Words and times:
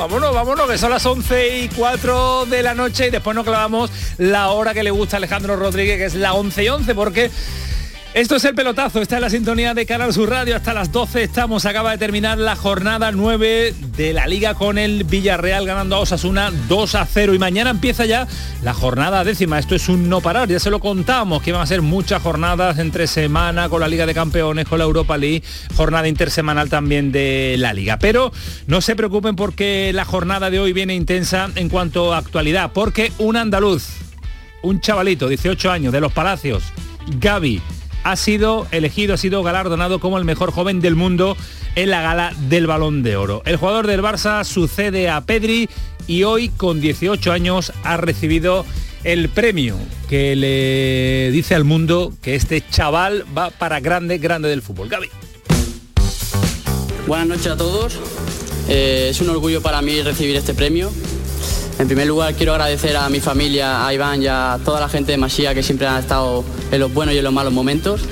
Vámonos, 0.00 0.34
vámonos, 0.34 0.66
que 0.66 0.78
son 0.78 0.88
las 0.88 1.04
11 1.04 1.58
y 1.58 1.68
4 1.68 2.46
de 2.46 2.62
la 2.62 2.72
noche 2.72 3.08
y 3.08 3.10
después 3.10 3.36
nos 3.36 3.44
clavamos 3.44 3.90
la 4.16 4.48
hora 4.48 4.72
que 4.72 4.82
le 4.82 4.90
gusta 4.90 5.16
a 5.16 5.18
Alejandro 5.18 5.56
Rodríguez, 5.56 5.98
que 5.98 6.06
es 6.06 6.14
la 6.14 6.32
11 6.32 6.64
y 6.64 6.68
11, 6.70 6.94
porque 6.94 7.30
esto 8.12 8.36
es 8.36 8.44
el 8.44 8.54
pelotazo, 8.54 9.00
está 9.00 9.16
en 9.16 9.22
la 9.22 9.30
sintonía 9.30 9.72
de 9.72 9.86
Canal 9.86 10.12
Sur 10.12 10.30
Radio, 10.30 10.56
hasta 10.56 10.74
las 10.74 10.90
12 10.90 11.22
estamos, 11.22 11.64
acaba 11.64 11.92
de 11.92 11.98
terminar 11.98 12.38
la 12.38 12.56
jornada 12.56 13.12
9 13.12 13.74
de 13.96 14.12
la 14.12 14.26
liga 14.26 14.54
con 14.54 14.78
el 14.78 15.04
Villarreal 15.04 15.64
ganando 15.64 15.94
a 15.94 16.00
Osasuna 16.00 16.50
2 16.68 16.94
a 16.96 17.06
0 17.06 17.34
y 17.34 17.38
mañana 17.38 17.70
empieza 17.70 18.06
ya 18.06 18.26
la 18.64 18.74
jornada 18.74 19.22
décima, 19.22 19.60
esto 19.60 19.76
es 19.76 19.88
un 19.88 20.08
no 20.08 20.20
parar, 20.20 20.48
ya 20.48 20.58
se 20.58 20.70
lo 20.70 20.80
contamos, 20.80 21.42
que 21.42 21.52
van 21.52 21.62
a 21.62 21.66
ser 21.66 21.82
muchas 21.82 22.20
jornadas 22.20 22.78
entre 22.78 23.06
semana 23.06 23.68
con 23.68 23.80
la 23.80 23.88
Liga 23.88 24.06
de 24.06 24.14
Campeones, 24.14 24.66
con 24.66 24.78
la 24.78 24.84
Europa 24.84 25.16
League, 25.16 25.44
jornada 25.76 26.08
intersemanal 26.08 26.68
también 26.68 27.12
de 27.12 27.54
la 27.58 27.72
liga, 27.72 27.98
pero 27.98 28.32
no 28.66 28.80
se 28.80 28.96
preocupen 28.96 29.36
porque 29.36 29.92
la 29.94 30.04
jornada 30.04 30.50
de 30.50 30.58
hoy 30.58 30.72
viene 30.72 30.96
intensa 30.96 31.48
en 31.54 31.68
cuanto 31.68 32.12
a 32.12 32.18
actualidad, 32.18 32.72
porque 32.72 33.12
un 33.18 33.36
andaluz, 33.36 33.86
un 34.62 34.80
chavalito, 34.80 35.28
18 35.28 35.70
años, 35.70 35.92
de 35.92 36.00
los 36.00 36.12
Palacios, 36.12 36.64
Gaby, 37.18 37.62
ha 38.04 38.16
sido 38.16 38.66
elegido, 38.70 39.14
ha 39.14 39.16
sido 39.16 39.42
galardonado 39.42 39.98
como 40.00 40.18
el 40.18 40.24
mejor 40.24 40.52
joven 40.52 40.80
del 40.80 40.96
mundo 40.96 41.36
en 41.76 41.90
la 41.90 42.02
gala 42.02 42.32
del 42.48 42.66
Balón 42.66 43.02
de 43.02 43.16
Oro. 43.16 43.42
El 43.46 43.56
jugador 43.56 43.86
del 43.86 44.02
Barça 44.02 44.44
sucede 44.44 45.08
a 45.08 45.20
Pedri 45.20 45.68
y 46.06 46.24
hoy 46.24 46.48
con 46.48 46.80
18 46.80 47.32
años 47.32 47.72
ha 47.84 47.96
recibido 47.96 48.64
el 49.04 49.28
premio 49.28 49.76
que 50.08 50.36
le 50.36 51.30
dice 51.30 51.54
al 51.54 51.64
mundo 51.64 52.12
que 52.22 52.34
este 52.34 52.62
chaval 52.68 53.24
va 53.36 53.50
para 53.50 53.80
grande, 53.80 54.18
grande 54.18 54.48
del 54.48 54.62
fútbol. 54.62 54.88
Gaby. 54.88 55.08
Buenas 57.06 57.28
noches 57.28 57.46
a 57.46 57.56
todos. 57.56 57.98
Eh, 58.68 59.08
es 59.10 59.20
un 59.20 59.30
orgullo 59.30 59.62
para 59.62 59.82
mí 59.82 60.02
recibir 60.02 60.36
este 60.36 60.54
premio. 60.54 60.92
En 61.78 61.86
primer 61.86 62.06
lugar 62.06 62.34
quiero 62.34 62.52
agradecer 62.52 62.96
a 62.96 63.08
mi 63.08 63.20
familia, 63.20 63.86
a 63.86 63.94
Iván 63.94 64.22
y 64.22 64.26
a 64.26 64.58
toda 64.64 64.80
la 64.80 64.88
gente 64.88 65.12
de 65.12 65.18
Masía 65.18 65.54
que 65.54 65.62
siempre 65.62 65.86
han 65.86 66.00
estado 66.00 66.44
en 66.70 66.80
los 66.80 66.92
buenos 66.92 67.14
y 67.14 67.18
en 67.18 67.24
los 67.24 67.32
malos 67.32 67.52
momentos. 67.52 68.02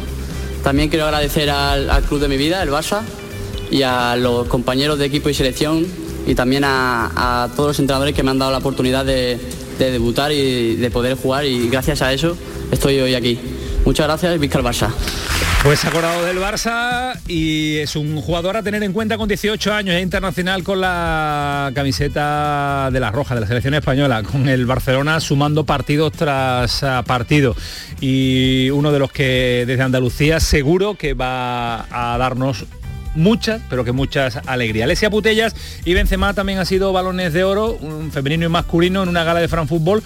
También 0.63 0.89
quiero 0.89 1.05
agradecer 1.05 1.51
al, 1.51 2.03
club 2.03 2.21
de 2.21 2.29
mi 2.29 2.37
vida, 2.37 2.63
el 2.63 2.71
Barça, 2.71 3.03
y 3.71 3.83
a 3.83 4.17
los 4.17 4.49
compañeros 4.49 4.99
de 4.99 5.07
equipo 5.07 5.29
y 5.29 5.35
selección 5.35 5.87
y 6.27 6.35
también 6.35 6.65
a, 6.65 7.49
todos 7.57 7.69
los 7.69 7.79
entrenadores 7.79 8.15
que 8.15 8.23
me 8.23 8.31
han 8.31 8.39
dado 8.39 8.51
la 8.51 8.59
oportunidad 8.59 9.05
de, 9.05 9.39
de, 9.79 9.91
debutar 9.91 10.33
y 10.33 10.77
de 10.77 10.91
poder 10.91 11.17
jugar 11.17 11.45
y 11.45 11.69
gracias 11.69 12.03
a 12.03 12.13
eso 12.13 12.37
estoy 12.71 12.99
hoy 13.01 13.15
aquí. 13.15 13.39
Muchas 13.85 14.07
gracias 14.07 14.33
el 14.33 14.41
Barça. 14.41 14.91
Pues 15.63 15.85
acordado 15.85 16.25
del 16.25 16.39
Barça 16.39 17.19
y 17.27 17.79
es 17.79 17.97
un 17.97 18.21
jugador 18.23 18.57
a 18.57 18.63
tener 18.63 18.83
en 18.83 18.93
cuenta 18.93 19.19
con 19.19 19.29
18 19.29 19.75
años, 19.75 19.97
es 19.97 20.03
internacional 20.03 20.63
con 20.63 20.81
la 20.81 21.73
camiseta 21.75 22.89
de 22.91 23.01
la 23.01 23.11
roja 23.11 23.35
de 23.35 23.43
la 23.43 23.47
selección 23.47 23.75
española, 23.75 24.23
con 24.23 24.49
el 24.49 24.65
Barcelona 24.67 25.21
sumando 25.21 25.65
partidos 25.65 26.13
tras 26.13 26.83
partido 27.05 27.55
y 28.01 28.71
uno 28.71 28.93
de 28.93 28.99
los 28.99 29.13
que 29.13 29.65
desde 29.67 29.83
Andalucía 29.83 30.41
seguro 30.41 30.95
que 30.95 31.13
va 31.13 31.87
a 31.91 32.17
darnos 32.17 32.65
muchas, 33.15 33.61
pero 33.69 33.85
que 33.85 33.93
muchas 33.93 34.39
alegrías. 34.47 34.85
Alesia 34.85 35.11
Putellas 35.11 35.55
y 35.85 35.93
Benzema 35.93 36.33
también 36.35 36.61
ha 36.61 36.65
sido 36.65 36.93
balones 36.93 37.33
de 37.33 37.45
oro, 37.45 37.73
un 37.73 38.13
femenino 38.13 38.47
y 38.47 38.49
masculino 38.49 39.03
en 39.03 39.09
una 39.09 39.25
gala 39.25 39.41
de 39.41 39.49
Fran 39.49 39.69
Fútbol 39.69 40.03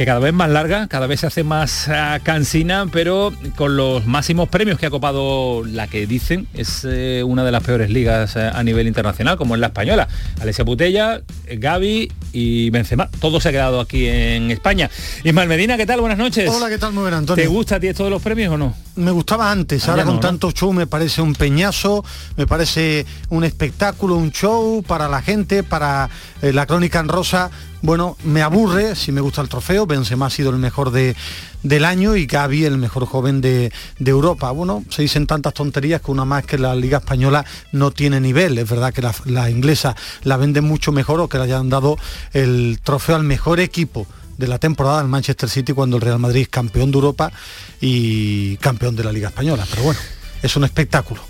que 0.00 0.06
cada 0.06 0.18
vez 0.18 0.32
más 0.32 0.48
larga, 0.48 0.86
cada 0.88 1.06
vez 1.06 1.20
se 1.20 1.26
hace 1.26 1.44
más 1.44 1.86
ah, 1.90 2.20
cansina, 2.22 2.86
pero 2.90 3.34
con 3.54 3.76
los 3.76 4.06
máximos 4.06 4.48
premios 4.48 4.78
que 4.78 4.86
ha 4.86 4.90
copado 4.90 5.62
la 5.62 5.88
que 5.88 6.06
dicen 6.06 6.48
es 6.54 6.86
eh, 6.88 7.22
una 7.22 7.44
de 7.44 7.52
las 7.52 7.62
peores 7.62 7.90
ligas 7.90 8.34
eh, 8.34 8.50
a 8.50 8.62
nivel 8.62 8.86
internacional, 8.86 9.36
como 9.36 9.56
es 9.56 9.60
la 9.60 9.66
española. 9.66 10.08
Alessia 10.40 10.64
Putella, 10.64 11.20
Gaby 11.52 12.10
y 12.32 12.70
Benzema. 12.70 13.10
Todo 13.20 13.42
se 13.42 13.50
ha 13.50 13.52
quedado 13.52 13.78
aquí 13.78 14.06
en 14.06 14.50
España. 14.50 14.88
Ismael 15.22 15.50
Medina, 15.50 15.76
¿qué 15.76 15.84
tal? 15.84 16.00
Buenas 16.00 16.16
noches. 16.16 16.48
Hola, 16.48 16.70
¿qué 16.70 16.78
tal? 16.78 16.94
Muy 16.94 17.02
bien, 17.02 17.16
Antonio. 17.16 17.44
¿Te 17.44 17.50
gusta 17.50 17.76
a 17.76 17.80
ti 17.80 17.88
esto 17.88 18.04
de 18.04 18.10
los 18.10 18.22
premios 18.22 18.54
o 18.54 18.56
no? 18.56 18.74
Me 18.96 19.10
gustaba 19.10 19.52
antes, 19.52 19.86
ahora 19.86 20.04
con 20.04 20.18
tanto 20.18 20.50
show 20.50 20.72
me 20.72 20.86
parece 20.86 21.20
un 21.20 21.34
peñazo, 21.34 22.02
me 22.38 22.46
parece 22.46 23.04
un 23.28 23.44
espectáculo, 23.44 24.16
un 24.16 24.32
show 24.32 24.82
para 24.82 25.08
la 25.08 25.20
gente, 25.20 25.62
para 25.62 26.08
eh, 26.40 26.54
la 26.54 26.64
crónica 26.64 27.00
en 27.00 27.08
rosa 27.08 27.50
bueno, 27.82 28.16
me 28.24 28.42
aburre, 28.42 28.94
si 28.94 29.10
me 29.10 29.20
gusta 29.20 29.40
el 29.40 29.48
trofeo, 29.48 29.86
Benzema 29.86 30.26
ha 30.26 30.30
sido 30.30 30.50
el 30.50 30.56
mejor 30.56 30.90
de, 30.90 31.16
del 31.62 31.84
año 31.84 32.14
y 32.14 32.26
Gaby 32.26 32.64
el 32.64 32.76
mejor 32.76 33.06
joven 33.06 33.40
de, 33.40 33.72
Europa. 33.98 34.50
Bueno, 34.50 34.84
se 34.90 35.02
dicen 35.02 35.26
tantas 35.26 35.54
tonterías 35.54 36.02
que 36.02 36.10
una 36.10 36.24
más 36.24 36.44
que 36.44 36.58
la 36.58 36.74
Liga 36.74 36.98
Española 36.98 37.44
no 37.72 37.90
tiene 37.90 38.20
nivel. 38.20 38.58
Es 38.58 38.68
verdad 38.68 38.92
que 38.92 39.02
la, 39.30 39.50
inglesa 39.50 39.96
la 40.24 40.36
vende 40.36 40.60
mucho 40.60 40.92
mejor 40.92 41.20
o 41.20 41.28
que 41.28 41.38
le 41.38 41.44
hayan 41.44 41.70
dado 41.70 41.96
el 42.32 42.80
trofeo 42.82 43.16
al 43.16 43.24
mejor 43.24 43.60
equipo 43.60 44.06
de 44.36 44.46
la 44.46 44.58
temporada 44.58 44.98
del 44.98 45.08
Manchester 45.08 45.48
City 45.48 45.72
cuando 45.72 45.96
el 45.96 46.02
Real 46.02 46.18
Madrid 46.18 46.42
es 46.42 46.48
campeón 46.48 46.90
de 46.90 46.96
Europa 46.96 47.32
y 47.80 48.56
campeón 48.58 48.94
de 48.96 49.04
la 49.04 49.12
Liga 49.12 49.28
Española. 49.28 49.66
Pero 49.70 49.84
bueno, 49.84 50.00
es 50.42 50.54
un 50.56 50.64
espectáculo. 50.64 51.22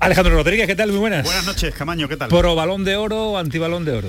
Alejandro 0.00 0.34
Rodríguez, 0.34 0.66
¿qué 0.66 0.74
tal? 0.74 0.90
Muy 0.90 0.98
buenas. 0.98 1.24
Buenas 1.24 1.46
noches, 1.46 1.72
Camaño, 1.76 2.08
¿qué 2.08 2.16
tal? 2.16 2.28
¿Pro 2.28 2.56
balón 2.56 2.82
de 2.82 2.96
oro 2.96 3.30
o 3.30 3.38
antibalón 3.38 3.84
de 3.84 3.92
oro? 3.92 4.08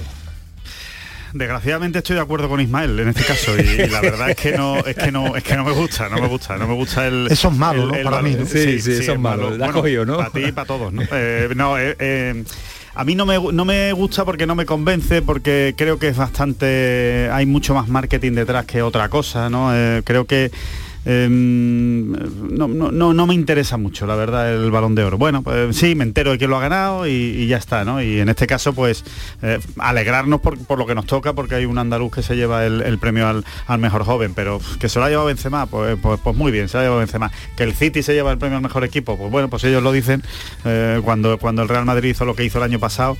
Desgraciadamente 1.33 1.97
estoy 1.97 2.15
de 2.15 2.21
acuerdo 2.21 2.47
con 2.47 2.61
Ismael 2.61 2.99
en 2.99 3.09
este 3.09 3.23
caso 3.23 3.57
y, 3.57 3.87
la 3.89 4.01
verdad 4.01 4.29
es 4.29 4.35
que 4.35 4.55
no 4.55 4.77
es 4.77 4.95
que 4.95 5.11
no 5.11 5.35
es 5.35 5.43
que 5.43 5.55
no 5.55 5.63
me 5.63 5.71
gusta 5.71 6.07
no 6.07 6.17
me 6.17 6.27
gusta 6.27 6.57
no 6.57 6.67
me 6.67 6.75
gusta 6.75 7.07
el 7.07 7.27
eso 7.29 7.49
es 7.49 7.57
malo 7.57 7.87
¿no? 7.87 8.03
para 8.03 8.21
mí 8.21 8.37
sí 8.45 8.79
sí, 8.79 8.91
eso 8.91 9.13
es 9.13 9.19
malo, 9.19 9.51
¿no? 9.57 10.17
para 10.17 10.29
ti 10.29 10.45
y 10.45 10.51
para 10.51 10.67
todos 10.67 10.93
no, 10.93 11.01
eh, 11.11 11.49
no 11.55 11.77
eh, 11.77 11.95
eh, 11.99 12.43
a 12.95 13.03
mí 13.03 13.15
no 13.15 13.25
me, 13.25 13.39
no 13.51 13.65
me 13.65 13.91
gusta 13.93 14.23
porque 14.23 14.45
no 14.45 14.53
me 14.53 14.67
convence, 14.67 15.23
porque 15.23 15.73
creo 15.75 15.97
que 15.97 16.09
es 16.09 16.15
bastante... 16.15 17.27
Hay 17.31 17.47
mucho 17.47 17.73
más 17.73 17.87
marketing 17.87 18.33
detrás 18.33 18.65
que 18.65 18.83
otra 18.83 19.09
cosa, 19.09 19.49
¿no? 19.49 19.71
creo 20.03 20.25
que 20.25 20.51
Em, 21.05 22.11
no, 22.55 22.67
no, 22.67 23.13
no, 23.13 23.27
me 23.27 23.33
interesa 23.33 23.77
mucho, 23.77 24.07
la 24.07 24.15
verdad, 24.15 24.53
el 24.53 24.71
balón 24.71 24.95
de 24.95 25.03
oro. 25.03 25.17
Bueno, 25.17 25.43
pues 25.43 25.75
sí, 25.75 25.95
me 25.95 26.03
entero 26.03 26.31
de 26.31 26.37
que 26.37 26.47
lo 26.47 26.57
ha 26.57 26.61
ganado 26.61 27.07
y, 27.07 27.45
ya 27.47 27.57
está, 27.57 27.83
¿no? 27.83 28.01
Y 28.01 28.19
en 28.19 28.29
este 28.29 28.47
caso, 28.47 28.73
pues 28.73 29.03
eh, 29.41 29.59
alegrarnos 29.77 30.39
por, 30.39 30.77
lo 30.77 30.85
que 30.85 30.95
nos 30.95 31.05
toca, 31.05 31.33
porque 31.33 31.55
hay 31.55 31.65
un 31.65 31.77
andaluz 31.77 32.13
que 32.13 32.23
se 32.23 32.35
lleva 32.35 32.65
el, 32.65 32.97
premio 32.99 33.27
al, 33.27 33.79
mejor 33.79 34.05
joven, 34.05 34.33
pero 34.33 34.61
que 34.79 34.87
se 34.87 34.99
lo 34.99 35.05
ha 35.05 35.09
llevado 35.09 35.27
Benzema, 35.27 35.65
pues, 35.65 35.97
pues, 36.01 36.19
pues, 36.23 36.35
muy 36.35 36.51
bien, 36.51 36.69
se 36.69 36.77
lo 36.77 36.81
ha 36.81 36.83
llevado 36.83 36.99
Benzema. 36.99 37.31
Que 37.57 37.63
el 37.63 37.73
City 37.73 38.01
se 38.01 38.13
lleva 38.13 38.31
el 38.31 38.37
premio 38.37 38.57
al 38.57 38.63
mejor 38.63 38.83
equipo, 38.83 39.17
pues 39.17 39.29
bueno, 39.29 39.49
pues 39.49 39.63
ellos 39.65 39.83
lo 39.83 39.91
dicen 39.91 40.23
eh, 40.63 41.01
cuando, 41.03 41.37
cuando 41.37 41.63
el 41.63 41.69
Real 41.69 41.85
Madrid 41.85 42.11
hizo 42.11 42.25
lo 42.25 42.35
que 42.35 42.45
hizo 42.45 42.59
el 42.59 42.63
año 42.63 42.79
pasado 42.79 43.17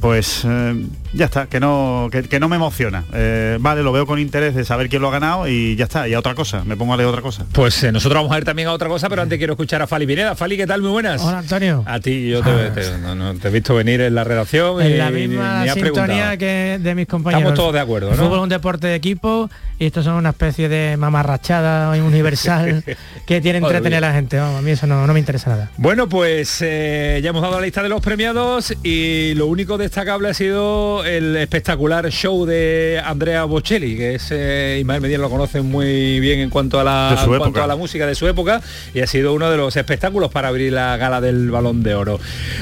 pues 0.00 0.42
eh, 0.44 0.86
ya 1.12 1.26
está, 1.26 1.46
que 1.46 1.60
no, 1.60 2.08
que, 2.10 2.40
no 2.40 2.48
me 2.48 2.56
emociona. 2.56 3.04
Eh, 3.12 3.58
vale, 3.60 3.82
lo 3.82 3.92
veo 3.92 4.06
con 4.06 4.18
interés 4.18 4.54
de 4.54 4.64
saber 4.64 4.88
quién 4.88 5.02
lo 5.02 5.08
ha 5.08 5.12
ganado 5.12 5.48
y 5.48 5.76
ya 5.76 5.84
está, 5.84 6.08
y 6.08 6.14
a 6.14 6.18
otra 6.18 6.34
cosa, 6.34 6.64
me 6.64 6.76
pongo 6.76 6.94
a 6.94 6.96
leer 6.96 7.08
otra 7.08 7.22
cosa. 7.22 7.44
Pues 7.52 7.82
eh, 7.84 7.92
nosotros 7.92 8.18
vamos 8.18 8.32
a 8.32 8.36
ver 8.36 8.44
también 8.44 8.68
a 8.68 8.72
otra 8.72 8.88
cosa, 8.88 9.08
pero 9.08 9.22
antes 9.22 9.38
quiero 9.38 9.52
escuchar 9.52 9.82
a 9.82 9.86
Fali 9.86 10.06
Pineda. 10.06 10.34
Fali, 10.34 10.56
¿qué 10.56 10.66
tal? 10.66 10.82
Muy 10.82 10.90
buenas. 10.90 11.22
Hola, 11.22 11.38
Antonio. 11.38 11.84
A 11.86 12.00
ti, 12.00 12.28
yo 12.28 12.42
te, 12.42 12.50
ah. 12.50 13.34
he 13.44 13.50
visto 13.50 13.74
venir 13.74 14.00
en 14.00 14.14
la 14.14 14.24
redacción. 14.24 14.80
En 14.80 14.98
la 14.98 15.10
misma 15.10 15.66
sintonía 15.72 16.36
que 16.36 16.78
de 16.80 16.94
mis 16.94 17.06
compañeros. 17.06 17.42
Estamos 17.42 17.58
todos 17.58 17.72
de 17.74 17.80
acuerdo, 17.80 18.10
¿no? 18.10 18.16
fútbol 18.16 18.38
es 18.38 18.42
un 18.42 18.48
deporte 18.48 18.86
de 18.86 18.94
equipo 18.94 19.50
y 19.78 19.86
estos 19.86 20.04
son 20.04 20.14
una 20.14 20.30
especie 20.30 20.68
de 20.68 20.96
mamarrachada 20.96 21.90
universal 22.02 22.84
que 23.26 23.40
tiene 23.40 23.58
entretener 23.58 24.04
a 24.04 24.08
la 24.08 24.14
gente. 24.14 24.38
a 24.38 24.60
mí 24.62 24.70
eso 24.70 24.86
no, 24.86 25.06
me 25.06 25.18
interesa 25.18 25.50
nada. 25.50 25.70
Bueno, 25.76 26.08
pues 26.08 26.60
ya 26.60 27.18
hemos 27.18 27.42
dado 27.42 27.56
la 27.56 27.66
lista 27.66 27.82
de 27.82 27.88
los 27.88 28.00
premiados 28.00 28.74
y 28.82 29.34
lo 29.34 29.46
único 29.46 29.78
destacable 29.82 30.28
ha 30.28 30.34
sido 30.34 31.04
el 31.04 31.36
espectacular 31.36 32.08
show 32.10 32.46
de 32.46 33.02
Andrea 33.04 33.44
Bocelli, 33.44 33.96
que 33.96 34.14
es 34.14 34.28
eh, 34.30 34.78
Ismael 34.80 35.00
Medina 35.00 35.18
lo 35.18 35.28
conoce 35.28 35.60
muy 35.60 36.20
bien 36.20 36.38
en 36.38 36.50
cuanto 36.50 36.78
a 36.78 36.84
la 36.84 37.10
a 37.10 37.66
la 37.66 37.76
música 37.76 38.06
de 38.06 38.14
su 38.14 38.28
época 38.28 38.62
y 38.94 39.00
ha 39.00 39.06
sido 39.06 39.34
uno 39.34 39.50
de 39.50 39.56
los 39.56 39.76
espectáculos 39.76 40.30
para 40.30 40.48
abrir 40.48 40.72
la 40.72 40.96
gala 40.96 41.20
del 41.20 41.50
Balón 41.50 41.82
de 41.82 41.96
Oro. 41.96 42.20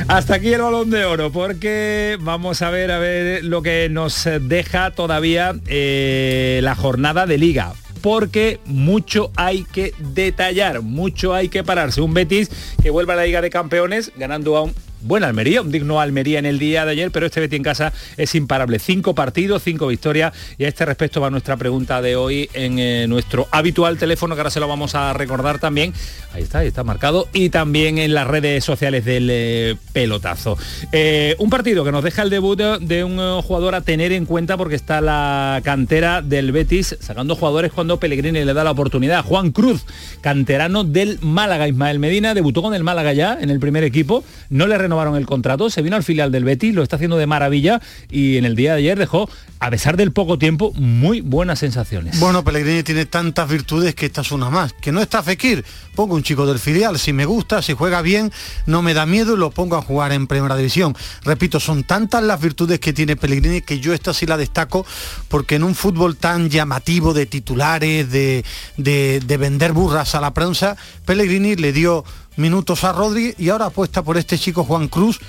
Hasta 0.09 0.37
aquí 0.37 0.53
el 0.53 0.63
Balón 0.63 0.91
de 0.91 1.05
Oro, 1.05 1.31
porque 1.31 2.17
vamos 2.21 2.63
a 2.63 2.71
ver 2.71 2.91
a 2.91 2.99
ver 2.99 3.45
lo 3.45 3.61
que 3.61 3.89
nos 3.91 4.27
deja 4.41 4.91
todavía 4.91 5.55
eh, 5.67 6.61
la 6.63 6.75
jornada 6.75 7.27
de 7.27 7.37
liga 7.37 7.75
porque 8.01 8.61
mucho 8.65 9.31
hay 9.37 9.65
que 9.65 9.93
detallar, 9.99 10.81
mucho 10.81 11.35
hay 11.35 11.51
que 11.51 11.63
pararse. 11.63 12.01
Un 12.01 12.15
Betis 12.15 12.51
que 12.81 12.89
vuelve 12.89 13.13
a 13.13 13.17
la 13.17 13.25
Liga 13.25 13.43
de 13.43 13.51
Campeones 13.51 14.11
ganando 14.17 14.57
a 14.57 14.63
un 14.63 14.75
buena 15.01 15.27
Almería, 15.27 15.63
un 15.63 15.71
digno 15.71 16.01
Almería 16.01 16.39
en 16.39 16.47
el 16.47 16.59
día 16.59 16.85
de 16.85 16.93
ayer, 16.93 17.11
pero 17.11 17.27
este 17.27 17.41
Betis 17.41 17.57
en 17.57 17.63
casa 17.63 17.93
es 18.17 18.35
imparable. 18.35 18.79
Cinco 18.79 19.15
partidos, 19.15 19.63
cinco 19.63 19.87
victorias 19.87 20.33
y 20.59 20.65
a 20.65 20.69
este 20.69 20.85
respecto 20.85 21.21
va 21.21 21.31
nuestra 21.31 21.57
pregunta 21.57 22.03
de 22.03 22.17
hoy 22.17 22.49
en 22.53 22.79
eh, 22.79 23.07
nuestro 23.09 23.49
habitual 23.51 23.99
teléfono, 23.99 24.35
que 24.35 24.41
ahora 24.41 24.51
se 24.51 24.61
lo 24.61 24.69
vamos 24.69 24.95
a 24.95 25.13
recordar 25.13 25.59
también. 25.59 25.93
Ahí 26.33 26.43
está, 26.43 26.59
ahí 26.59 26.69
está 26.69 26.85
marcado. 26.85 27.29
Y 27.33 27.51
también 27.51 27.99
en 27.99 28.15
las 28.15 28.27
redes 28.27 28.65
sociales 28.65 29.05
del 29.05 29.29
eh, 29.31 29.77
pelotazo. 29.93 30.57
Eh, 30.93 31.35
un 31.39 31.51
partido 31.51 31.85
que 31.85 31.93
nos 31.93 32.05
deja 32.05 32.23
el 32.23 32.31
debut 32.31 32.59
de 32.59 33.05
un 33.05 33.43
jugador 33.43 33.75
a 33.75 33.81
tener 33.81 34.13
en 34.13 34.27
cuenta 34.27 34.57
porque 34.57 34.75
está 34.75 35.01
la 35.01 35.61
cantera 35.65 36.23
del 36.23 36.53
Betis 36.53 36.97
sacando 37.01 37.37
jugadores 37.37 37.73
cuando 37.73 37.99
Pellegrini 37.99 38.45
le 38.45 38.55
da 38.55 38.65
la 38.65 38.71
oportunidad. 38.71 39.25
Juan 39.25 39.51
Cruz, 39.53 39.85
canterano 40.21 40.85
del 40.85 41.19
Málaga. 41.21 41.69
Ismael 41.69 41.99
Medina 41.99 42.35
debutó 42.35 42.63
con 42.63 42.75
el 42.75 42.85
Málaga 42.85 43.13
ya 43.13 43.39
en 43.41 43.51
el 43.51 43.61
primer 43.61 43.85
equipo. 43.85 44.25
No 44.49 44.67
le 44.67 44.79
renovaron 44.91 45.15
el 45.15 45.25
contrato, 45.25 45.71
se 45.71 45.83
vino 45.83 45.95
al 45.95 46.03
filial 46.03 46.33
del 46.33 46.43
Betis, 46.43 46.75
lo 46.75 46.83
está 46.83 46.97
haciendo 46.97 47.17
de 47.17 47.27
maravilla 47.29 47.81
y 48.11 48.39
en 48.39 48.45
el 48.45 48.57
día 48.57 48.73
de 48.73 48.79
ayer 48.79 48.99
dejó, 48.99 49.31
a 49.61 49.71
pesar 49.71 49.97
del 49.97 50.11
poco 50.11 50.37
tiempo, 50.37 50.73
muy 50.75 51.21
buenas 51.21 51.61
sensaciones. 51.61 52.19
Bueno, 52.19 52.43
Pellegrini 52.43 52.83
tiene 52.83 53.07
tantas 53.07 53.49
virtudes 53.49 53.95
que 53.95 54.07
esta 54.07 54.23
es 54.23 54.33
una 54.33 54.51
más. 54.51 54.73
Que 54.73 54.91
no 54.91 55.01
está 55.01 55.23
Fekir, 55.23 55.65
pongo 55.95 56.17
un 56.17 56.25
chico 56.25 56.45
del 56.45 56.59
filial, 56.59 56.99
si 56.99 57.13
me 57.13 57.25
gusta, 57.25 57.63
si 57.63 57.73
juega 57.73 58.03
bien, 58.03 58.33
no 58.67 58.83
me 58.83 58.93
da 58.93 59.07
miedo 59.07 59.35
y 59.35 59.39
lo 59.39 59.53
pongo 59.53 59.77
a 59.77 59.83
jugar 59.83 60.11
en 60.11 60.27
primera 60.27 60.57
división. 60.57 60.97
Repito, 61.23 61.61
son 61.61 61.85
tantas 61.85 62.25
las 62.25 62.41
virtudes 62.41 62.81
que 62.81 62.93
tiene 62.93 63.15
Pellegrini 63.15 63.61
que 63.61 63.79
yo 63.79 63.95
esta 63.95 64.13
sí 64.13 64.27
la 64.27 64.37
destaco 64.37 64.85
porque 65.29 65.55
en 65.55 65.63
un 65.63 65.77
fútbol 65.77 66.17
tan 66.17 66.51
llamativo 66.51 67.15
de 67.15 67.27
titulares, 67.27 68.11
de, 68.11 68.45
de, 68.77 69.21
de 69.25 69.37
vender 69.37 69.73
burras 69.73 70.17
a 70.17 70.21
la 70.21 70.35
prensa, 70.35 70.77
Pellegrini 71.05 71.55
le 71.55 71.73
dio 71.73 72.05
minutos 72.37 72.85
a 72.85 72.93
Rodri 72.93 73.35
y 73.39 73.49
ahora 73.49 73.67
apuesta 73.67 74.03
por 74.03 74.17
este 74.17 74.39
chico 74.39 74.65
Juan 74.65 74.89
Cruz 74.89 75.21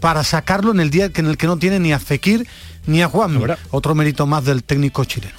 para 0.00 0.24
sacarlo 0.24 0.72
en 0.72 0.80
el 0.80 0.90
día 0.90 1.10
en 1.14 1.26
el 1.26 1.36
que 1.36 1.46
no 1.46 1.58
tiene 1.58 1.78
ni 1.78 1.92
a 1.92 1.98
Fekir 1.98 2.46
ni 2.86 3.02
a 3.02 3.08
Juan. 3.08 3.38
Otro 3.70 3.94
mérito 3.94 4.26
más 4.26 4.44
del 4.44 4.64
técnico 4.64 5.04
chileno. 5.04 5.34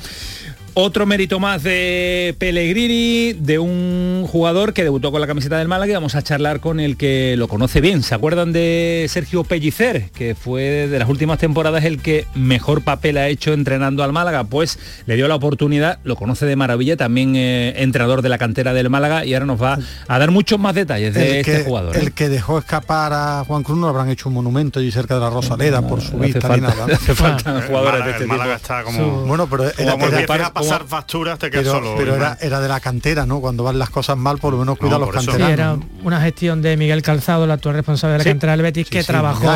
Otro 0.74 1.06
mérito 1.06 1.42
más 1.42 1.64
de 1.64 2.34
Pellegrini, 2.40 3.34
de 3.34 3.60
un 3.60 4.26
jugador 4.26 4.72
que 4.72 4.84
debutó 4.84 5.12
con 5.12 5.20
la 5.20 5.28
camiseta 5.28 5.58
del 5.58 5.68
Málaga 5.68 5.92
y 5.92 5.96
vamos 5.96 6.16
a 6.16 6.22
charlar 6.22 6.62
con 6.62 6.80
el 6.80 6.96
que 6.96 7.36
lo 7.38 7.50
conoce 7.50 7.82
bien. 7.82 8.04
¿Se 8.04 8.16
acuerdan 8.16 8.54
de 8.54 9.06
Sergio 9.10 9.44
Pellicer, 9.44 10.10
que 10.12 10.34
fue 10.34 10.88
de 10.88 10.98
las 10.98 11.10
últimas 11.10 11.40
temporadas 11.40 11.84
el 11.84 12.02
que 12.02 12.26
mejor 12.36 12.84
papel 12.84 13.18
ha 13.18 13.28
hecho 13.28 13.52
entrenando 13.52 14.02
al 14.02 14.14
Málaga? 14.14 14.46
Pues 14.46 14.80
le 15.08 15.18
dio 15.18 15.28
la 15.28 15.36
oportunidad, 15.36 16.00
lo 16.06 16.16
conoce 16.16 16.46
de 16.46 16.56
maravilla, 16.56 16.96
también 16.96 17.36
eh, 17.36 17.74
entrenador 17.82 18.22
de 18.22 18.30
la 18.30 18.38
cantera 18.38 18.74
del 18.74 18.90
Málaga 18.90 19.26
y 19.26 19.34
ahora 19.34 19.48
nos 19.48 19.62
va 19.62 19.78
a 20.08 20.20
dar 20.20 20.32
muchos 20.32 20.58
más 20.58 20.74
detalles 20.74 21.14
de 21.14 21.42
este 21.42 21.66
jugador. 21.66 21.98
El 21.98 22.08
¿eh? 22.08 22.12
que 22.12 22.30
dejó 22.30 22.60
escapar 22.60 23.12
a 23.12 23.44
Juan 23.46 23.64
Cruz 23.64 23.78
no 23.78 23.90
habrán 23.90 24.10
hecho 24.10 24.30
un 24.30 24.36
monumento 24.36 24.80
allí 24.80 24.90
cerca 24.90 25.16
de 25.16 25.20
la 25.20 25.30
Rosaleda 25.30 25.86
por 25.86 26.00
su 26.00 26.18
vista 26.18 26.48
falta, 26.48 26.70
nada. 26.70 26.86
Hace 26.96 27.14
falta 27.14 27.62
jugadores 27.68 28.06
de 28.06 28.12
este 28.12 28.26
Málaga 28.26 28.56
está 28.56 28.84
como... 28.84 29.26
Bueno, 29.26 29.48
pero 29.48 29.66
era, 29.78 29.96
era, 30.34 30.54
pasar 30.62 30.86
facturas 30.88 31.40
te 31.40 31.50
pero, 31.50 31.72
solo. 31.72 31.96
Pero 31.98 32.16
era, 32.16 32.38
era, 32.42 32.60
de 32.60 32.68
la 32.68 32.80
cantera, 32.80 33.26
¿no? 33.26 33.40
Cuando 33.40 33.64
van 33.64 33.80
las 33.80 33.90
cosas 33.90 34.18
mal, 34.18 34.38
por 34.38 34.54
lo 34.54 34.60
menos 34.60 34.78
cuida 34.78 34.94
no, 34.94 35.00
los 35.00 35.12
canteranos. 35.12 35.48
Sí, 35.48 35.54
era 35.54 35.78
una 36.04 36.22
gestión 36.22 36.62
de 36.62 36.78
Miguel 36.78 37.02
Calzado, 37.02 37.46
el 37.46 37.52
actual 37.52 37.76
responsable 37.76 38.14
de 38.14 38.18
la 38.20 38.24
sí, 38.24 38.30
cantera 38.30 38.54
del 38.54 38.62
Betis, 38.62 38.88
sí, 38.88 38.92
que 38.92 39.04
trabajó, 39.04 39.54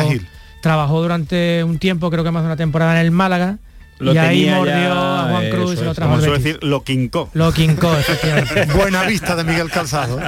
trabajó 0.60 1.02
durante 1.02 1.64
un 1.64 1.78
tiempo, 1.78 2.10
creo 2.10 2.24
que 2.24 2.30
más 2.30 2.42
de 2.42 2.46
una 2.46 2.56
temporada 2.56 2.92
en 2.98 3.06
el 3.06 3.10
Málaga, 3.10 3.58
lo 3.98 4.12
y 4.12 4.18
ahí 4.18 4.50
mordió 4.50 4.74
ya, 4.74 5.24
a 5.24 5.30
Juan 5.30 5.50
Cruz 5.50 5.78
y 5.80 5.84
lo 5.84 5.94
trajo 5.94 6.10
Vamos 6.10 6.26
a 6.26 6.30
decir, 6.32 6.58
lo 6.62 6.84
quincó. 6.84 7.30
Lo 7.32 7.52
quincó, 7.52 7.96
efectivamente. 7.96 8.66
Buena 8.76 9.04
vista 9.04 9.36
de 9.36 9.44
Miguel 9.44 9.70
Calzado. 9.70 10.20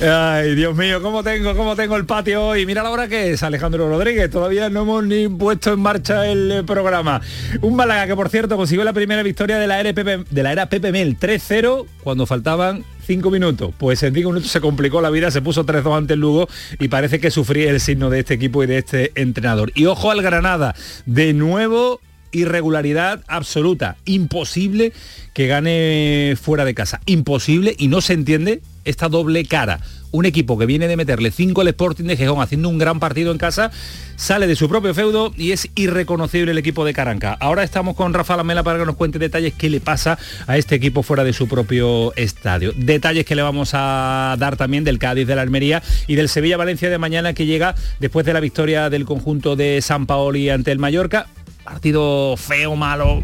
Ay, 0.00 0.54
Dios 0.54 0.74
mío, 0.76 1.02
¿cómo 1.02 1.22
tengo, 1.22 1.54
cómo 1.56 1.76
tengo 1.76 1.96
el 1.96 2.06
patio 2.06 2.46
hoy? 2.46 2.66
Mira 2.66 2.82
la 2.82 2.90
hora 2.90 3.08
que 3.08 3.32
es, 3.32 3.42
Alejandro 3.42 3.88
Rodríguez. 3.88 4.30
Todavía 4.30 4.70
no 4.70 4.82
hemos 4.82 5.04
ni 5.04 5.28
puesto 5.28 5.72
en 5.72 5.80
marcha 5.80 6.26
el 6.26 6.50
eh, 6.50 6.62
programa. 6.62 7.20
Un 7.60 7.76
Málaga 7.76 8.06
que, 8.06 8.16
por 8.16 8.28
cierto, 8.28 8.56
consiguió 8.56 8.84
la 8.84 8.92
primera 8.92 9.22
victoria 9.22 9.58
de 9.58 9.66
la 9.66 9.82
de 9.82 10.42
la 10.42 10.52
era 10.52 10.68
Pepe 10.68 10.92
Mel 10.92 11.18
3-0 11.18 11.86
cuando 12.02 12.26
faltaban 12.26 12.84
cinco 13.06 13.30
minutos. 13.30 13.72
Pues 13.76 14.02
en 14.02 14.14
cinco 14.14 14.30
minutos 14.30 14.50
se 14.50 14.60
complicó 14.60 15.00
la 15.00 15.10
vida, 15.10 15.30
se 15.30 15.42
puso 15.42 15.64
3-2 15.64 15.96
ante 15.96 16.14
el 16.14 16.20
Lugo 16.20 16.48
y 16.78 16.88
parece 16.88 17.20
que 17.20 17.30
sufría 17.30 17.70
el 17.70 17.80
signo 17.80 18.10
de 18.10 18.20
este 18.20 18.34
equipo 18.34 18.62
y 18.64 18.66
de 18.66 18.78
este 18.78 19.12
entrenador. 19.14 19.72
Y 19.74 19.86
ojo 19.86 20.10
al 20.10 20.22
Granada, 20.22 20.74
de 21.04 21.32
nuevo 21.32 22.00
irregularidad 22.36 23.22
absoluta, 23.26 23.96
imposible 24.04 24.92
que 25.32 25.46
gane 25.46 26.34
fuera 26.40 26.64
de 26.64 26.74
casa, 26.74 27.00
imposible 27.06 27.74
y 27.78 27.88
no 27.88 28.00
se 28.00 28.14
entiende 28.14 28.62
esta 28.86 29.08
doble 29.08 29.44
cara. 29.44 29.80
Un 30.12 30.24
equipo 30.24 30.56
que 30.56 30.64
viene 30.64 30.88
de 30.88 30.96
meterle 30.96 31.30
5 31.30 31.60
al 31.60 31.68
Sporting 31.68 32.04
de 32.04 32.16
Gijón 32.16 32.40
haciendo 32.40 32.70
un 32.70 32.78
gran 32.78 33.00
partido 33.00 33.32
en 33.32 33.38
casa, 33.38 33.70
sale 34.14 34.46
de 34.46 34.56
su 34.56 34.68
propio 34.68 34.94
feudo 34.94 35.34
y 35.36 35.52
es 35.52 35.68
irreconocible 35.74 36.52
el 36.52 36.58
equipo 36.58 36.86
de 36.86 36.94
Caranca. 36.94 37.36
Ahora 37.38 37.64
estamos 37.64 37.96
con 37.96 38.14
Rafa 38.14 38.36
Lamela 38.36 38.62
para 38.62 38.78
que 38.78 38.86
nos 38.86 38.96
cuente 38.96 39.18
detalles 39.18 39.52
qué 39.52 39.68
le 39.68 39.80
pasa 39.80 40.18
a 40.46 40.56
este 40.56 40.76
equipo 40.76 41.02
fuera 41.02 41.24
de 41.24 41.34
su 41.34 41.48
propio 41.48 42.14
estadio. 42.16 42.72
Detalles 42.76 43.26
que 43.26 43.34
le 43.34 43.42
vamos 43.42 43.72
a 43.74 44.36
dar 44.38 44.56
también 44.56 44.84
del 44.84 44.98
Cádiz, 44.98 45.26
de 45.26 45.36
la 45.36 45.42
Almería 45.42 45.82
y 46.06 46.14
del 46.14 46.30
Sevilla-Valencia 46.30 46.88
de 46.88 46.96
mañana 46.96 47.34
que 47.34 47.44
llega 47.44 47.74
después 47.98 48.24
de 48.24 48.32
la 48.32 48.40
victoria 48.40 48.88
del 48.88 49.04
conjunto 49.04 49.54
de 49.54 49.82
San 49.82 50.06
Paoli 50.06 50.48
ante 50.48 50.72
el 50.72 50.78
Mallorca 50.78 51.26
partido 51.66 52.36
feo, 52.38 52.76
malo, 52.76 53.22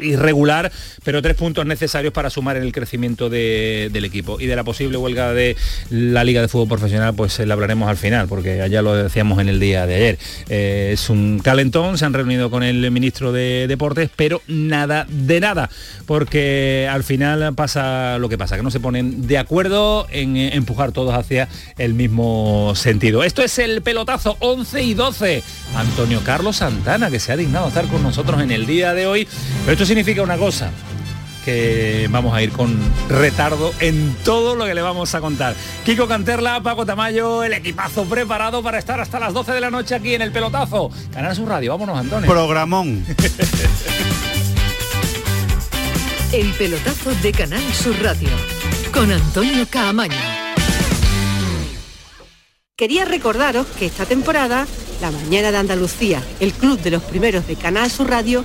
irregular, 0.00 0.70
pero 1.04 1.22
tres 1.22 1.36
puntos 1.36 1.66
necesarios 1.66 2.12
para 2.12 2.30
sumar 2.30 2.56
en 2.56 2.62
el 2.62 2.72
crecimiento 2.72 3.30
de, 3.30 3.90
del 3.92 4.04
equipo. 4.04 4.40
Y 4.40 4.46
de 4.46 4.56
la 4.56 4.64
posible 4.64 4.96
huelga 4.96 5.32
de 5.32 5.56
la 5.90 6.24
Liga 6.24 6.40
de 6.40 6.48
Fútbol 6.48 6.68
Profesional, 6.68 7.14
pues 7.14 7.38
eh, 7.38 7.46
la 7.46 7.54
hablaremos 7.54 7.88
al 7.88 7.96
final, 7.96 8.28
porque 8.28 8.62
allá 8.62 8.82
lo 8.82 8.94
decíamos 8.94 9.38
en 9.38 9.48
el 9.48 9.60
día 9.60 9.86
de 9.86 9.94
ayer. 9.94 10.18
Eh, 10.48 10.90
es 10.92 11.10
un 11.10 11.40
calentón, 11.42 11.98
se 11.98 12.04
han 12.04 12.12
reunido 12.12 12.50
con 12.50 12.62
el 12.62 12.90
ministro 12.90 13.32
de 13.32 13.66
Deportes, 13.68 14.10
pero 14.14 14.42
nada 14.46 15.06
de 15.08 15.40
nada, 15.40 15.70
porque 16.06 16.88
al 16.90 17.04
final 17.04 17.54
pasa 17.54 18.18
lo 18.18 18.28
que 18.28 18.38
pasa, 18.38 18.56
que 18.56 18.62
no 18.62 18.70
se 18.70 18.80
ponen 18.80 19.26
de 19.26 19.38
acuerdo 19.38 20.06
en 20.10 20.36
empujar 20.36 20.92
todos 20.92 21.14
hacia 21.14 21.48
el 21.78 21.94
mismo 21.94 22.72
sentido. 22.74 23.22
Esto 23.22 23.42
es 23.42 23.58
el 23.58 23.82
pelotazo 23.82 24.36
11 24.40 24.82
y 24.82 24.94
12. 24.94 25.42
Antonio 25.76 26.20
Carlos 26.24 26.56
Santana, 26.56 27.10
que 27.10 27.20
se 27.20 27.32
ha 27.32 27.36
dignado 27.36 27.68
estar 27.68 27.86
con 27.86 28.02
nosotros 28.02 28.40
en 28.42 28.50
el 28.50 28.66
día 28.66 28.94
de 28.94 29.06
hoy. 29.06 29.28
Pero 29.64 29.73
esto 29.74 29.84
significa 29.86 30.22
una 30.22 30.36
cosa, 30.36 30.70
que 31.44 32.06
vamos 32.08 32.32
a 32.32 32.40
ir 32.40 32.52
con 32.52 32.78
retardo 33.08 33.74
en 33.80 34.14
todo 34.22 34.54
lo 34.54 34.66
que 34.66 34.74
le 34.74 34.82
vamos 34.82 35.16
a 35.16 35.20
contar. 35.20 35.56
Kiko 35.84 36.06
Canterla, 36.06 36.62
Paco 36.62 36.86
Tamayo, 36.86 37.42
el 37.42 37.54
equipazo 37.54 38.04
preparado 38.04 38.62
para 38.62 38.78
estar 38.78 39.00
hasta 39.00 39.18
las 39.18 39.34
12 39.34 39.50
de 39.50 39.60
la 39.60 39.72
noche 39.72 39.96
aquí 39.96 40.14
en 40.14 40.22
el 40.22 40.30
pelotazo. 40.30 40.92
Canal 41.12 41.34
Sur 41.34 41.48
Radio, 41.48 41.72
vámonos 41.72 41.98
Antonio. 41.98 42.30
Programón. 42.30 43.04
el 46.32 46.52
pelotazo 46.52 47.12
de 47.16 47.32
Canal 47.32 47.64
Sur 47.72 48.00
Radio 48.00 48.28
con 48.92 49.10
Antonio 49.10 49.66
Caamaño. 49.68 50.14
Quería 52.76 53.04
recordaros 53.04 53.66
que 53.78 53.86
esta 53.86 54.06
temporada, 54.06 54.68
La 55.00 55.10
Mañana 55.10 55.50
de 55.50 55.58
Andalucía, 55.58 56.22
el 56.38 56.52
club 56.52 56.80
de 56.80 56.92
los 56.92 57.02
primeros 57.02 57.46
de 57.48 57.56
Canal 57.56 57.90
Sur 57.90 58.08
Radio, 58.08 58.44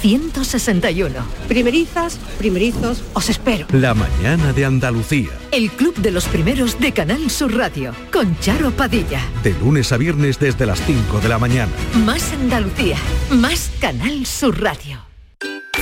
161. 0.00 1.14
Primerizas, 1.48 2.18
primerizos, 2.38 3.02
os 3.14 3.28
espero. 3.28 3.66
La 3.72 3.94
mañana 3.94 4.52
de 4.52 4.64
Andalucía. 4.64 5.30
El 5.50 5.70
club 5.70 5.96
de 5.96 6.10
los 6.10 6.26
primeros 6.26 6.78
de 6.78 6.92
Canal 6.92 7.30
Sur 7.30 7.56
Radio 7.56 7.92
con 8.12 8.38
Charo 8.40 8.70
Padilla. 8.70 9.20
De 9.42 9.52
lunes 9.54 9.92
a 9.92 9.96
viernes 9.96 10.38
desde 10.38 10.66
las 10.66 10.80
5 10.84 11.20
de 11.20 11.28
la 11.28 11.38
mañana. 11.38 11.72
Más 12.04 12.32
Andalucía, 12.32 12.96
más 13.30 13.70
Canal 13.80 14.26
Sur 14.26 14.60
Radio. 14.60 15.07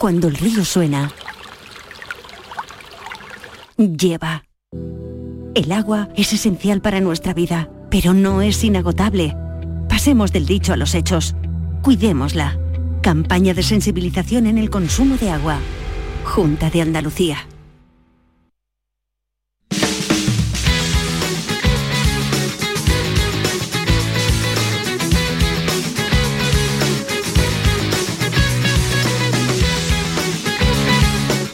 Cuando 0.00 0.28
el 0.28 0.34
río 0.36 0.64
suena, 0.64 1.12
lleva. 3.76 4.44
El 5.54 5.72
agua 5.72 6.08
es 6.16 6.32
esencial 6.32 6.80
para 6.80 7.02
nuestra 7.02 7.34
vida, 7.34 7.68
pero 7.90 8.14
no 8.14 8.40
es 8.40 8.64
inagotable. 8.64 9.36
Pasemos 9.90 10.32
del 10.32 10.46
dicho 10.46 10.72
a 10.72 10.78
los 10.78 10.94
hechos. 10.94 11.36
Cuidémosla. 11.82 12.58
Campaña 13.02 13.52
de 13.52 13.62
sensibilización 13.62 14.46
en 14.46 14.56
el 14.56 14.70
consumo 14.70 15.18
de 15.18 15.32
agua. 15.32 15.58
Junta 16.24 16.70
de 16.70 16.80
Andalucía. 16.80 17.49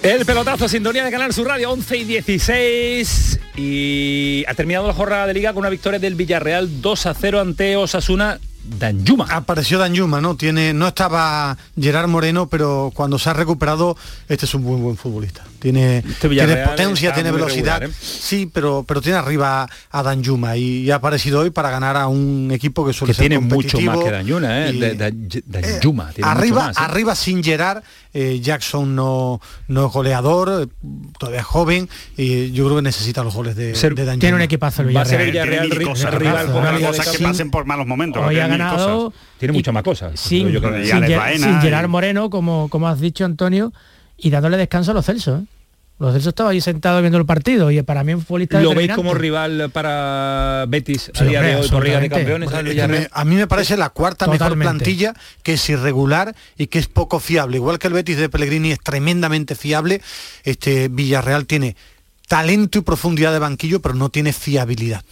El 0.06 0.24
pelotazo, 0.24 0.68
sintonía 0.68 1.04
de 1.04 1.10
Canal 1.10 1.32
Sur 1.32 1.48
Radio, 1.48 1.72
11 1.72 1.96
y 1.96 2.04
16. 2.04 3.40
Y 3.56 4.44
ha 4.46 4.54
terminado 4.54 4.86
la 4.86 4.92
jornada 4.92 5.26
de 5.26 5.34
liga 5.34 5.52
con 5.52 5.62
una 5.62 5.68
victoria 5.68 5.98
del 5.98 6.14
Villarreal 6.14 6.80
2 6.80 7.06
a 7.06 7.14
0 7.14 7.40
ante 7.40 7.76
Osasuna. 7.76 8.38
Danjuma. 8.68 9.26
Apareció 9.30 9.78
Danjuma, 9.78 10.20
¿no? 10.20 10.36
Tiene, 10.36 10.72
no 10.74 10.88
estaba 10.88 11.56
Gerard 11.80 12.08
Moreno, 12.08 12.48
pero 12.48 12.90
cuando 12.94 13.18
se 13.18 13.30
ha 13.30 13.32
recuperado, 13.32 13.96
este 14.28 14.44
es 14.46 14.54
un 14.54 14.62
muy 14.64 14.80
buen 14.80 14.96
futbolista. 14.96 15.44
Tiene, 15.58 15.98
Este 15.98 16.28
tiene 16.28 16.56
potencia, 16.58 17.12
tiene 17.14 17.32
velocidad. 17.32 17.80
regular, 17.80 17.90
¿eh? 17.90 17.92
Sí, 18.20 18.48
pero, 18.52 18.84
pero 18.86 19.00
tiene 19.00 19.18
arriba 19.18 19.68
a 19.90 20.02
Danjuma 20.02 20.56
y, 20.56 20.82
y 20.82 20.90
ha 20.90 20.96
aparecido 20.96 21.40
hoy 21.40 21.50
para 21.50 21.70
ganar 21.70 21.96
a 21.96 22.06
un 22.08 22.50
equipo 22.52 22.86
que 22.86 22.92
suele 22.92 23.12
Que 23.12 23.16
ser 23.16 23.28
tiene 23.28 23.38
mucho 23.40 23.80
más 23.80 23.98
que 23.98 24.10
Danjuma, 24.10 24.66
¿eh? 24.66 24.72
y- 24.74 24.78
De- 24.78 24.94
de- 24.94 25.42
Danjuma. 25.46 26.10
tiene 26.12 26.28
mucho 26.30 26.38
arriba, 26.40 26.62
más, 26.66 26.76
¿eh? 26.76 26.80
arriba 26.82 27.14
sin 27.16 27.42
Gerard, 27.42 27.82
eh, 28.12 28.38
Jackson 28.40 28.94
no, 28.94 29.40
no 29.68 29.86
es 29.86 29.92
goleador, 29.92 30.62
eh, 30.64 30.66
todavía 31.18 31.40
es 31.40 31.46
joven 31.46 31.88
y 32.16 32.52
yo 32.52 32.64
creo 32.66 32.76
que 32.76 32.82
necesita 32.82 33.24
los 33.24 33.34
goles 33.34 33.56
de, 33.56 33.74
Ser- 33.74 33.94
de 33.94 34.04
Danjuma. 34.04 34.20
Tiene 34.20 34.36
un 34.36 34.42
equipazo 34.42 34.82
el 34.82 34.94
Va 34.96 35.00
a 35.00 35.04
ser 35.04 35.20
el 35.22 35.30
Villarreal. 35.30 35.62
Villarreal 35.64 35.70
Tiene 35.70 35.84
mil 35.84 35.88
ri- 35.88 35.90
cosas, 35.90 36.14
rival 36.14 36.46
¿no? 36.46 36.52
con 36.52 36.62
Una 36.62 36.72
la 36.78 36.86
cosa 36.88 37.02
que 37.10 37.16
Sin- 37.16 37.26
pasen 37.26 37.50
por 37.50 37.64
malos 37.64 37.86
momentos. 37.86 38.22
Hoy 38.22 38.34
tiene 38.34 38.42
ha 38.44 38.48
mil 38.48 38.55
ganado 38.58 39.04
cosas. 39.10 39.20
Tiene 39.38 39.52
muchas 39.52 39.74
más 39.74 39.82
cosas. 39.82 40.18
sin, 40.20 40.48
Yo 40.50 40.60
creo 40.60 40.72
que- 40.74 40.82
Y 40.82 40.86
sin 40.86 40.96
Alex 40.96 41.12
Ger- 41.12 41.18
Baena 41.18 41.46
sin 41.46 41.58
y- 41.58 41.60
Gerard 41.60 41.88
Moreno, 41.88 42.30
como, 42.30 42.68
como 42.68 42.88
has 42.88 43.00
dicho 43.00 43.24
Antonio, 43.24 43.72
y 44.16 44.30
dándole 44.30 44.56
descanso 44.56 44.90
a 44.90 44.94
los 44.94 45.04
Celsos. 45.06 45.42
¿eh? 45.42 45.46
Los 45.98 46.12
Celsos 46.12 46.28
estaban 46.28 46.52
ahí 46.52 46.60
sentados 46.60 47.00
viendo 47.00 47.16
el 47.18 47.24
partido 47.24 47.70
y 47.70 47.80
para 47.82 48.04
mí 48.04 48.12
un 48.12 48.20
futbolista 48.20 48.60
¿Lo 48.60 48.74
veis 48.74 48.92
como 48.92 49.14
rival 49.14 49.70
para 49.72 50.66
Betis 50.68 51.10
a 51.14 51.18
Sí, 51.18 51.24
día 51.24 51.38
hombre, 51.40 51.54
de 51.54 51.60
hoy 51.62 51.68
por 51.70 51.84
Liga 51.84 52.00
de. 52.00 52.08
Campeones? 52.10 52.48
al 52.52 52.54
Es 52.58 52.62
que 52.64 52.70
Villarreal? 52.70 53.00
me- 53.00 53.08
a 53.10 53.24
mí 53.24 53.34
me 53.36 53.46
parece 53.46 53.78
la 53.78 53.88
cuarta 53.88 54.26
mejor 54.26 54.58
plantilla 54.58 55.14
que 55.42 55.54
es 55.54 55.70
irregular 55.70 56.34
y 56.58 56.66
que 56.66 56.78
es 56.78 56.86
poco 56.88 57.18
fiable. 57.18 57.56
Igual 57.56 57.78
que 57.78 57.86
el 57.86 57.94
Betis 57.94 58.18
de 58.18 58.28
Pellegrini 58.28 58.72
es 58.72 58.80
tremendamente 58.80 59.54
fiable, 59.54 60.02
este 60.44 60.88
Villarreal 60.88 61.46
tiene 61.46 61.76
talento 62.26 62.78
y 62.78 62.82
profundidad 62.82 63.32
de 63.32 63.38
banquillo, 63.38 63.80
pero 63.80 63.94
no 63.94 64.08
tiene 64.08 64.32
fiabilidad. 64.32 65.02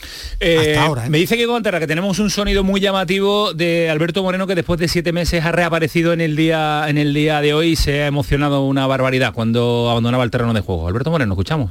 Eh, 0.40 0.74
Hasta 0.74 0.86
ahora, 0.86 1.06
¿eh? 1.06 1.10
Me 1.10 1.18
dice 1.18 1.36
que 1.36 1.44
Antera 1.54 1.78
que 1.78 1.86
tenemos 1.86 2.18
un 2.18 2.30
sonido 2.30 2.64
muy 2.64 2.80
llamativo 2.80 3.52
de 3.54 3.88
Alberto 3.88 4.22
Moreno 4.22 4.46
que 4.46 4.56
después 4.56 4.80
de 4.80 4.88
siete 4.88 5.12
meses 5.12 5.44
ha 5.44 5.52
reaparecido 5.52 6.12
en 6.12 6.20
el 6.20 6.34
día 6.34 6.86
en 6.88 6.98
el 6.98 7.14
día 7.14 7.40
de 7.40 7.54
hoy 7.54 7.68
y 7.70 7.76
se 7.76 8.02
ha 8.02 8.06
emocionado 8.08 8.64
una 8.64 8.86
barbaridad 8.88 9.32
cuando 9.32 9.88
abandonaba 9.90 10.24
el 10.24 10.30
terreno 10.30 10.52
de 10.52 10.60
juego. 10.62 10.88
Alberto 10.88 11.10
Moreno, 11.10 11.34
escuchamos. 11.34 11.70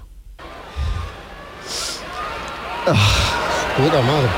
Puta 2.86 4.02
madre. 4.02 4.30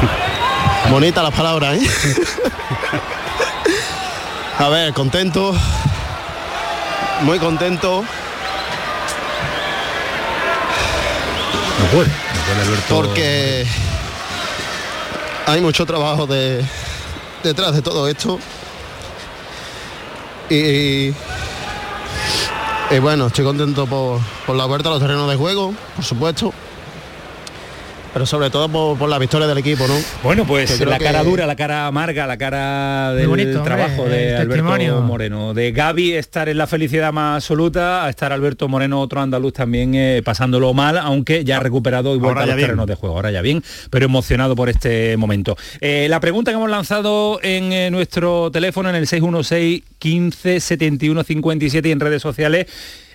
Bonita 0.90 1.22
las 1.22 1.34
palabras, 1.34 1.76
¿eh? 1.76 1.86
A 4.58 4.68
ver, 4.70 4.94
contento. 4.94 5.54
Muy 7.22 7.38
contento. 7.38 8.04
No. 11.78 12.04
Porque 12.88 13.66
hay 15.46 15.60
mucho 15.60 15.86
trabajo 15.86 16.26
de, 16.26 16.64
detrás 17.42 17.74
de 17.74 17.82
todo 17.82 18.08
esto. 18.08 18.38
Y, 20.48 21.12
y 22.90 22.98
bueno, 23.00 23.26
estoy 23.26 23.44
contento 23.44 23.86
por, 23.86 24.20
por 24.46 24.56
la 24.56 24.64
vuelta 24.64 24.88
a 24.88 24.92
los 24.92 25.00
terrenos 25.00 25.28
de 25.28 25.36
juego, 25.36 25.74
por 25.94 26.04
supuesto. 26.04 26.52
Pero 28.16 28.24
sobre 28.24 28.48
todo 28.48 28.66
por, 28.70 28.96
por 28.96 29.10
la 29.10 29.18
victoria 29.18 29.46
del 29.46 29.58
equipo, 29.58 29.86
¿no? 29.86 29.94
Bueno, 30.22 30.46
pues 30.46 30.80
la 30.80 30.98
cara 30.98 31.20
que- 31.20 31.28
dura, 31.28 31.44
la 31.46 31.54
cara 31.54 31.86
amarga, 31.86 32.26
la 32.26 32.38
cara 32.38 33.12
del 33.12 33.28
bonito, 33.28 33.58
hombre, 33.58 33.64
trabajo 33.74 34.08
de 34.08 34.34
Alberto 34.34 34.54
testimonio. 34.54 35.02
Moreno. 35.02 35.52
De 35.52 35.70
Gaby 35.70 36.14
estar 36.14 36.48
en 36.48 36.56
la 36.56 36.66
felicidad 36.66 37.12
más 37.12 37.42
absoluta, 37.42 38.06
a 38.06 38.08
estar 38.08 38.32
Alberto 38.32 38.68
Moreno, 38.68 39.02
otro 39.02 39.20
andaluz 39.20 39.52
también 39.52 39.94
eh, 39.94 40.22
pasándolo 40.24 40.72
mal, 40.72 40.96
aunque 40.96 41.44
ya 41.44 41.58
ha 41.58 41.60
recuperado 41.60 42.14
y 42.14 42.18
vuelta 42.18 42.44
a 42.44 42.46
los 42.46 42.56
bien. 42.56 42.68
terrenos 42.68 42.86
de 42.86 42.94
juego. 42.94 43.16
Ahora 43.16 43.30
ya 43.32 43.42
bien, 43.42 43.62
pero 43.90 44.06
emocionado 44.06 44.56
por 44.56 44.70
este 44.70 45.18
momento. 45.18 45.54
Eh, 45.82 46.06
la 46.08 46.18
pregunta 46.18 46.50
que 46.50 46.54
hemos 46.56 46.70
lanzado 46.70 47.38
en 47.42 47.70
eh, 47.74 47.90
nuestro 47.90 48.50
teléfono, 48.50 48.88
en 48.88 48.94
el 48.94 49.06
616 49.06 49.82
15 49.98 50.60
71 50.60 51.22
57 51.22 51.86
y 51.86 51.92
en 51.92 52.00
redes 52.00 52.22
sociales, 52.22 52.64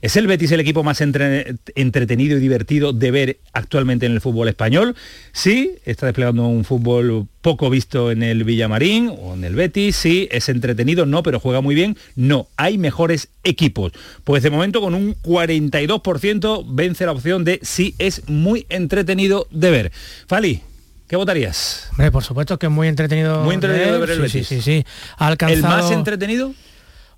¿Es 0.01 0.15
el 0.15 0.25
Betis 0.25 0.51
el 0.51 0.59
equipo 0.59 0.83
más 0.83 0.99
entre- 1.01 1.55
entretenido 1.75 2.35
y 2.37 2.39
divertido 2.41 2.91
de 2.91 3.11
ver 3.11 3.37
actualmente 3.53 4.07
en 4.07 4.13
el 4.13 4.21
fútbol 4.21 4.47
español? 4.47 4.95
Sí, 5.31 5.73
está 5.85 6.07
desplegando 6.07 6.47
un 6.47 6.63
fútbol 6.65 7.27
poco 7.41 7.69
visto 7.69 8.09
en 8.11 8.23
el 8.23 8.43
Villamarín 8.43 9.09
o 9.15 9.35
en 9.35 9.43
el 9.43 9.53
Betis. 9.53 9.95
Sí, 9.95 10.27
es 10.31 10.49
entretenido, 10.49 11.05
no, 11.05 11.21
pero 11.21 11.39
juega 11.39 11.61
muy 11.61 11.75
bien. 11.75 11.97
No, 12.15 12.47
hay 12.57 12.77
mejores 12.79 13.29
equipos. 13.43 13.91
Pues 14.23 14.41
de 14.41 14.49
momento 14.49 14.81
con 14.81 14.95
un 14.95 15.15
42% 15.21 16.63
vence 16.67 17.05
la 17.05 17.11
opción 17.11 17.43
de 17.43 17.59
sí 17.61 17.95
es 17.99 18.27
muy 18.27 18.65
entretenido 18.69 19.47
de 19.51 19.69
ver. 19.71 19.91
Fali, 20.27 20.61
¿qué 21.07 21.15
votarías? 21.15 21.87
Hombre, 21.91 22.11
por 22.11 22.23
supuesto 22.23 22.57
que 22.57 22.65
es 22.67 22.71
muy 22.71 22.87
entretenido. 22.87 23.43
Muy 23.43 23.55
entretenido 23.55 23.93
de 23.93 23.99
ver 23.99 24.09
el 24.09 24.15
sí, 24.17 24.21
Betis. 24.23 24.47
Sí, 24.47 24.55
sí, 24.55 24.61
sí. 24.61 24.85
Ha 25.17 25.25
¿El 25.27 25.31
alcanzado... 25.33 25.83
más 25.83 25.91
entretenido? 25.91 26.53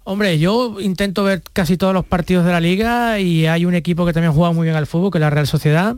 Hombre, 0.06 0.38
yo 0.38 0.82
intento 0.82 1.24
ver 1.24 1.42
casi 1.54 1.78
todos 1.78 1.94
los 1.94 2.06
partidos 2.06 2.46
de 2.46 2.52
la 2.52 2.60
liga 2.60 3.20
y 3.20 3.46
hay 3.48 3.66
un 3.66 3.74
equipo 3.74 4.06
que 4.06 4.12
también 4.12 4.34
juega 4.34 4.52
muy 4.52 4.66
bien 4.66 4.76
al 4.76 4.86
fútbol, 4.86 5.12
que 5.12 5.18
es 5.18 5.22
la 5.22 5.30
Real 5.30 5.48
Sociedad. 5.48 5.96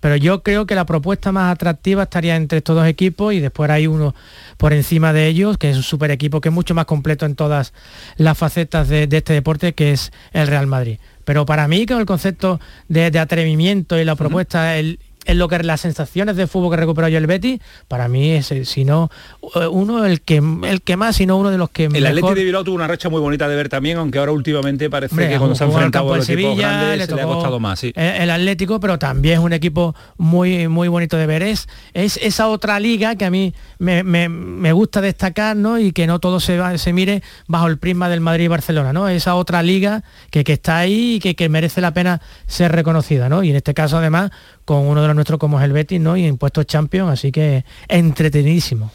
pero 0.00 0.16
yo 0.16 0.42
creo 0.42 0.66
que 0.66 0.74
la 0.74 0.86
propuesta 0.86 1.30
más 1.30 1.52
atractiva 1.52 2.04
estaría 2.04 2.36
entre 2.36 2.58
estos 2.58 2.74
dos 2.74 2.86
equipos 2.86 3.34
y 3.34 3.40
después 3.40 3.70
hay 3.70 3.86
uno 3.86 4.14
por 4.56 4.72
encima 4.72 5.12
de 5.12 5.26
ellos, 5.26 5.58
que 5.58 5.70
es 5.70 5.76
un 5.76 5.82
super 5.82 6.10
equipo 6.10 6.40
que 6.40 6.48
es 6.48 6.54
mucho 6.54 6.74
más 6.74 6.86
completo 6.86 7.26
en 7.26 7.34
todas 7.34 7.74
las 8.16 8.38
facetas 8.38 8.88
de, 8.88 9.06
de 9.06 9.18
este 9.18 9.34
deporte, 9.34 9.74
que 9.74 9.92
es 9.92 10.10
el 10.32 10.46
Real 10.46 10.66
Madrid. 10.66 10.98
Pero 11.24 11.44
para 11.44 11.68
mí, 11.68 11.86
con 11.86 11.98
el 11.98 12.06
concepto 12.06 12.60
de, 12.88 13.10
de 13.10 13.18
atrevimiento 13.18 13.98
y 13.98 14.04
la 14.04 14.16
propuesta, 14.16 14.76
el, 14.78 14.98
en 15.26 15.38
lo 15.38 15.48
que 15.48 15.58
las 15.62 15.80
sensaciones 15.82 16.36
de 16.36 16.46
fútbol 16.46 16.70
que 16.70 16.76
recuperó 16.78 17.08
yo 17.08 17.18
el 17.18 17.26
Betty, 17.26 17.60
para 17.88 18.08
mí 18.08 18.30
es, 18.30 18.50
eh, 18.52 18.64
si 18.64 18.84
no, 18.84 19.10
eh, 19.54 19.66
uno 19.66 20.04
el 20.06 20.22
que 20.22 20.36
el 20.64 20.80
que 20.82 20.96
más, 20.96 21.16
sino 21.16 21.36
uno 21.36 21.50
de 21.50 21.58
los 21.58 21.70
que 21.70 21.84
El 21.84 21.90
mejor... 21.92 22.08
Atlético 22.08 22.34
de 22.34 22.44
Bilbao 22.44 22.64
tuvo 22.64 22.74
una 22.76 22.86
racha 22.88 23.08
muy 23.10 23.20
bonita 23.20 23.46
de 23.48 23.54
ver 23.56 23.68
también, 23.68 23.98
aunque 23.98 24.18
ahora 24.18 24.32
últimamente 24.32 24.88
parece 24.88 25.14
Hombre, 25.14 25.28
que 25.28 25.36
cuando 25.38 25.54
se 25.54 25.64
ha 25.64 25.66
enfrentado 25.66 26.06
a 26.12 26.16
equipos 26.16 26.26
Sevilla, 26.26 26.54
grandes 26.68 26.98
le 26.98 27.06
se 27.06 27.14
le 27.14 27.22
ha 27.22 27.24
costado 27.26 27.60
más, 27.60 27.78
sí. 27.80 27.92
el 27.94 28.20
el 28.22 28.30
Atlético, 28.30 28.80
pero 28.80 28.98
también 28.98 29.34
es 29.34 29.40
un 29.40 29.52
equipo 29.52 29.94
muy, 30.16 30.68
muy 30.68 30.88
bonito 30.88 31.16
de 31.16 31.26
ver. 31.26 31.42
Es, 31.42 31.68
es 31.94 32.16
esa 32.22 32.48
otra 32.48 32.80
liga 32.80 33.16
que 33.16 33.24
a 33.24 33.30
mí 33.30 33.54
me, 33.78 34.02
me- 34.02 34.28
me 34.28 34.72
gusta 34.72 35.00
destacar, 35.00 35.56
¿no? 35.56 35.78
Y 35.78 35.92
que 35.92 36.06
no 36.06 36.18
todo 36.18 36.40
se, 36.40 36.56
va- 36.58 36.78
se 36.78 36.92
mire 36.92 37.22
bajo 37.46 37.66
el 37.66 37.78
prisma 37.78 38.08
del 38.08 38.20
Madrid 38.20 38.44
y 38.44 38.48
Barcelona, 38.48 38.92
¿no? 38.92 39.08
Esa 39.08 39.34
otra 39.34 39.62
liga 39.62 40.02
que, 40.30 40.44
que 40.44 40.54
está 40.54 40.78
ahí 40.78 41.14
y 41.16 41.20
que, 41.20 41.34
que 41.34 41.48
merece 41.48 41.80
la 41.80 41.92
pena 41.92 42.20
ser 42.46 42.72
reconocida, 42.72 43.28
¿no? 43.28 43.42
Y 43.42 43.50
en 43.50 43.56
este 43.56 43.74
caso, 43.74 43.98
además, 43.98 44.30
con 44.70 44.86
uno 44.86 45.02
de 45.02 45.08
los 45.08 45.16
nuestros 45.16 45.40
como 45.40 45.58
es 45.58 45.64
el 45.64 45.72
Betis, 45.72 46.00
¿no? 46.00 46.16
Y 46.16 46.26
en 46.26 46.38
puestos 46.38 46.64
Champions, 46.64 47.10
así 47.10 47.32
que 47.32 47.64
entretenidísimo. 47.88 48.92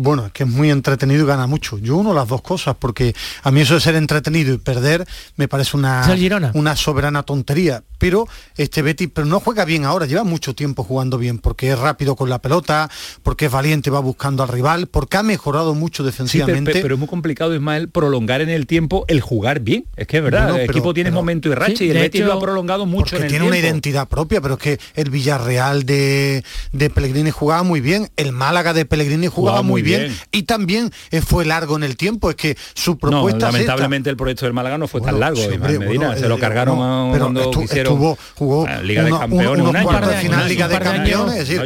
Bueno, 0.00 0.26
es 0.26 0.32
que 0.32 0.44
es 0.44 0.48
muy 0.48 0.70
entretenido 0.70 1.24
y 1.24 1.26
gana 1.26 1.46
mucho. 1.46 1.76
Yo 1.78 1.96
uno 1.96 2.14
las 2.14 2.28
dos 2.28 2.40
cosas, 2.42 2.76
porque 2.78 3.14
a 3.42 3.50
mí 3.50 3.60
eso 3.62 3.74
de 3.74 3.80
ser 3.80 3.96
entretenido 3.96 4.54
y 4.54 4.58
perder 4.58 5.04
me 5.36 5.48
parece 5.48 5.76
una, 5.76 6.06
una 6.54 6.76
soberana 6.76 7.22
tontería. 7.24 7.82
Pero 7.98 8.28
este 8.56 8.80
Betty, 8.82 9.08
pero 9.08 9.26
no 9.26 9.40
juega 9.40 9.64
bien 9.64 9.84
ahora, 9.84 10.06
lleva 10.06 10.22
mucho 10.22 10.54
tiempo 10.54 10.84
jugando 10.84 11.18
bien, 11.18 11.38
porque 11.38 11.72
es 11.72 11.78
rápido 11.78 12.14
con 12.14 12.30
la 12.30 12.40
pelota, 12.40 12.88
porque 13.24 13.46
es 13.46 13.50
valiente, 13.52 13.90
va 13.90 13.98
buscando 13.98 14.44
al 14.44 14.48
rival, 14.50 14.86
porque 14.86 15.16
ha 15.16 15.24
mejorado 15.24 15.74
mucho 15.74 16.04
Sí, 16.04 16.04
pero, 16.04 16.10
defensivamente. 16.12 16.80
pero 16.80 16.94
es 16.94 16.98
muy 17.00 17.08
complicado, 17.08 17.52
Ismael, 17.56 17.88
prolongar 17.88 18.40
en 18.40 18.50
el 18.50 18.68
tiempo 18.68 19.04
el 19.08 19.20
jugar 19.20 19.58
bien. 19.60 19.84
Es 19.96 20.06
que 20.06 20.18
es 20.18 20.22
verdad, 20.22 20.50
el 20.50 20.54
pero- 20.66 20.72
equipo 20.72 20.94
tiene 20.94 21.10
pero- 21.10 21.20
momento 21.20 21.48
y 21.48 21.54
racha 21.54 21.74
Sí, 21.76 21.86
y 21.86 21.90
el 21.90 21.98
Betis 21.98 22.20
lo 22.24 22.34
ha 22.34 22.40
prolongado 22.40 22.86
mucho 22.86 23.16
porque 23.16 23.16
en 23.16 23.22
el 23.24 23.28
tiene 23.30 23.44
una 23.46 23.54
tiempo. 23.56 23.66
identidad 23.68 24.06
propia, 24.08 24.40
pero 24.40 24.54
es 24.54 24.60
que 24.60 24.78
el 24.94 25.10
Villarreal 25.10 25.84
de, 25.84 26.44
de 26.70 26.90
Pellegrini 26.90 27.32
jugaba 27.32 27.64
muy 27.64 27.80
bien, 27.80 28.08
el 28.16 28.30
Málaga 28.30 28.74
de 28.74 28.84
Pellegrini 28.84 29.26
jugaba, 29.26 29.38
Jugaba 29.58 29.62
muy 29.62 29.82
muy 29.82 29.87
bien, 29.88 30.00
bien. 30.08 30.18
y 30.32 30.42
también 30.44 30.90
eh, 31.10 31.20
fue 31.20 31.44
largo 31.44 31.76
en 31.76 31.82
el 31.82 31.96
tiempo, 31.96 32.30
es 32.30 32.36
que 32.36 32.56
su 32.74 32.92
No, 32.92 32.98
propuesta 32.98 33.36
es 33.38 33.44
esta. 33.44 33.52
lamentablemente 33.52 34.10
el 34.10 34.16
proyecto 34.16 34.44
del 34.46 34.52
Málaga 34.54 34.78
no 34.78 34.86
fue 34.88 35.00
tan 35.00 35.18
largo, 35.20 35.36
sí, 35.36 35.42
Ismael 35.44 35.60
hombre, 35.62 35.78
Medina. 35.78 36.06
bueno, 36.08 36.20
se 36.20 36.28
lo 36.28 36.36
eh, 36.36 36.40
cargaron 36.40 36.78
no, 36.78 37.08
a- 37.08 37.12
pero 37.12 37.24
cuando 37.26 37.50
estu- 37.50 37.60
quisieron 37.62 37.92
estuvo- 37.94 38.18
jugó 38.34 38.66
a 38.66 38.82
Liga 38.82 39.02
de 39.04 39.10
Campeones 39.10 39.48
unos 39.60 39.68
un 39.70 39.76
año. 39.76 40.08
de 40.08 40.16
final 40.16 40.48
Liga 40.48 40.68
de. 40.68 40.78
Campeones, 40.78 41.48
No 41.48 41.64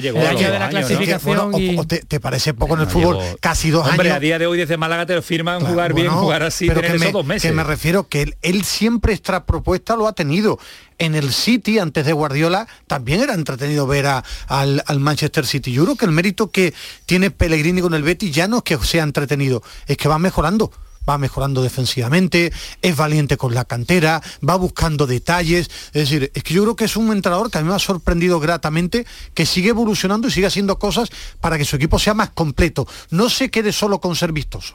¿no? 1.35 1.51
bueno, 1.51 1.85
te, 1.87 2.21
parece 2.21 2.55
poco 2.55 2.75
en 2.75 2.81
el 2.81 2.87
No 2.87 2.93
fútbol, 2.93 3.17
llegó. 3.19 3.37
casi 3.41 3.71
dos 3.71 3.87
Hombre, 3.87 4.09
años. 4.09 4.17
a 4.17 4.21
día 4.21 4.39
de 4.39 4.47
hoy 4.47 4.59
desde 4.59 4.77
Málaga 4.77 5.07
te 5.07 5.15
lo 5.15 5.23
firman 5.23 5.61
jugar 5.65 5.93
bien, 5.95 6.09
Bueno, 6.09 6.23
jugar 6.23 6.43
así, 6.43 6.67
pero 6.69 6.81
tener 6.81 6.99
que 6.99 7.07
me, 7.07 7.13
dos 7.13 7.25
meses. 7.25 7.51
que 7.51 7.55
me 7.57 7.65
refiero 7.65 8.09
que 8.09 8.23
él, 8.23 8.37
él 8.43 8.65
siempre 8.65 9.13
esta 9.13 9.45
propuesta 9.45 9.97
lo 9.97 10.07
ha 10.07 10.13
tenido. 10.13 10.59
En 11.03 11.17
el 11.17 11.33
City, 11.33 11.81
antes 11.81 12.07
de 12.07 12.13
Guardiola, 12.13 12.69
también 12.87 13.21
era 13.23 13.35
entretenido 13.35 13.89
ver 13.89 14.07
a- 14.07 14.23
al, 14.47 14.85
Manchester 15.01 15.45
City. 15.45 15.73
Yo 15.73 15.83
creo 15.83 15.97
que 15.97 16.05
el 16.05 16.13
mérito 16.13 16.53
que 16.53 16.73
tiene 17.07 17.33
Pellegrini 17.33 17.81
con 17.81 17.95
el 17.95 18.05
Betis 18.05 18.33
ya 18.33 18.47
no 18.47 18.59
es 18.59 18.63
que 18.63 18.79
sea 18.79 19.03
entretenido, 19.03 19.65
es 19.89 19.97
que 19.97 20.07
va 20.09 20.21
mejorando. 20.21 20.71
Va 21.09 21.19
mejorando 21.19 21.63
defensivamente, 21.63 22.53
es 22.81 22.97
valiente 22.97 23.37
con 23.37 23.55
la 23.55 23.65
cantera, 23.65 24.23
va 24.49 24.57
buscando 24.57 25.07
detalles. 25.07 25.71
Es 25.93 26.09
decir, 26.11 26.31
es 26.35 26.43
que 26.43 26.55
yo 26.55 26.63
creo 26.63 26.77
que 26.77 26.85
es 26.85 26.97
un 26.97 27.13
entrenador 27.13 27.51
que 27.51 27.59
a 27.59 27.63
mí 27.63 27.69
me 27.69 27.75
ha 27.75 27.79
sorprendido 27.79 28.41
gratamente, 28.41 29.07
que 29.35 29.47
sigue 29.47 29.71
evolucionando 29.71 30.29
y 30.29 30.31
sigue 30.31 30.47
haciendo 30.47 30.79
cosas 30.79 31.11
para 31.41 31.59
que 31.59 31.65
su 31.65 31.77
equipo 31.77 31.99
sea 31.99 32.15
más 32.15 32.31
completo. 32.31 32.87
No 33.11 33.29
se 33.31 33.51
quede 33.51 33.73
solo 33.73 34.01
con 34.01 34.15
ser 34.17 34.33
vistoso. 34.33 34.75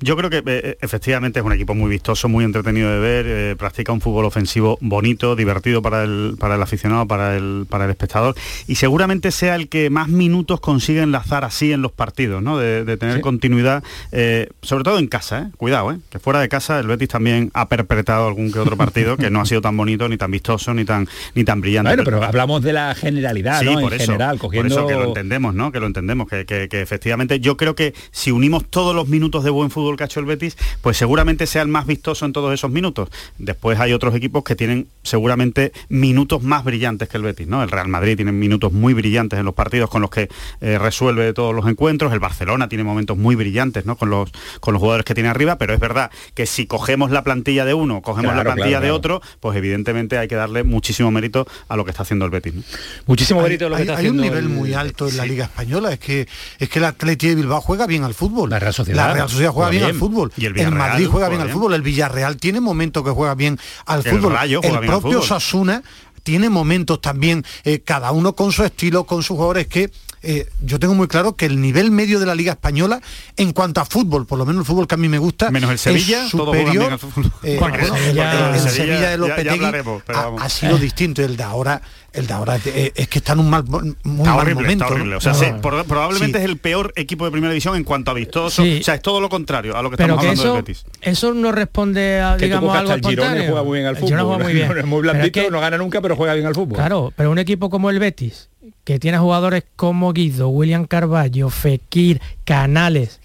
Yo 0.00 0.16
creo 0.16 0.30
que 0.30 0.42
eh, 0.46 0.78
efectivamente 0.80 1.40
es 1.40 1.44
un 1.44 1.52
equipo 1.52 1.74
muy 1.74 1.90
vistoso, 1.90 2.28
muy 2.28 2.44
entretenido 2.44 2.90
de 2.90 2.98
ver, 2.98 3.26
eh, 3.28 3.56
practica 3.56 3.92
un 3.92 4.00
fútbol 4.00 4.24
ofensivo 4.26 4.78
bonito, 4.80 5.34
divertido 5.36 5.82
para 5.82 6.04
el, 6.04 6.36
para 6.38 6.54
el 6.56 6.62
aficionado, 6.62 7.06
para 7.06 7.36
el, 7.36 7.66
para 7.68 7.84
el 7.84 7.90
espectador 7.90 8.34
y 8.66 8.74
seguramente 8.76 9.30
sea 9.30 9.54
el 9.56 9.68
que 9.68 9.90
más 9.90 10.08
minutos 10.08 10.60
consigue 10.60 11.02
enlazar 11.02 11.44
así 11.44 11.72
en 11.72 11.82
los 11.82 11.92
partidos, 11.92 12.42
¿no? 12.42 12.58
de, 12.58 12.84
de 12.84 12.96
tener 12.96 13.16
Sí. 13.16 13.20
continuidad, 13.22 13.82
eh, 14.12 14.48
sobre 14.62 14.84
todo 14.84 14.98
en 14.98 15.06
casa, 15.06 15.38
¿eh? 15.42 15.50
Cuidado, 15.64 15.92
¿eh? 15.92 15.98
que 16.10 16.18
fuera 16.18 16.40
de 16.40 16.48
casa 16.50 16.78
el 16.78 16.86
Betis 16.86 17.08
también 17.08 17.50
ha 17.54 17.68
perpetrado 17.70 18.26
algún 18.28 18.52
que 18.52 18.58
otro 18.58 18.76
partido 18.76 19.16
que 19.16 19.30
no 19.30 19.40
ha 19.40 19.46
sido 19.46 19.62
tan 19.62 19.74
bonito, 19.76 20.06
ni 20.10 20.18
tan 20.18 20.30
vistoso, 20.30 20.74
ni 20.74 20.84
tan, 20.84 21.08
ni 21.34 21.42
tan 21.42 21.62
brillante. 21.62 21.88
Bueno, 21.88 22.04
pero 22.04 22.22
hablamos 22.22 22.62
de 22.62 22.74
la 22.74 22.94
generalidad, 22.94 23.60
Sí, 23.60 23.64
¿no? 23.64 23.80
por 23.80 23.94
en 23.94 24.00
eso, 24.02 24.12
general, 24.12 24.36
por 24.36 24.48
cogiendo... 24.48 24.74
eso 24.74 24.86
que 24.86 24.92
lo 24.92 25.04
entendemos, 25.04 25.54
¿no? 25.54 25.72
Que 25.72 25.80
lo 25.80 25.86
entendemos, 25.86 26.28
que, 26.28 26.44
que- 26.44 26.68
que 26.68 26.82
efectivamente 26.82 27.40
yo 27.40 27.56
creo 27.56 27.74
que 27.74 27.94
si 28.10 28.30
unimos 28.30 28.66
todos 28.68 28.94
los 28.94 29.08
minutos 29.08 29.42
de 29.42 29.48
buen 29.50 29.70
fútbol 29.70 29.96
que 29.96 30.02
ha 30.02 30.06
hecho 30.06 30.20
el 30.20 30.26
Betis, 30.26 30.58
pues 30.82 30.98
seguramente 30.98 31.46
sea 31.46 31.62
el 31.62 31.68
más 31.68 31.86
vistoso 31.86 32.26
en 32.26 32.34
todos 32.34 32.52
esos 32.52 32.70
minutos. 32.70 33.08
Después 33.38 33.80
hay 33.80 33.94
otros 33.94 34.14
equipos 34.14 34.44
que 34.44 34.54
tienen 34.56 34.88
seguramente 35.02 35.72
minutos 35.88 36.42
más 36.42 36.62
brillantes 36.64 37.08
que 37.08 37.16
el 37.16 37.22
Betis, 37.22 37.46
¿no? 37.46 37.62
El 37.62 37.70
Real 37.70 37.88
Madrid 37.88 38.16
tiene 38.16 38.32
minutos 38.32 38.70
muy 38.72 38.92
brillantes 38.92 39.38
en 39.38 39.46
los 39.46 39.54
partidos 39.54 39.88
con 39.88 40.02
los 40.02 40.10
que 40.10 40.28
eh, 40.60 40.78
resuelve 40.78 41.32
todos 41.32 41.54
los 41.54 41.66
encuentros, 41.66 42.12
el 42.12 42.20
Barcelona 42.20 42.68
tiene 42.68 42.84
momentos 42.84 43.16
muy 43.16 43.34
brillantes, 43.34 43.86
¿no? 43.86 43.96
Con 43.96 44.10
los, 44.10 44.30
con 44.60 44.74
los 44.74 44.80
jugadores 44.80 45.04
que 45.04 45.14
tiene 45.14 45.28
arriba, 45.28 45.53
pero 45.58 45.74
es 45.74 45.80
verdad 45.80 46.10
que 46.34 46.46
si 46.46 46.66
cogemos 46.66 47.10
la 47.10 47.22
plantilla 47.22 47.64
de 47.64 47.74
uno, 47.74 48.02
cogemos 48.02 48.32
Claro, 48.32 48.36
la 48.38 48.54
plantilla 48.54 48.78
claro, 48.80 48.94
de 48.96 49.00
claro. 49.00 49.16
otro, 49.18 49.28
pues 49.40 49.56
evidentemente 49.56 50.18
hay 50.18 50.28
que 50.28 50.34
darle 50.34 50.64
muchísimo 50.64 51.10
mérito 51.10 51.46
a 51.68 51.76
lo 51.76 51.84
que 51.84 51.90
está 51.90 52.02
haciendo 52.02 52.24
el 52.24 52.30
Betis. 52.30 52.54
¿no? 52.54 52.62
Muchísimo 53.06 53.40
hay, 53.40 53.44
mérito 53.44 53.68
lo 53.68 53.76
que 53.76 53.82
hay- 53.82 53.88
está 53.88 54.00
hay 54.00 54.08
un 54.08 54.16
nivel 54.16 54.38
el- 54.44 54.48
muy 54.48 54.74
alto 54.74 55.08
en 55.08 55.16
la 55.16 55.26
Liga 55.26 55.44
Española, 55.44 55.92
es 55.92 55.98
que 55.98 56.28
es 56.58 56.68
que 56.68 56.78
el 56.78 56.84
Atleti 56.84 57.28
de 57.28 57.34
Bilbao 57.34 57.60
juega 57.60 57.86
bien 57.86 58.04
al 58.04 58.14
fútbol. 58.14 58.50
La 58.50 58.58
Real 58.58 58.72
Sociedad 58.74 59.10
juega, 59.26 59.52
juega 59.52 59.70
bien, 59.70 59.84
al 59.84 59.94
fútbol. 59.94 60.32
Y 60.36 60.46
el 60.46 60.54
Madrid 60.72 61.06
juega 61.06 61.10
juega 61.10 61.28
bien 61.28 61.40
al 61.42 61.50
fútbol. 61.50 61.74
El 61.74 61.82
Villarreal 61.82 62.36
tiene 62.36 62.60
momentos 62.60 63.04
que 63.04 63.10
juega 63.10 63.34
bien 63.34 63.58
al 63.86 64.04
El 64.04 64.12
fútbol. 64.12 64.32
Rayo 64.32 64.60
juega 64.60 64.76
el 64.76 64.80
bien 64.82 64.92
al 64.92 65.00
propio 65.00 65.18
fútbol. 65.22 65.28
Sasuna 65.40 65.82
tiene 66.22 66.48
momentos 66.48 67.00
también, 67.00 67.44
eh, 67.64 67.80
cada 67.84 68.10
uno 68.12 68.34
con 68.34 68.50
su 68.52 68.64
estilo, 68.64 69.04
con 69.04 69.22
sus 69.22 69.36
jugadores 69.36 69.66
que 69.66 69.90
eh, 70.24 70.48
yo 70.62 70.78
tengo 70.78 70.94
muy 70.94 71.06
claro 71.08 71.36
que 71.36 71.46
el 71.46 71.60
nivel 71.60 71.90
medio 71.90 72.18
de 72.18 72.26
la 72.26 72.34
Liga 72.34 72.52
Española, 72.52 73.00
en 73.36 73.52
cuanto 73.52 73.80
a 73.80 73.84
fútbol, 73.84 74.26
por 74.26 74.38
lo 74.38 74.46
menos 74.46 74.60
el 74.62 74.66
fútbol 74.66 74.86
que 74.86 74.94
a 74.94 74.98
mí 74.98 75.08
me 75.08 75.18
gusta, 75.18 75.50
Menos 75.50 75.70
el 75.70 75.78
Sevilla, 75.78 76.24
es 76.26 76.30
todos 76.32 76.48
juegan 76.48 76.64
bien 76.72 76.74
superior. 76.74 76.92
al 76.92 76.98
fútbol. 76.98 77.32
eh, 77.42 77.56
Bueno, 77.60 77.76
Sevilla- 77.96 78.54
el- 78.54 78.60
Sevilla 78.70 79.10
de 79.10 79.18
Lopetegui 79.18 79.64
ha- 80.08 80.30
ha, 80.40 80.48
sido 80.48 80.76
Eh. 80.76 80.80
distinto. 80.80 81.22
El 81.22 81.36
de 81.36 81.42
ahora, 81.42 81.80
el 82.12 82.26
de 82.26 82.32
ahora 82.32 82.58
eh, 82.64 82.92
es 82.94 83.08
que 83.08 83.18
está 83.18 83.32
en 83.34 83.40
un 83.40 83.50
mal, 83.50 83.64
muy 83.64 83.90
Está 83.90 84.30
mal 84.30 84.38
horrible, 84.40 84.54
momento. 84.62 84.84
está 84.84 84.94
¿no? 84.94 84.94
horrible. 85.00 85.16
O 85.16 85.20
sea, 85.20 85.32
No, 85.32 85.38
se- 85.38 85.52
no. 85.52 85.60
por- 85.60 85.84
probablemente 85.84 86.38
Sí. 86.38 86.44
es 86.44 86.50
el 86.50 86.56
peor 86.58 86.92
equipo 86.96 87.24
de 87.24 87.30
primera 87.30 87.52
división 87.52 87.76
en 87.76 87.84
cuanto 87.84 88.10
a 88.10 88.14
vistoso. 88.14 88.62
Sí. 88.62 88.78
O 88.80 88.84
sea, 88.84 88.94
es 88.94 89.02
todo 89.02 89.20
lo 89.20 89.28
contrario 89.28 89.76
a 89.76 89.82
lo 89.82 89.90
que 89.90 89.96
Pero 89.96 90.14
estamos 90.14 90.22
que 90.22 90.28
hablando 90.30 90.42
eso, 90.42 90.54
del 90.54 90.62
Betis. 90.62 90.84
eso 91.02 91.34
no 91.34 91.52
responde 91.52 92.20
a, 92.20 92.36
Que 92.36 92.46
digamos, 92.46 92.74
algo 92.76 92.92
el 92.92 93.00
juega 93.02 93.62
muy 93.62 93.78
bien 93.78 93.86
al 93.86 93.96
fútbol. 93.96 94.20
juega 94.20 94.38
muy 94.44 94.52
bien. 94.52 94.64
Es 94.78 94.86
muy 94.86 95.00
Pero 95.00 95.12
es 95.12 95.16
blandito, 95.18 95.40
que- 95.42 95.50
no 95.50 95.60
gana 95.60 95.76
nunca, 95.78 96.00
pero 96.00 96.16
juega 96.16 96.34
bien 96.34 96.46
al 96.46 96.54
fútbol. 96.54 96.76
Claro, 96.76 97.12
pero 97.16 97.30
un 97.30 97.38
equipo 97.38 97.70
como 97.70 97.90
el 97.90 97.98
Betis, 97.98 98.48
que 98.84 98.98
tiene 98.98 99.18
jugadores 99.18 99.64
como 99.76 100.12
Guido, 100.12 100.48
William 100.48 100.86
Carballo, 100.86 101.50
Fekir, 101.50 102.20
Canales. 102.44 103.20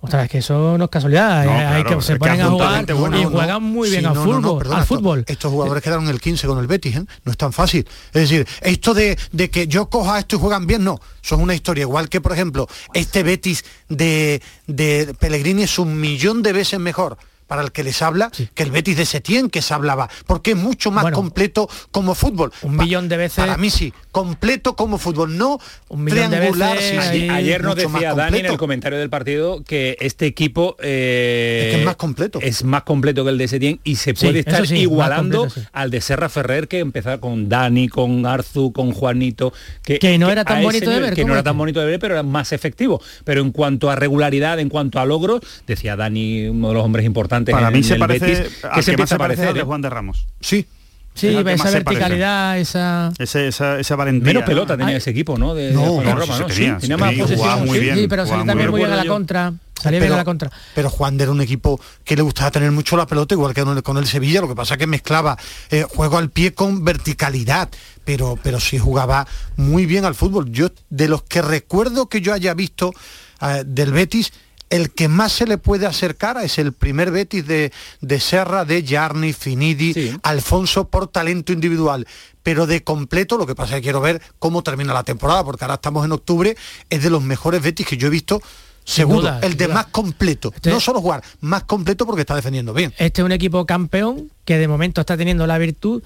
O 0.00 0.06
sea, 0.10 0.24
es 0.24 0.30
que 0.30 0.38
eso 0.38 0.76
no 0.76 0.84
es 0.84 0.90
casualidad. 0.90 1.46
No, 1.46 1.50
hay 1.52 1.82
claro, 1.82 1.98
que 1.98 2.04
se 2.04 2.12
que 2.12 2.18
ponen 2.18 2.40
a 2.42 2.50
jugar 2.50 2.92
bueno, 2.94 3.18
y 3.18 3.24
juegan 3.24 3.62
muy 3.62 3.88
bien 3.88 4.02
Sí, 4.02 4.06
al 4.06 4.12
no, 4.14 4.26
no, 4.26 4.32
no, 4.32 4.36
fútbol. 4.42 4.58
perdona, 4.58 4.76
al 4.76 4.82
esto- 4.82 4.94
fútbol. 4.96 5.24
Estos 5.26 5.50
jugadores 5.50 5.82
quedaron 5.82 6.08
el 6.08 6.20
15 6.20 6.46
con 6.46 6.58
el 6.58 6.66
Betis, 6.66 6.96
¿eh? 6.96 7.04
no 7.24 7.32
es 7.32 7.38
tan 7.38 7.54
fácil. 7.54 7.88
Es 8.12 8.28
decir, 8.28 8.46
esto 8.60 8.92
de, 8.92 9.18
de 9.32 9.48
que 9.48 9.66
yo 9.66 9.86
coja 9.88 10.18
esto 10.18 10.36
y 10.36 10.40
juegan 10.40 10.66
bien, 10.66 10.84
no. 10.84 11.00
Son 11.22 11.40
una 11.40 11.54
historia. 11.54 11.82
Igual 11.82 12.10
que, 12.10 12.20
por 12.20 12.32
ejemplo, 12.32 12.68
este 12.92 13.22
Betis 13.22 13.64
de, 13.88 14.42
de 14.66 15.16
Pellegrini 15.18 15.62
es 15.62 15.78
un 15.78 15.98
millón 15.98 16.42
de 16.42 16.52
veces 16.52 16.78
mejor 16.78 17.16
para 17.46 17.62
el 17.62 17.72
que 17.72 17.82
les 17.82 18.02
habla 18.02 18.30
que 18.54 18.62
el 18.62 18.70
Betis 18.70 18.96
de 18.98 19.06
Setién 19.06 19.48
que 19.48 19.62
se 19.62 19.72
hablaba, 19.72 20.08
porque 20.26 20.50
es 20.50 20.56
mucho 20.58 20.90
más 20.90 21.12
completo 21.12 21.66
como 21.90 22.14
fútbol. 22.14 22.52
Un 22.60 22.76
millón 22.76 23.08
de 23.08 23.16
veces. 23.16 23.36
Para 23.36 23.56
mí 23.56 23.70
sí, 23.70 23.92
completo 24.14 24.76
como 24.76 24.96
fútbol, 24.96 25.36
no 25.36 25.58
de 25.90 26.10
triangular. 26.10 26.76
veces 26.76 27.02
sí, 27.04 27.08
sí, 27.10 27.16
Ayer, 27.24 27.30
ayer 27.32 27.62
nos 27.64 27.74
decía 27.74 28.14
Dani 28.14 28.38
en 28.38 28.46
el 28.46 28.56
comentario 28.56 28.96
del 28.96 29.10
partido 29.10 29.64
que 29.64 29.96
este 30.00 30.26
equipo 30.26 30.76
eh, 30.80 31.64
Es 31.66 31.74
que 31.74 31.80
es 31.80 31.84
más 31.84 31.96
completo. 31.96 32.38
es 32.40 32.62
más 32.62 32.84
completo 32.84 33.24
que 33.24 33.30
el 33.30 33.38
de 33.38 33.48
Setién 33.48 33.80
y 33.82 33.96
se 33.96 34.14
puede 34.14 34.38
estar 34.38 34.64
sí, 34.68 34.76
igualando 34.76 35.40
completo, 35.40 35.60
sí. 35.60 35.66
al 35.72 35.90
de 35.90 36.00
Serra 36.00 36.28
Ferrer 36.28 36.68
que 36.68 36.78
empezaba 36.78 37.18
con 37.18 37.48
Dani, 37.48 37.88
con 37.88 38.24
Arzu, 38.24 38.72
con 38.72 38.92
Juanito, 38.92 39.52
que, 39.82 39.98
Que 39.98 40.16
no 40.16 40.30
era 40.30 40.44
tan 40.44 40.58
ese 40.58 40.64
bonito 40.64 40.90
de 40.90 41.00
ver, 41.00 41.14
que 41.14 41.22
no 41.22 41.26
¿cómo 41.26 41.34
era 41.34 41.42
tan 41.42 41.58
bonito 41.58 41.80
de 41.80 41.86
ver, 41.86 41.98
pero 41.98 42.14
era 42.14 42.22
más 42.22 42.52
efectivo. 42.52 43.02
Pero 43.24 43.40
en 43.42 43.50
cuanto 43.50 43.90
a 43.90 43.96
regularidad, 43.96 44.60
en 44.60 44.68
cuanto 44.68 45.00
a 45.00 45.04
logros, 45.06 45.40
decía 45.66 45.96
Dani, 45.96 46.46
uno 46.48 46.68
de 46.68 46.74
los 46.74 46.84
hombres 46.84 47.04
importantes 47.04 47.52
Para 47.52 47.66
en, 47.66 47.72
mí 47.72 47.78
en 47.80 47.84
se 47.84 47.94
el 47.94 47.98
parece 47.98 48.26
Betis, 48.26 48.52
que 48.74 48.82
se 48.82 48.90
empieza 48.92 49.16
a 49.16 49.18
parece 49.18 49.38
parecer. 49.42 49.54
de 49.54 49.60
¿eh? 49.60 49.64
Juan 49.64 49.82
de 49.82 49.90
Ramos. 49.90 50.26
Sí, 50.40 50.66
Sí, 51.14 51.28
Es 51.28 51.46
esa 51.46 51.70
verticalidad, 51.70 52.58
esa... 52.58 53.12
Ese- 53.18 53.46
esa, 53.48 53.78
esa 53.78 53.94
valentía. 53.96 54.26
Menos 54.26 54.42
pelota 54.42 54.76
tenía 54.76 54.96
ese 54.96 55.10
equipo, 55.10 55.38
¿no? 55.38 55.54
De, 55.54 55.70
No, 55.72 56.00
de 56.00 56.12
Roma, 56.12 56.34
sí 56.34 56.40
¿no? 56.40 56.46
tenía, 56.46 56.74
Sí, 56.74 56.80
tenía 56.80 56.96
más 56.96 57.14
posesión. 57.14 57.64
muy 57.66 57.78
bien. 57.78 57.96
Sí, 57.96 58.08
pero 58.08 58.26
salía 58.26 58.44
también 58.44 58.70
muy 58.70 58.80
bien 58.80 58.92
a 58.92 58.96
la 58.96 59.06
contra. 59.06 59.52
Salía 59.80 60.00
bien 60.00 60.12
a 60.12 60.16
la 60.16 60.24
contra. 60.24 60.50
pero 60.74 60.90
Juan 60.90 61.16
de 61.16 61.24
era 61.24 61.30
un 61.32 61.40
equipo 61.40 61.80
que 62.04 62.16
le 62.16 62.22
gustaba 62.22 62.50
tener 62.50 62.70
mucho 62.72 62.96
la 62.96 63.06
pelota, 63.06 63.34
igual 63.34 63.54
que 63.54 63.62
con 63.62 63.76
el, 63.76 63.82
con 63.82 63.96
el 63.98 64.06
Sevilla, 64.06 64.40
lo 64.40 64.48
que 64.48 64.54
pasa 64.56 64.74
es 64.74 64.78
que 64.78 64.86
mezclaba 64.86 65.36
eh, 65.70 65.84
juego 65.88 66.18
al 66.18 66.30
pie 66.30 66.52
con 66.54 66.84
verticalidad, 66.84 67.68
pero, 68.04 68.36
pero 68.42 68.58
sí 68.60 68.78
jugaba 68.78 69.26
muy 69.56 69.86
bien 69.86 70.04
al 70.04 70.14
fútbol. 70.14 70.50
Yo, 70.50 70.68
de 70.90 71.06
los 71.08 71.22
que 71.22 71.42
recuerdo 71.42 72.08
que 72.08 72.20
yo 72.22 72.32
haya 72.32 72.54
visto 72.54 72.92
eh, 73.40 73.62
del 73.66 73.92
Betis, 73.92 74.32
el 74.74 74.90
que 74.90 75.06
más 75.06 75.30
se 75.32 75.46
le 75.46 75.56
puede 75.56 75.86
acercar 75.86 76.36
es 76.42 76.58
el 76.58 76.72
primer 76.72 77.12
Betis 77.12 77.46
de, 77.46 77.72
de 78.00 78.18
Serra, 78.20 78.64
de 78.64 78.84
Jarni, 78.84 79.32
Finidi, 79.32 80.12
Alfonso 80.24 80.88
por 80.88 81.06
talento 81.06 81.52
individual. 81.52 82.06
Pero 82.42 82.66
de 82.66 82.82
completo, 82.82 83.38
lo 83.38 83.46
que 83.46 83.54
pasa 83.54 83.74
es 83.74 83.76
que 83.80 83.82
quiero 83.84 84.00
ver 84.00 84.20
cómo 84.40 84.62
termina 84.64 84.92
la 84.92 85.04
temporada, 85.04 85.44
porque 85.44 85.64
ahora 85.64 85.74
estamos 85.74 86.04
en 86.04 86.10
octubre, 86.12 86.56
es 86.90 87.02
de 87.02 87.08
los 87.08 87.22
mejores 87.22 87.62
Betis 87.62 87.86
que 87.86 87.96
yo 87.96 88.08
he 88.08 88.10
visto, 88.10 88.42
seguro, 88.84 89.20
duda, 89.20 89.38
el 89.42 89.56
de 89.56 89.66
duda. 89.66 89.74
más 89.74 89.86
completo. 89.86 90.50
Este- 90.54 90.70
No 90.70 90.80
solo 90.80 91.00
jugar, 91.00 91.22
más 91.40 91.62
completo 91.64 92.04
porque 92.04 92.22
está 92.22 92.34
defendiendo 92.34 92.74
bien. 92.74 92.92
Este 92.98 93.22
es 93.22 93.24
un 93.24 93.32
equipo 93.32 93.64
campeón 93.66 94.30
que 94.44 94.58
de 94.58 94.66
momento 94.66 95.00
está 95.00 95.16
teniendo 95.16 95.46
la 95.46 95.56
virtud 95.58 96.02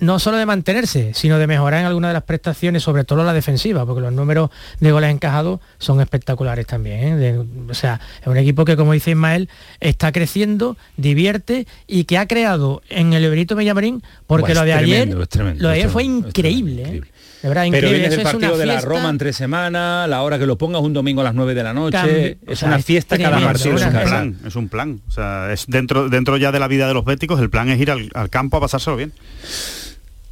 no 0.00 0.18
solo 0.18 0.36
de 0.36 0.46
mantenerse, 0.46 1.12
sino 1.14 1.38
de 1.38 1.46
mejorar 1.46 1.80
en 1.80 1.86
alguna 1.86 2.08
de 2.08 2.14
las 2.14 2.22
prestaciones, 2.22 2.82
sobre 2.82 3.04
todo 3.04 3.24
la 3.24 3.32
defensiva, 3.32 3.84
porque 3.84 4.00
los 4.00 4.12
números 4.12 4.50
de 4.80 4.92
goles 4.92 5.10
encajados 5.10 5.60
son 5.78 6.00
espectaculares 6.00 6.66
también. 6.66 7.00
¿eh? 7.00 7.16
De- 7.16 7.38
o 7.70 7.74
sea, 7.74 8.00
es 8.20 8.26
un 8.26 8.36
equipo 8.36 8.64
que, 8.64 8.76
como 8.76 8.92
dice 8.92 9.10
Ismael, 9.10 9.48
está 9.80 10.12
creciendo, 10.12 10.76
divierte 10.96 11.66
y 11.86 12.04
que 12.04 12.18
ha 12.18 12.26
creado 12.28 12.82
en 12.88 13.12
el 13.12 13.28
Benito 13.28 13.56
Villamarín, 13.56 14.02
porque 14.26 14.52
Buah, 14.52 14.60
lo 14.60 14.66
de 14.66 14.72
ayer, 14.74 15.02
tremendo, 15.02 15.26
tremendo, 15.26 15.62
lo 15.62 15.68
de 15.68 15.74
ayer 15.74 15.88
fue 15.90 16.02
tremendo, 16.04 16.28
es 16.28 16.30
increíble. 16.30 16.82
¿eh? 16.82 17.00
De 17.40 17.48
verdad, 17.48 17.66
Pero 17.70 17.86
es 17.86 18.14
una 18.18 18.22
partido 18.24 18.56
de 18.58 18.66
la. 18.66 18.80
Roma 18.80 19.08
entre 19.10 19.32
semana, 19.32 20.08
la 20.08 20.22
hora 20.22 20.40
que 20.40 20.46
lo 20.46 20.58
pongas 20.58 20.82
un 20.82 20.92
domingo 20.92 21.20
a 21.20 21.24
las 21.24 21.34
9 21.34 21.54
de 21.54 21.62
la 21.62 21.72
noche, 21.72 21.92
Cambio- 21.96 22.36
o 22.48 22.50
es 22.52 22.58
sea, 22.58 22.66
una 22.68 22.78
es 22.78 22.84
fiesta 22.84 23.16
cada 23.16 23.40
partido. 23.40 23.76
es 23.76 23.82
en 23.82 23.94
un 23.96 24.02
plan, 24.02 24.38
es 24.44 24.56
un 24.56 24.68
plan. 24.68 25.00
O 25.06 25.10
sea, 25.12 25.52
es 25.52 25.66
dentro, 25.68 26.08
dentro 26.08 26.36
ya 26.36 26.50
de 26.50 26.58
la 26.58 26.66
vida 26.66 26.88
de 26.88 26.94
los 26.94 27.04
béticos, 27.04 27.38
el 27.40 27.48
plan 27.48 27.68
es 27.68 27.80
ir 27.80 27.92
al, 27.92 28.10
al 28.14 28.28
campo 28.28 28.56
a 28.56 28.60
pasárselo 28.60 28.96
bien. 28.96 29.12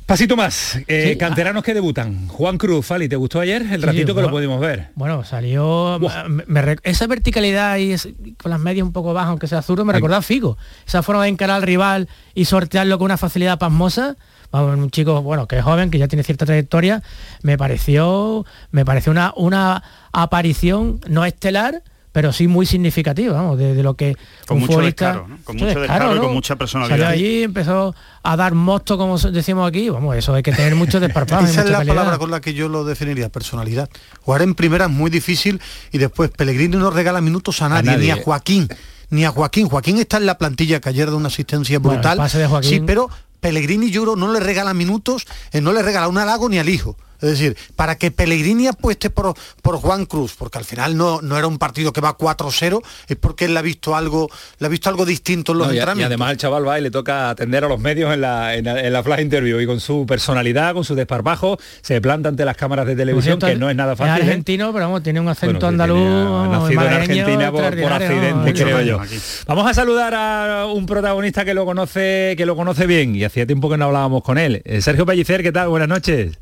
Pasito 0.07 0.37
más, 0.37 0.79
eh, 0.87 1.09
Sí, 1.12 1.19
canteranos 1.19 1.64
que 1.64 1.75
debutan. 1.75 2.29
Juan 2.29 2.59
Cruz, 2.59 2.87
Fali, 2.87 3.09
¿te 3.09 3.16
gustó 3.16 3.40
ayer? 3.40 3.62
El 3.62 3.81
Sí, 3.81 3.87
ratito 3.87 4.14
que 4.14 4.23
lo 4.23 4.31
pudimos 4.31 4.61
ver. 4.61 4.90
Bueno, 4.95 5.25
salió... 5.25 5.99
me- 6.29 6.45
me 6.47 6.62
rec- 6.62 6.81
esa 6.85 7.09
verticalidad 7.09 7.77
y 7.79 7.90
es- 7.90 8.09
con 8.40 8.51
las 8.53 8.61
medias 8.61 8.87
un 8.87 8.92
poco 8.92 9.12
bajas, 9.12 9.31
aunque 9.31 9.49
sea 9.49 9.62
zurdo, 9.62 9.85
me 9.85 9.92
recordaba 9.92 10.21
a 10.21 10.23
Figo. 10.23 10.59
Esa 10.87 11.03
forma 11.03 11.25
de 11.25 11.31
encarar 11.31 11.57
al 11.57 11.62
rival 11.62 12.09
y 12.35 12.45
sortearlo 12.45 12.99
con 12.99 13.07
una 13.07 13.16
facilidad 13.16 13.59
pasmosa. 13.59 14.14
Vamos, 14.53 14.79
un 14.79 14.90
chico, 14.92 15.23
bueno, 15.23 15.49
que 15.49 15.59
es 15.59 15.64
joven, 15.64 15.90
que 15.90 15.99
ya 15.99 16.07
tiene 16.07 16.23
cierta 16.23 16.47
trayectoria, 16.47 17.03
me 17.42 17.59
pareció, 17.59 18.47
me 18.71 18.85
pareció 18.85 19.11
una, 19.11 19.33
una 19.37 19.83
aparición 20.12 21.01
no 21.09 21.25
estelar, 21.25 21.83
pero 22.16 22.33
sí 22.33 22.48
muy 22.48 22.64
significativa, 22.64 23.35
vamos, 23.35 23.59
de, 23.59 23.74
de 23.74 23.83
lo 23.83 23.92
que 23.92 24.16
Con 24.46 24.57
un 24.57 24.61
mucho 24.62 24.72
futbolista- 24.72 25.07
descaro, 25.12 25.29
¿no? 25.29 25.37
Con 25.44 25.57
mucho 25.57 25.81
descaro 25.81 26.16
y 26.16 26.18
con 26.18 26.33
mucha 26.33 26.57
personalidad. 26.57 26.96
Salió 26.96 27.09
allí, 27.09 27.42
empezó 27.42 27.94
a 28.22 28.37
dar 28.38 28.55
mosto, 28.55 28.96
como 28.96 29.18
decimos 29.18 29.68
aquí, 29.68 29.90
vamos, 29.90 30.16
eso 30.16 30.33
hay 30.33 30.42
que 30.42 30.50
tener 30.52 30.74
mucho 30.76 30.98
desparpajo. 30.98 31.42
y 31.42 31.50
Esa 31.50 31.61
es 31.61 31.68
la 31.68 31.76
calidad. 31.76 31.94
palabra 31.94 32.16
con 32.16 32.31
la 32.31 32.40
que 32.40 32.55
yo 32.55 32.70
lo 32.70 32.85
definiría, 32.87 33.29
personalidad. 33.29 33.90
Jugar 34.22 34.40
en 34.40 34.55
primera 34.55 34.87
es 34.87 34.90
muy 34.90 35.11
difícil 35.11 35.61
y 35.92 35.98
después 35.98 36.31
Pellegrini 36.31 36.79
no 36.79 36.88
regala 36.90 37.20
minutos 37.20 37.61
a 37.61 37.68
nadie, 37.68 37.98
ni 37.98 38.11
a. 38.11 38.16
Joaquín, 38.16 38.66
ni 39.11 39.26
a 39.26 39.31
Joaquín. 39.31 39.68
Joaquín 39.68 39.98
está 39.98 40.16
en 40.16 40.24
la 40.24 40.38
plantilla 40.38 40.81
que 40.81 40.88
ayer 40.88 41.11
da 41.11 41.16
una 41.16 41.29
asistencia 41.29 41.79
brutal. 41.81 42.16
pase 42.16 42.38
de 42.38 42.46
Joaquín. 42.46 42.70
Sí, 42.70 42.81
pero 42.81 43.11
Pellegrini 43.40 43.90
yo 43.90 44.05
creo 44.05 44.16
no 44.16 44.33
le 44.33 44.40
regala 44.40 44.72
minutos, 44.72 45.26
eh, 45.52 45.61
no 45.61 45.74
le 45.74 45.83
regala 45.83 46.09
un 46.09 46.16
halago 46.16 46.48
ni 46.48 46.59
al 46.59 46.70
hijo. 46.70 46.96
Es 47.20 47.31
decir, 47.31 47.57
para 47.74 47.96
que 47.96 48.11
Pellegrini 48.11 48.66
apueste 48.66 49.11
por, 49.11 49.35
por 49.62 49.76
Juan 49.76 50.07
Cruz, 50.07 50.35
porque 50.38 50.59
al 50.59 50.64
final 50.64 50.96
no, 50.96 51.20
no 51.22 51.37
era 51.38 51.46
un 51.46 51.59
partido 51.59 51.92
que 51.92 52.00
va 52.00 52.16
4-0, 52.16 52.83
es 53.09 53.16
porque 53.16 53.46
él 53.46 53.55
le 53.55 53.61
ha 53.61 53.62
visto 53.62 53.96
algo, 53.96 54.29
le 54.59 54.66
ha 54.66 54.70
visto 54.70 54.88
algo 54.88 55.05
distinto 55.05 55.52
en 55.52 55.59
los 55.59 55.68
No, 55.68 55.74
y, 55.74 55.79
además 55.79 56.33
el 56.33 56.37
chaval 56.37 56.66
va 56.66 56.79
y 56.79 56.83
le 56.83 56.90
toca 56.90 57.31
atender 57.31 57.64
a 57.64 57.68
los 57.68 57.81
medios 57.81 58.12
en 58.12 58.20
la, 58.20 58.55
en 58.55 58.64
la, 58.64 58.81
en 58.81 58.92
la 58.92 59.02
flash 59.02 59.20
interview 59.20 59.61
y 59.61 59.66
con 59.66 59.81
su 59.81 60.07
personalidad, 60.07 60.74
con 60.74 60.85
su 60.85 60.94
desparpajo, 60.94 61.59
se 61.81 62.00
planta 62.00 62.29
ante 62.29 62.44
las 62.44 62.57
cámaras 62.57 62.87
de 62.87 62.96
televisión, 62.96 63.38
que 63.38 63.57
no 63.57 63.70
es 63.70 63.76
nada 63.76 63.96
fácil. 63.96 64.14
Es 64.14 64.20
¿eh? 64.20 64.31
argentino, 64.31 64.72
pero 64.72 64.87
vamos, 64.87 65.02
tiene 65.02 65.20
un 65.20 65.29
acento 65.29 65.66
Bueno, 65.66 65.68
andaluz. 65.68 65.98
tenía- 65.98 66.59
nacido 66.59 66.83
en 66.83 66.92
Argentina 66.92 67.52
por, 67.52 67.64
accidente, 67.64 68.55
creo 68.55 68.81
yo. 68.83 69.00
Vamos 69.46 69.70
a 69.70 69.74
saludar 69.74 70.14
a 70.14 70.66
un 70.66 70.87
protagonista 70.87 71.44
que 71.44 71.55
lo 71.55 71.64
conoce, 71.64 72.35
que 72.37 72.46
lo 72.46 72.57
conoce 72.57 72.87
bien 72.87 73.14
y 73.14 73.24
hacía 73.24 73.46
tiempo 73.46 73.70
que 73.70 73.76
no 73.76 73.87
hablábamos 73.87 74.22
con 74.22 74.38
él. 74.38 74.62
Eh, 74.64 74.81
Sergio 74.81 75.07
Pellicer, 75.07 75.42
¿qué 75.42 75.52
tal? 75.52 75.68
Buenas 75.68 75.88
noches. 75.88 76.38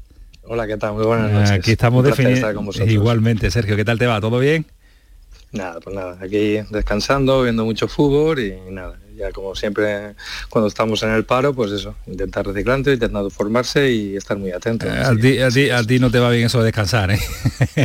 Hola, 0.46 0.66
¿qué 0.66 0.76
tal? 0.76 0.92
Muy 0.92 1.06
buenas 1.06 1.30
noches. 1.32 1.50
Aquí 1.50 1.72
estamos 1.72 2.04
definiendo. 2.04 2.62
Igualmente, 2.86 3.50
Sergio, 3.50 3.76
¿qué 3.76 3.84
tal 3.84 3.98
te 3.98 4.06
va? 4.06 4.20
¿Todo 4.20 4.38
bien? 4.38 4.66
Nada, 5.52 5.80
pues 5.80 5.94
nada, 5.94 6.18
aquí 6.20 6.58
descansando, 6.70 7.42
viendo 7.42 7.64
mucho 7.64 7.86
fútbol 7.86 8.40
y 8.40 8.56
nada, 8.70 8.98
ya 9.16 9.30
como 9.30 9.54
siempre 9.54 10.16
cuando 10.48 10.66
estamos 10.66 11.00
en 11.04 11.10
el 11.10 11.24
paro, 11.24 11.54
pues 11.54 11.70
eso, 11.70 11.94
intentar 12.08 12.44
reciclante, 12.44 12.92
intentando 12.92 13.30
formarse 13.30 13.88
y 13.88 14.16
estar 14.16 14.36
muy 14.36 14.50
atento. 14.50 14.86
Eh, 14.86 14.90
a, 14.90 15.14
ti, 15.14 15.38
a, 15.38 15.50
ti, 15.50 15.70
a 15.70 15.82
ti 15.84 16.00
no 16.00 16.10
te 16.10 16.18
va 16.18 16.30
bien 16.30 16.46
eso 16.46 16.58
de 16.58 16.64
descansar, 16.64 17.12
¿eh? 17.12 17.20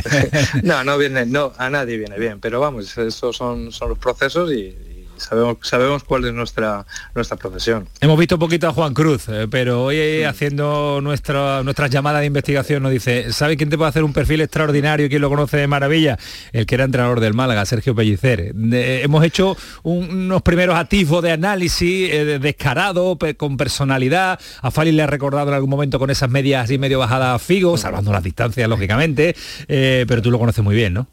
No, 0.63 0.84
no 0.84 0.98
viene, 0.98 1.28
no, 1.28 1.54
a 1.58 1.69
nadie 1.69 1.98
viene 1.98 2.17
bien, 2.17 2.39
pero 2.39 2.60
vamos, 2.60 2.98
esos 2.98 3.38
son, 3.38 3.72
son 3.72 3.89
los 3.89 4.00
procesos 4.00 4.52
y 4.52 4.76
sabemos, 5.19 5.58
sabemos 5.62 6.03
cuál 6.03 6.25
es 6.25 6.34
nuestra, 6.34 6.86
nuestra 7.15 7.38
profesión. 7.38 7.88
Hemos 8.01 8.17
visto 8.17 8.36
un 8.36 8.39
poquito 8.39 8.67
a 8.67 8.73
Juan 8.73 8.93
Cruz, 8.93 9.27
eh, 9.29 9.47
pero 9.49 9.84
hoy 9.86 9.97
eh, 9.97 10.25
haciendo 10.25 10.99
nuestra, 11.01 11.63
nuestras 11.63 11.89
llamadas 11.89 12.21
de 12.21 12.27
investigación 12.27 12.84
nos 12.84 12.91
dice, 12.91 13.32
¿sabe 13.34 13.58
quién 13.58 13.69
te 13.69 13.77
puede 13.77 13.89
hacer 13.89 14.03
un 14.03 14.13
perfil 14.13 14.41
extraordinario 14.41 15.05
y 15.05 15.10
quién 15.10 15.21
lo 15.21 15.29
conoce 15.29 15.58
de 15.58 15.67
maravilla? 15.67 16.17
El 16.51 16.65
que 16.65 16.75
era 16.75 16.84
entrenador 16.86 17.19
del 17.19 17.34
Málaga, 17.34 17.65
Sergio 17.65 17.93
Pellicer. 17.95 18.53
Eh, 18.71 19.01
hemos 19.03 19.23
hecho 19.23 19.55
un- 19.84 20.10
unos 20.10 20.41
primeros 20.41 20.75
atisbos 20.75 21.21
de 21.23 21.32
análisis 21.32 22.12
eh, 22.12 22.25
de- 22.25 22.39
descarado, 22.39 23.17
pe- 23.17 23.36
con 23.36 23.58
personalidad. 23.58 24.39
A 24.62 24.71
Fali 24.71 24.91
le 24.91 25.03
ha 25.03 25.08
recordado 25.08 25.49
en 25.49 25.53
algún 25.55 25.69
momento 25.69 25.99
con 25.99 26.10
esas 26.10 26.29
medias 26.29 26.63
así 26.65 26.77
medio 26.77 26.99
bajadas 26.99 27.36
a 27.36 27.39
Figo, 27.39 27.77
salvando 27.77 28.12
las 28.12 28.23
distancias, 28.23 28.67
lógicamente, 28.69 29.36
pero 29.67 30.21
tú 30.21 30.32
lo 30.32 30.39
conoces 30.39 30.63
muy 30.63 30.75
bien, 30.75 30.93
¿no? 30.93 31.08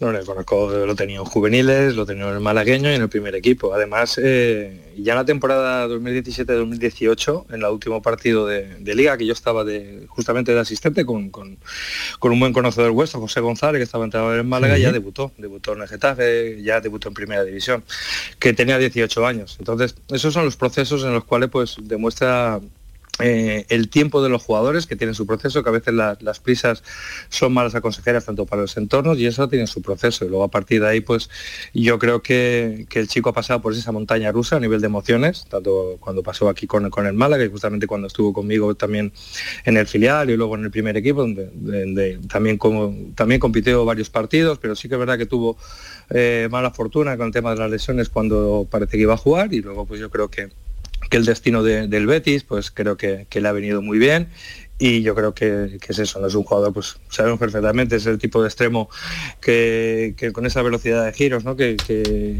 No, 0.00 0.10
le 0.10 0.24
conozco, 0.24 0.70
lo 0.70 0.92
he 0.92 0.96
tenido 0.96 1.22
en 1.22 1.28
juveniles, 1.28 1.94
lo 1.94 2.02
he 2.02 2.06
tenido 2.06 2.28
en 2.30 2.34
el 2.34 2.40
malagueño 2.40 2.90
y 2.90 2.94
en 2.96 3.02
el 3.02 3.08
primer 3.08 3.36
equipo. 3.36 3.72
Además, 3.72 4.18
eh, 4.22 4.92
ya 4.98 5.12
en 5.12 5.18
la 5.18 5.24
temporada 5.24 5.86
2017-2018, 5.86 7.46
en 7.50 7.54
el 7.54 7.64
último 7.66 8.02
partido 8.02 8.44
de, 8.46 8.74
de 8.80 8.94
liga, 8.96 9.16
que 9.16 9.24
yo 9.24 9.32
estaba 9.32 9.62
de, 9.62 10.06
justamente 10.08 10.52
de 10.52 10.58
asistente 10.60 11.06
con, 11.06 11.30
con- 11.30 11.58
con 12.18 12.32
un 12.32 12.40
buen 12.40 12.52
conocedor 12.52 12.90
vuestro, 12.90 13.20
José 13.20 13.40
González, 13.40 13.78
que 13.78 13.84
estaba 13.84 14.04
entrenador 14.04 14.38
en 14.38 14.48
Málaga, 14.48 14.74
Sí. 14.76 14.82
ya 14.82 14.90
debutó, 14.92 15.30
debutó 15.38 15.74
en 15.74 15.82
el 15.82 15.88
Getafe, 15.88 16.60
ya 16.62 16.80
debutó 16.80 17.06
en 17.08 17.14
primera 17.14 17.44
división, 17.44 17.84
que 18.40 18.52
tenía 18.52 18.78
18 18.78 19.24
años. 19.26 19.56
Entonces, 19.60 19.94
esos 20.10 20.34
son 20.34 20.44
los 20.44 20.56
procesos 20.56 21.04
en 21.04 21.12
los 21.12 21.24
cuales 21.24 21.50
pues 21.50 21.76
demuestra 21.80 22.60
eh, 23.20 23.64
el 23.68 23.88
tiempo 23.90 24.22
de 24.22 24.28
los 24.28 24.42
jugadores 24.42 24.86
que 24.86 24.96
tienen 24.96 25.14
su 25.14 25.24
proceso, 25.26 25.62
que 25.62 25.68
a 25.68 25.72
veces 25.72 25.94
la- 25.94 26.18
las 26.20 26.40
prisas 26.40 26.82
son 27.28 27.52
malas 27.52 27.74
aconsejeras 27.74 28.24
tanto 28.24 28.44
para 28.44 28.62
los 28.62 28.76
entornos 28.76 29.18
y 29.18 29.26
eso 29.26 29.48
tiene 29.48 29.66
su 29.68 29.82
proceso. 29.82 30.24
Y 30.24 30.28
luego 30.28 30.42
a 30.44 30.50
partir 30.50 30.80
de 30.80 30.88
ahí, 30.88 31.00
pues 31.00 31.30
yo 31.72 31.98
creo 31.98 32.22
que, 32.22 32.86
que 32.88 32.98
el 32.98 33.06
chico 33.08 33.28
ha 33.30 33.32
pasado 33.32 33.60
por 33.62 33.72
esa 33.72 33.92
montaña 33.92 34.32
rusa 34.32 34.56
a 34.56 34.60
nivel 34.60 34.80
de 34.80 34.86
emociones, 34.86 35.46
tanto 35.48 35.96
cuando 36.00 36.22
pasó 36.22 36.48
aquí 36.48 36.66
con, 36.66 36.90
con 36.90 37.06
el 37.06 37.12
Málaga 37.14 37.44
y 37.44 37.48
justamente 37.50 37.86
cuando 37.86 38.08
estuvo 38.08 38.32
conmigo 38.32 38.74
también 38.74 39.12
en 39.64 39.76
el 39.76 39.86
filial 39.86 40.30
y 40.30 40.36
luego 40.36 40.56
en 40.56 40.64
el 40.64 40.70
primer 40.72 40.96
equipo, 40.96 41.20
donde, 41.20 41.50
donde 41.54 42.18
también, 42.28 42.58
como, 42.58 42.94
también 43.14 43.40
compitió 43.40 43.84
varios 43.84 44.10
partidos, 44.10 44.58
pero 44.58 44.74
sí 44.74 44.88
que 44.88 44.94
es 44.94 44.98
verdad 44.98 45.18
que 45.18 45.26
tuvo 45.26 45.56
eh, 46.10 46.48
mala 46.50 46.70
fortuna 46.72 47.16
con 47.16 47.26
el 47.28 47.32
tema 47.32 47.52
de 47.52 47.58
las 47.60 47.70
lesiones 47.70 48.08
cuando 48.08 48.66
parece 48.68 48.96
que 48.96 49.02
iba 49.02 49.14
a 49.14 49.18
jugar 49.18 49.52
y 49.54 49.60
luego 49.62 49.86
pues 49.86 50.00
yo 50.00 50.10
creo 50.10 50.28
que 50.28 50.48
que 51.10 51.16
el 51.16 51.24
destino 51.24 51.62
de- 51.62 51.88
del 51.88 52.06
Betis, 52.06 52.44
pues 52.44 52.70
creo 52.70 52.96
que, 52.96 53.26
que 53.28 53.40
le 53.40 53.48
ha 53.48 53.52
venido 53.52 53.82
muy 53.82 53.98
bien. 53.98 54.28
Y 54.76 55.02
yo 55.02 55.14
creo 55.14 55.34
que, 55.34 55.78
que 55.80 55.92
es 55.92 55.98
eso, 56.00 56.18
no 56.18 56.26
es 56.26 56.34
un 56.34 56.42
jugador, 56.42 56.72
pues 56.72 56.96
sabemos 57.08 57.38
perfectamente, 57.38 57.94
es 57.94 58.06
el 58.06 58.18
tipo 58.18 58.42
de 58.42 58.48
extremo 58.48 58.88
que, 59.40 60.14
que 60.16 60.32
con 60.32 60.46
esa 60.46 60.62
velocidad 60.62 61.04
de 61.04 61.12
giros, 61.12 61.44
¿no? 61.44 61.54
que, 61.54 61.76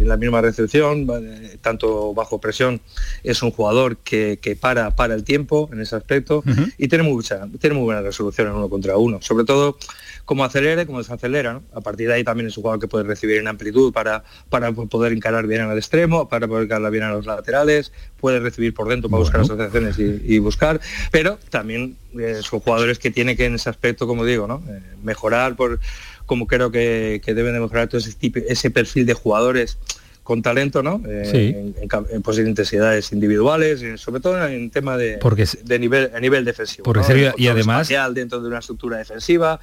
la 0.05 0.17
misma 0.17 0.41
recepción, 0.41 1.07
eh, 1.23 1.59
tanto 1.61 2.13
bajo 2.13 2.41
presión, 2.41 2.81
es 3.23 3.41
un 3.43 3.53
jugador 3.53 3.99
que, 3.99 4.41
que 4.43 4.57
para, 4.57 4.97
para 4.97 5.15
el 5.15 5.23
tiempo 5.23 5.71
en 5.73 5.81
ese 5.81 5.95
aspecto 5.95 6.43
y 6.77 6.89
tiene 6.89 7.05
mucha, 7.05 7.47
tiene 7.61 7.77
muy 7.77 7.85
buena 7.85 8.03
resolución 8.03 8.49
en 8.49 8.55
uno 8.55 8.69
contra 8.69 8.97
uno, 8.97 9.21
sobre 9.23 9.45
todo 9.45 9.79
como 10.25 10.45
acelere, 10.45 10.87
como 10.87 10.99
desacelera. 10.99 11.53
¿no? 11.53 11.63
A 11.75 11.81
partir 11.81 12.09
de 12.09 12.15
ahí 12.15 12.25
también 12.25 12.49
es 12.49 12.57
un 12.57 12.63
jugador 12.63 12.81
que 12.81 12.89
puede 12.89 13.05
recibir 13.05 13.39
en 13.39 13.49
amplitud 13.49 13.93
para, 13.93 14.25
para 14.49 14.73
poder 14.73 15.13
encarar 15.13 15.47
bien 15.47 15.63
al 15.63 15.77
extremo, 15.77 16.29
para 16.29 16.49
poder 16.49 16.65
encarar 16.65 16.91
bien 16.91 17.05
a 17.05 17.11
los 17.11 17.27
laterales, 17.27 17.93
puede 18.19 18.41
recibir 18.41 18.75
por 18.75 18.89
dentro 18.89 19.11
para 19.11 19.21
buscar 19.21 19.41
asociaciones 19.43 19.99
y, 19.99 20.23
y 20.25 20.39
buscar, 20.39 20.81
pero 21.11 21.39
también 21.51 21.97
eh, 22.19 22.41
son 22.43 22.61
jugadores 22.61 22.99
que 22.99 23.11
tiene 23.11 23.37
que 23.37 23.45
en 23.45 23.55
ese 23.55 23.69
aspecto, 23.69 24.07
como 24.07 24.25
digo, 24.25 24.47
¿no? 24.47 24.63
Eh, 24.69 24.81
mejorar 25.03 25.57
por 25.57 25.81
como 26.27 26.47
creo 26.47 26.71
que, 26.71 27.21
que 27.25 27.35
deben 27.35 27.53
de 27.53 27.61
mejorar 27.61 27.89
todo 27.89 27.99
ese, 27.99 28.13
tipo, 28.15 28.39
ese 28.39 28.71
perfil 28.71 29.05
de 29.05 29.13
jugadores 29.13 29.79
con 30.25 30.43
talento, 30.43 30.83
¿no? 30.83 31.01
Eh, 31.07 31.73
en, 31.77 32.23
pues, 32.23 32.39
intensidades 32.39 33.13
individuales, 33.13 34.01
sobre 34.01 34.21
todo 34.21 34.45
en 34.47 34.71
tema 34.71 34.97
de, 34.97 35.19
de 35.63 35.79
nivel, 35.79 36.11
a 36.15 36.19
nivel 36.19 36.45
defensivo. 36.45 36.83
Porque 36.83 37.33
y 37.37 37.47
además 37.47 37.89
dentro 38.13 38.41
de 38.41 38.49
una 38.49 38.59
estructura 38.59 38.99
defensiva, 38.99 39.61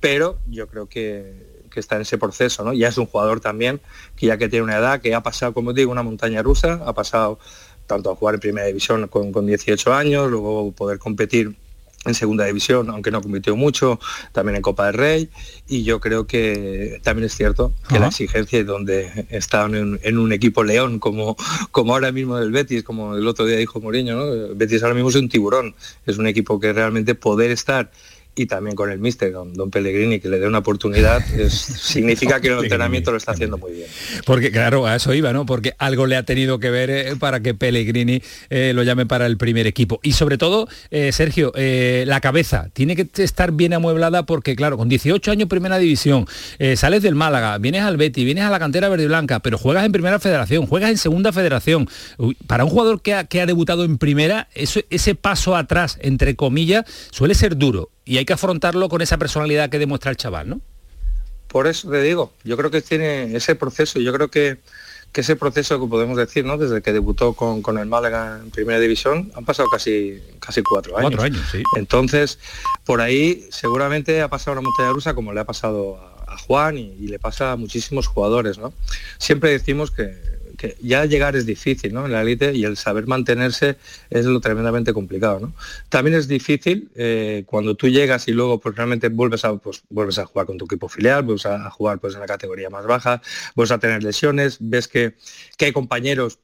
pero 0.00 0.38
yo 0.48 0.68
creo 0.68 0.86
que 0.86 1.52
que 1.74 1.80
está 1.80 1.96
en 1.96 2.02
ese 2.02 2.18
proceso, 2.18 2.64
¿no? 2.64 2.72
Ya 2.72 2.86
es 2.86 2.98
un 2.98 3.06
jugador 3.06 3.40
también 3.40 3.80
que 4.14 4.26
ya 4.26 4.38
que 4.38 4.48
tiene 4.48 4.62
una 4.62 4.76
edad, 4.76 5.00
que 5.00 5.12
ha 5.12 5.24
pasado, 5.24 5.52
como 5.52 5.72
digo, 5.72 5.90
una 5.90 6.04
montaña 6.04 6.40
rusa, 6.40 6.80
ha 6.86 6.92
pasado 6.94 7.40
tanto 7.86 8.12
a 8.12 8.14
jugar 8.14 8.36
en 8.36 8.40
primera 8.40 8.66
división 8.68 9.08
con, 9.08 9.32
con 9.32 9.44
18 9.44 9.92
años, 9.92 10.30
luego 10.30 10.70
poder 10.70 10.98
competir 10.98 11.56
en 12.04 12.14
segunda 12.14 12.44
división, 12.44 12.90
aunque 12.90 13.10
no 13.10 13.22
compitió 13.22 13.56
mucho, 13.56 13.98
también 14.32 14.56
en 14.56 14.62
Copa 14.62 14.86
del 14.86 14.94
Rey, 14.94 15.30
y 15.68 15.84
yo 15.84 16.00
creo 16.00 16.26
que 16.26 17.00
también 17.02 17.26
es 17.26 17.34
cierto 17.34 17.72
que 17.88 17.98
la 17.98 18.08
exigencia 18.08 18.58
y 18.58 18.64
donde 18.64 19.26
están 19.30 19.74
en, 19.74 20.18
un 20.18 20.32
equipo 20.32 20.64
león, 20.64 20.98
como, 20.98 21.36
como 21.70 21.94
ahora 21.94 22.12
mismo 22.12 22.38
el 22.38 22.50
Betis, 22.50 22.82
como 22.82 23.16
el 23.16 23.26
otro 23.26 23.46
día 23.46 23.56
dijo 23.56 23.80
Mourinho, 23.80 24.16
¿no? 24.16 24.54
Betis 24.54 24.82
ahora 24.82 24.94
mismo 24.94 25.10
es 25.10 25.16
un 25.16 25.28
tiburón, 25.28 25.74
es 26.06 26.18
un 26.18 26.26
equipo 26.26 26.60
que 26.60 26.72
realmente 26.72 27.14
poder 27.14 27.50
estar 27.50 27.90
y 28.36 28.46
también 28.46 28.74
con 28.74 28.90
el 28.90 28.98
míster, 28.98 29.32
don, 29.32 29.54
don, 29.54 29.70
Pellegrini, 29.70 30.18
que 30.18 30.28
le 30.28 30.38
dé 30.38 30.46
una 30.46 30.58
oportunidad, 30.58 31.24
significa 31.48 32.40
que 32.40 32.48
el 32.48 32.58
entrenamiento 32.58 33.12
lo 33.12 33.16
está 33.16 33.32
haciendo 33.32 33.58
muy 33.58 33.72
bien. 33.72 33.86
Porque 34.26 34.50
claro, 34.50 34.86
a 34.86 34.96
eso 34.96 35.14
iba, 35.14 35.32
¿no? 35.32 35.46
Porque 35.46 35.74
algo 35.78 36.06
le 36.06 36.16
ha 36.16 36.24
tenido 36.24 36.58
que 36.58 36.70
ver 36.70 36.90
eh, 36.90 37.16
para 37.16 37.40
que 37.40 37.54
Pellegrini 37.54 38.22
eh, 38.50 38.72
lo 38.74 38.82
llame 38.82 39.06
para 39.06 39.26
el 39.26 39.36
primer 39.36 39.66
equipo. 39.66 40.00
Y 40.02 40.12
sobre 40.12 40.38
todo, 40.38 40.68
eh, 40.90 41.12
Sergio, 41.12 41.52
la 41.54 42.20
cabeza 42.20 42.68
tiene 42.72 42.96
que 42.96 43.08
estar 43.22 43.52
bien 43.52 43.72
amueblada 43.72 44.26
porque, 44.26 44.56
claro, 44.56 44.76
con 44.76 44.88
18 44.88 45.30
años 45.30 45.48
primera 45.48 45.78
división, 45.78 46.26
sales 46.76 47.02
del 47.02 47.14
Málaga, 47.14 47.58
vienes 47.58 47.82
al 47.82 47.96
Betty, 47.96 48.24
vienes 48.24 48.44
a 48.44 48.50
la 48.50 48.58
cantera 48.58 48.88
verde 48.88 49.04
y 49.04 49.06
blanca, 49.06 49.40
pero 49.40 49.58
juegas 49.58 49.84
en 49.84 49.92
primera 49.92 50.18
federación, 50.18 50.66
juegas 50.66 50.90
en 50.90 50.98
segunda 50.98 51.32
federación. 51.32 51.88
para 52.46 52.64
un 52.64 52.70
jugador 52.70 53.02
que 53.02 53.14
ha, 53.14 53.24
que 53.24 53.40
ha 53.40 53.46
debutado 53.46 53.84
en 53.84 53.98
primera, 53.98 54.48
eso, 54.54 54.80
ese 54.90 55.14
paso 55.14 55.56
atrás, 55.56 55.98
entre 56.02 56.36
comillas, 56.36 56.84
suele 57.10 57.34
ser 57.34 57.56
duro 57.56 57.90
y 58.04 58.18
hay 58.18 58.24
que 58.24 58.32
afrontarlo 58.32 58.88
con 58.88 59.02
esa 59.02 59.18
personalidad 59.18 59.70
que 59.70 59.78
demuestra 59.78 60.10
el 60.10 60.16
chaval, 60.16 60.48
¿no? 60.48 60.60
Por 61.48 61.66
eso 61.66 61.90
te 61.90 62.02
digo, 62.02 62.32
yo 62.42 62.56
creo 62.56 62.70
que 62.70 62.82
tiene 62.82 63.36
ese 63.36 63.54
proceso, 63.54 64.00
yo 64.00 64.12
creo 64.12 64.28
que, 64.28 64.58
que 65.12 65.20
ese 65.20 65.36
proceso 65.36 65.80
que 65.80 65.86
podemos 65.86 66.16
decir, 66.16 66.44
¿no? 66.44 66.58
Desde 66.58 66.82
que 66.82 66.92
debutó 66.92 67.34
con, 67.34 67.62
con, 67.62 67.78
el 67.78 67.86
Málaga 67.86 68.40
en 68.42 68.50
primera 68.50 68.80
división, 68.80 69.30
han 69.36 69.44
pasado 69.44 69.68
casi, 69.70 70.20
casi 70.40 70.62
cuatro 70.62 70.98
años. 70.98 71.12
Cuatro 71.12 71.22
años, 71.24 71.48
sí. 71.52 71.62
Entonces, 71.76 72.40
por 72.84 73.00
ahí 73.00 73.46
seguramente 73.50 74.20
ha 74.20 74.28
pasado 74.28 74.52
una 74.58 74.62
montaña 74.62 74.90
rusa 74.90 75.14
como 75.14 75.32
le 75.32 75.40
ha 75.40 75.44
pasado 75.44 75.96
a, 76.26 76.36
Juan 76.36 76.76
y, 76.76 76.96
y, 76.98 77.06
le 77.06 77.20
pasa 77.20 77.52
a 77.52 77.56
muchísimos 77.56 78.08
jugadores, 78.08 78.58
¿no? 78.58 78.74
Siempre 79.18 79.50
decimos 79.50 79.92
que 79.92 80.33
que 80.56 80.76
ya 80.80 81.04
llegar 81.04 81.36
es 81.36 81.46
difícil 81.46 81.92
¿no? 81.92 82.06
en 82.06 82.12
la 82.12 82.22
élite 82.22 82.52
y 82.54 82.64
el 82.64 82.76
saber 82.76 83.06
mantenerse 83.06 83.76
es 84.10 84.24
lo 84.26 84.40
tremendamente 84.40 84.92
complicado. 84.92 85.40
¿no? 85.40 85.52
También 85.88 86.16
es 86.16 86.28
difícil 86.28 86.90
eh, 86.94 87.44
cuando 87.46 87.74
tú 87.74 87.88
llegas 87.88 88.28
y 88.28 88.32
luego 88.32 88.60
pues, 88.60 88.74
realmente 88.76 89.08
vuelves 89.08 89.44
a, 89.44 89.56
pues, 89.56 89.82
vuelves 89.88 90.18
a 90.18 90.26
jugar 90.26 90.46
con 90.46 90.58
tu 90.58 90.64
equipo 90.64 90.88
filial, 90.88 91.22
vuelves 91.22 91.46
a, 91.46 91.70
jugar 91.70 91.98
pues, 91.98 92.14
en 92.14 92.20
la 92.20 92.26
categoría 92.26 92.70
más 92.70 92.86
baja, 92.86 93.22
vuelves 93.54 93.72
a 93.72 93.78
tener 93.78 94.02
lesiones, 94.02 94.58
ves 94.60 94.88
que, 94.88 95.14
que 95.56 95.66
hay 95.66 95.72
compañeros 95.72 96.38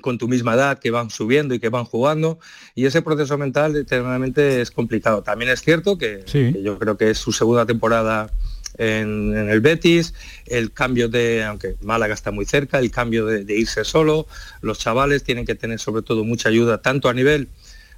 con 0.00 0.16
tu 0.16 0.26
misma 0.26 0.54
edad 0.54 0.78
que 0.78 0.90
van 0.90 1.10
subiendo 1.10 1.54
y 1.54 1.60
que 1.60 1.68
van 1.68 1.84
jugando 1.84 2.38
y 2.74 2.86
ese 2.86 3.02
proceso 3.02 3.36
mental 3.36 3.74
determinadamente 3.74 4.62
es 4.62 4.70
complicado. 4.70 5.22
También 5.22 5.50
es 5.50 5.60
cierto 5.60 5.98
que, 5.98 6.24
que 6.24 6.62
yo 6.62 6.78
creo 6.78 6.96
que 6.96 7.10
es 7.10 7.18
su 7.18 7.32
segunda 7.32 7.66
temporada 7.66 8.30
en, 8.78 9.48
el 9.48 9.60
Betis, 9.60 10.14
el 10.46 10.72
cambio 10.72 11.08
de, 11.08 11.44
aunque 11.44 11.76
Málaga 11.82 12.14
está 12.14 12.30
muy 12.30 12.44
cerca, 12.44 12.78
el 12.78 12.90
cambio 12.90 13.26
de, 13.26 13.54
irse 13.54 13.84
solo, 13.84 14.26
los 14.60 14.78
chavales 14.78 15.22
tienen 15.22 15.46
que 15.46 15.54
tener 15.54 15.78
sobre 15.78 16.02
todo 16.02 16.24
mucha 16.24 16.48
ayuda, 16.48 16.80
tanto 16.80 17.08
a 17.08 17.14
nivel 17.14 17.48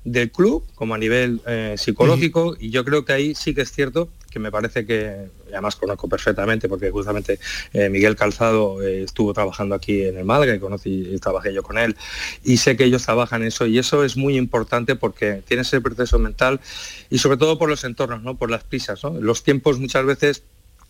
del 0.05 0.31
club 0.31 0.65
como 0.75 0.95
a 0.95 0.99
nivel 0.99 1.41
eh, 1.47 1.77
psicológico 1.79 2.57
y 2.61 2.69
yo 2.71 2.85
creo 2.85 3.07
que 3.07 3.15
ahí 3.15 3.35
sí 3.35 3.55
que 3.55 3.63
es 3.63 3.73
cierto 3.73 4.11
que 4.31 4.39
me 4.39 4.51
parece 4.51 4.85
que 4.85 5.29
además 5.53 5.77
conozco 5.77 6.09
perfectamente 6.09 6.69
porque 6.69 6.91
justamente 6.91 7.39
eh, 7.73 7.89
Miguel 7.89 8.17
Calzado 8.17 8.83
eh, 8.83 9.05
estuvo 9.05 9.33
trabajando 9.33 9.77
aquí 9.77 10.03
en 10.03 10.19
el 10.19 10.25
Málaga 10.25 10.55
y 10.55 10.59
conocí 10.59 11.09
y 11.11 11.19
trabajé 11.21 11.55
yo 11.55 11.63
con 11.63 11.79
él 11.79 11.97
y 12.43 12.57
sé 12.57 12.77
que 12.77 12.85
ellos 12.85 13.05
trabajan 13.05 13.45
eso 13.45 13.65
y 13.65 13.79
eso 13.79 14.05
es 14.05 14.17
muy 14.17 14.37
importante 14.37 14.97
porque 14.97 15.43
tienes 15.47 15.69
ese 15.69 15.81
proceso 15.81 16.19
mental 16.19 16.61
y 17.09 17.19
sobre 17.19 17.37
todo 17.39 17.59
por 17.59 17.69
los 17.69 17.85
entornos, 17.85 18.23
¿no? 18.23 18.37
por 18.37 18.51
las 18.51 18.65
prisas. 18.65 19.03
Los 19.05 19.45
tiempos 19.45 19.79
muchas 19.79 20.05
veces 20.05 20.43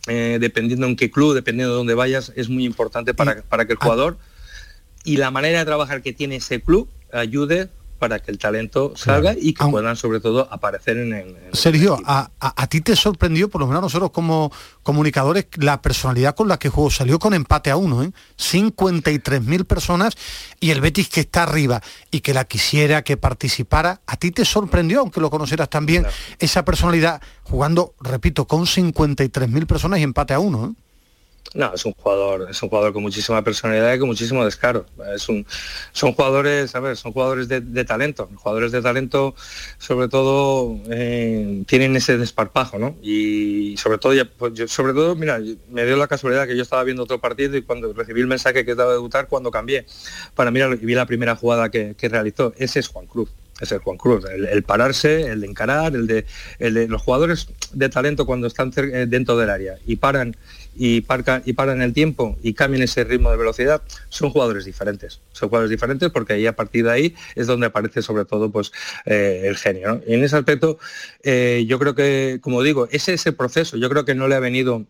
eh, 0.07 0.39
dependiendo 0.41 0.87
en 0.87 0.97
qué 0.97 1.11
club, 1.11 1.35
dependiendo 1.35 1.73
de 1.73 1.79
dónde 1.79 1.95
vayas, 1.95 2.33
es 2.37 2.49
muy 2.49 2.65
importante 2.65 3.15
para, 3.15 3.43
para 3.43 3.67
que 3.67 3.73
el 3.73 3.79
jugador 3.79 4.19
y 5.05 5.19
la 5.19 5.31
manera 5.31 5.61
de 5.61 5.65
trabajar 5.65 6.03
que 6.03 6.13
tiene 6.13 6.37
ese 6.37 6.61
club 6.61 6.89
ayude 7.13 7.69
para 7.99 8.19
que 8.19 8.31
el 8.31 8.39
talento 8.39 8.93
salga 8.97 9.35
y 9.39 9.55
que 9.55 9.65
puedan 9.67 9.97
sobre 9.97 10.21
todo 10.21 10.49
aparecer 10.51 10.99
en 10.99 11.13
el... 11.13 11.37
Sergio, 11.53 11.99
a, 12.05 12.31
a, 12.41 12.67
ti 12.67 12.81
te 12.81 12.97
sorprendió, 12.97 13.49
por 13.49 13.61
lo 13.61 13.67
menos 13.67 13.83
nosotros 13.83 14.11
como 14.11 14.53
comunicadores, 14.83 15.47
la 15.57 15.81
personalidad 15.81 16.35
con 16.35 16.49
la 16.49 16.59
que 16.59 16.69
jugó, 16.69 16.91
salió 16.91 17.19
con 17.19 17.35
empate 17.35 17.71
a 17.71 17.77
uno, 17.77 18.03
¿eh? 18.03 18.13
53.000 18.39 19.65
personas 19.65 20.15
y 20.61 20.71
el 20.71 20.81
Betis 20.81 21.09
que 21.09 21.21
está 21.21 21.45
arriba 21.45 21.81
y 22.11 22.21
que 22.21 22.35
la 22.35 22.45
quisiera, 22.45 23.03
que 23.03 23.17
participara, 23.17 24.01
¿a 24.07 24.17
ti 24.17 24.31
te 24.31 24.45
sorprendió, 24.45 25.01
aunque 25.01 25.21
lo 25.21 25.31
conocieras 25.31 25.71
también, 25.71 26.07
esa 26.39 26.65
personalidad 26.65 27.23
jugando, 27.43 27.95
repito, 28.01 28.47
con 28.47 28.67
53.000 28.67 29.67
personas 29.67 30.01
y 30.01 30.03
empate 30.03 30.35
a 30.35 30.39
uno? 30.39 30.67
¿eh? 30.67 30.84
No, 31.53 31.73
es 31.73 31.85
un 31.85 31.93
jugador, 31.93 32.49
es 32.51 32.61
un 32.63 32.69
jugador 32.69 32.93
con 32.93 33.03
muchísima 33.03 33.45
personalidad 33.45 33.95
y 33.95 33.99
con 33.99 34.09
muchísimo 34.09 34.45
descaro. 34.45 34.87
Es 35.15 35.29
un, 35.29 35.47
son 35.93 36.13
jugadores, 36.13 36.75
a 36.75 36.81
ver, 36.81 36.97
son 36.97 37.13
jugadores 37.13 37.47
de, 37.49 37.85
talento. 37.85 38.29
Jugadores 38.35 38.73
de 38.73 38.83
talento, 38.83 39.37
sobre 39.79 40.09
todo, 40.09 40.81
eh, 40.91 41.63
tienen 41.69 41.95
ese 41.95 42.19
desparpajo, 42.19 42.79
¿no? 42.79 42.97
Y 43.03 43.77
sobre 43.77 43.99
todo, 43.99 44.15
ya, 44.15 44.25
pues, 44.25 44.69
sobre 44.69 44.95
todo, 44.95 45.15
mira, 45.15 45.39
me 45.71 45.87
dio 45.87 45.97
la 45.97 46.09
casualidad 46.09 46.49
que 46.49 46.57
yo 46.57 46.63
estaba 46.63 46.83
viendo 46.83 47.05
otro 47.05 47.21
partido 47.21 47.57
y 47.57 47.63
cuando 47.63 47.93
recibí 47.93 48.21
el 48.21 48.27
mensaje 48.27 48.65
que 48.65 48.73
estaba 48.73 48.91
de 48.91 48.97
debutar, 48.97 49.29
cuando 49.29 49.53
cambié, 49.53 49.87
para 50.35 50.51
mirar 50.51 50.77
y 50.81 50.85
vi 50.85 50.95
la 50.95 51.07
primera 51.07 51.37
jugada 51.37 51.71
que, 51.71 51.95
realizó. 52.01 52.53
Ese 52.59 52.81
es 52.81 52.89
Juan 52.89 53.07
Cruz 53.07 53.31
es 53.61 53.71
el 53.71 53.79
Juan 53.79 53.97
Cruz, 53.97 54.25
el, 54.25 54.63
pararse, 54.65 55.29
el 55.29 55.41
de 55.41 55.47
encarar, 55.47 55.95
el 55.95 56.09
de, 56.09 56.27
el 56.59 56.75
de 56.75 56.89
los 56.89 57.01
jugadores 57.01 57.49
de 57.73 57.89
talento 57.89 58.27
cuando 58.27 58.49
están 58.49 58.73
eh, 58.77 59.07
dentro 59.09 59.37
del 59.37 59.49
área 59.49 59.77
y 59.87 59.97
paran 59.97 60.37
y, 60.77 61.03
parca, 61.03 61.43
y 61.45 61.53
paran 61.53 61.83
el 61.83 61.93
tiempo 61.93 62.37
y 62.43 62.55
cambian 62.55 62.83
ese 62.83 63.05
ritmo 63.05 63.31
de 63.31 63.37
velocidad, 63.37 63.83
son 64.09 64.31
jugadores 64.31 64.65
diferentes. 64.65 65.21
Son 65.33 65.49
jugadores 65.49 65.71
diferentes 65.71 66.11
porque 66.11 66.35
ahí 66.35 66.47
a 66.47 66.57
partir 66.57 66.85
de 66.85 66.91
ahí 66.91 67.15
es 67.35 67.47
donde 67.47 67.67
aparece 67.67 68.03
sobre 68.03 68.25
todo 68.25 68.51
pues, 68.51 68.73
eh, 69.07 69.43
el 69.45 69.57
genio. 69.57 70.03
Y 70.07 70.15
en 70.15 70.25
ese 70.25 70.37
aspecto 70.37 70.79
eh, 71.23 71.65
yo 71.69 71.79
creo 71.79 71.95
que, 71.95 72.39
como 72.41 72.63
digo, 72.63 72.89
ese 72.91 73.15
es 73.15 73.27
el 73.27 73.35
proceso. 73.35 73.77
Yo 73.77 73.89
creo 73.89 74.05
que 74.05 74.15
no 74.15 74.29
le 74.29 74.35
ha 74.35 74.41
venido 74.41 74.85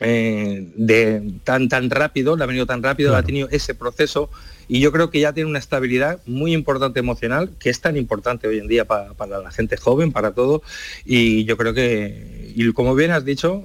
eh, 0.00 0.72
de 0.74 1.34
tan 1.44 1.68
tan 1.68 1.88
rápido, 1.88 2.36
le 2.36 2.42
ha 2.42 2.46
venido 2.46 2.66
tan 2.66 2.82
rápido, 2.82 3.14
ha 3.14 3.22
tenido 3.22 3.48
ese 3.50 3.76
proceso 3.76 4.28
y 4.66 4.80
yo 4.80 4.90
creo 4.90 5.10
que 5.10 5.20
ya 5.20 5.32
tiene 5.32 5.48
una 5.48 5.60
estabilidad 5.60 6.18
muy 6.26 6.52
importante 6.52 6.98
emocional, 6.98 7.52
que 7.60 7.70
es 7.70 7.80
tan 7.80 7.96
importante 7.96 8.48
hoy 8.48 8.58
en 8.58 8.66
día 8.66 8.86
para, 8.86 9.14
la 9.40 9.50
gente 9.52 9.76
joven, 9.76 10.10
para 10.10 10.32
todo, 10.32 10.62
y 11.04 11.44
yo 11.44 11.56
creo 11.56 11.74
que, 11.74 12.52
y 12.56 12.72
como 12.72 12.94
bien 12.94 13.10
has 13.10 13.24
dicho, 13.24 13.64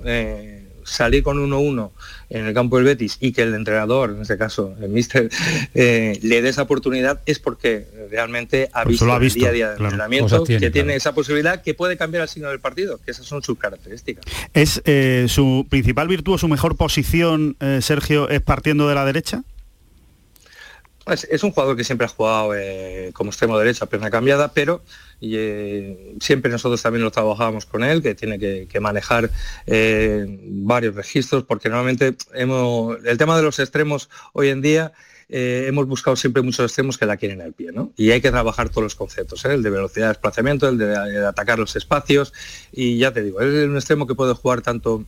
salir 0.90 1.24
con 1.24 1.38
1-1 1.38 1.92
en 2.30 2.46
el 2.46 2.54
campo 2.54 2.78
del 2.78 2.86
Betis 2.86 3.18
y 3.20 3.32
que 3.32 3.44
el 3.44 3.54
entrenador, 3.54 4.12
en 4.12 4.22
este 4.22 4.38
caso 4.38 4.76
el 4.82 4.90
míster, 4.90 5.30
eh, 5.74 6.20
le 6.22 6.42
dé 6.42 6.50
esa 6.50 6.64
oportunidad 6.64 7.22
es 7.26 7.40
porque 7.40 7.88
realmente 8.12 8.70
ha 8.74 8.84
visto, 8.84 9.06
el 9.06 9.34
día 9.34 9.50
a 9.50 9.52
día 9.52 9.70
de 9.70 9.78
entrenamiento 9.78 10.44
que 10.44 10.70
tiene 10.72 10.96
esa 10.96 11.14
posibilidad 11.14 11.62
que 11.62 11.74
puede 11.74 11.98
cambiar 11.98 12.24
el 12.24 12.30
signo 12.30 12.50
del 12.50 12.60
partido, 12.60 13.00
que 13.04 13.12
esas 13.12 13.26
son 13.26 13.42
sus 13.42 13.58
características. 13.58 14.26
¿Es 14.54 14.82
eh, 14.86 15.26
su 15.28 15.66
principal 15.70 16.08
virtud 16.08 16.34
o 16.34 16.38
su 16.38 16.48
mejor 16.48 16.76
posición, 16.76 17.56
eh, 17.60 17.80
Sergio, 17.82 18.30
es 18.30 18.42
partiendo 18.42 18.88
de 18.88 18.96
la 18.96 19.06
derecha? 19.06 19.44
Es, 21.12 21.44
un 21.44 21.52
jugador 21.52 21.76
que 21.76 21.84
siempre 21.84 22.06
ha 22.06 22.10
jugado 22.10 22.54
como 23.14 23.32
extremo 23.32 23.58
derecho 23.58 23.86
a 23.86 23.88
pierna 23.88 24.10
cambiada, 24.10 24.54
pero 24.54 24.82
eh, 25.22 26.16
siempre 26.20 26.52
nosotros 26.52 26.82
también 26.82 27.04
lo 27.04 27.12
trabajábamos 27.12 27.66
con 27.66 27.84
él, 27.84 28.02
que 28.02 28.16
tiene 28.16 28.40
que, 28.40 28.80
manejar 28.80 29.30
eh, 29.66 30.26
varios 30.46 30.96
registros, 30.96 31.44
porque 31.44 31.70
normalmente 31.70 32.16
hemos, 32.34 32.98
el 33.04 33.18
tema 33.18 33.36
de 33.36 33.44
los 33.44 33.60
extremos 33.60 34.10
hoy 34.34 34.50
en 34.50 34.62
día 34.62 34.94
eh, 35.32 35.66
hemos 35.68 35.86
buscado 35.88 36.16
siempre 36.16 36.42
muchos 36.42 36.66
extremos 36.66 36.98
que 36.98 37.06
la 37.06 37.18
quieren 37.18 37.42
al 37.42 37.54
pie, 37.54 37.72
¿no? 37.72 37.92
Y 37.96 38.10
hay 38.10 38.20
que 38.20 38.32
trabajar 38.32 38.70
todos 38.70 38.84
los 38.84 38.96
conceptos, 38.96 39.46
el 39.46 39.62
de 39.62 39.70
velocidad 39.70 40.08
de 40.08 40.14
desplazamiento, 40.14 40.68
el 40.68 40.80
de, 40.80 41.26
atacar 41.26 41.60
los 41.60 41.76
espacios, 41.76 42.34
y 42.72 42.98
ya 42.98 43.14
te 43.14 43.22
digo, 43.22 43.40
es 43.42 43.68
un 43.68 43.76
extremo 43.76 44.08
que 44.08 44.16
puede 44.16 44.34
jugar 44.34 44.62
tanto 44.62 45.06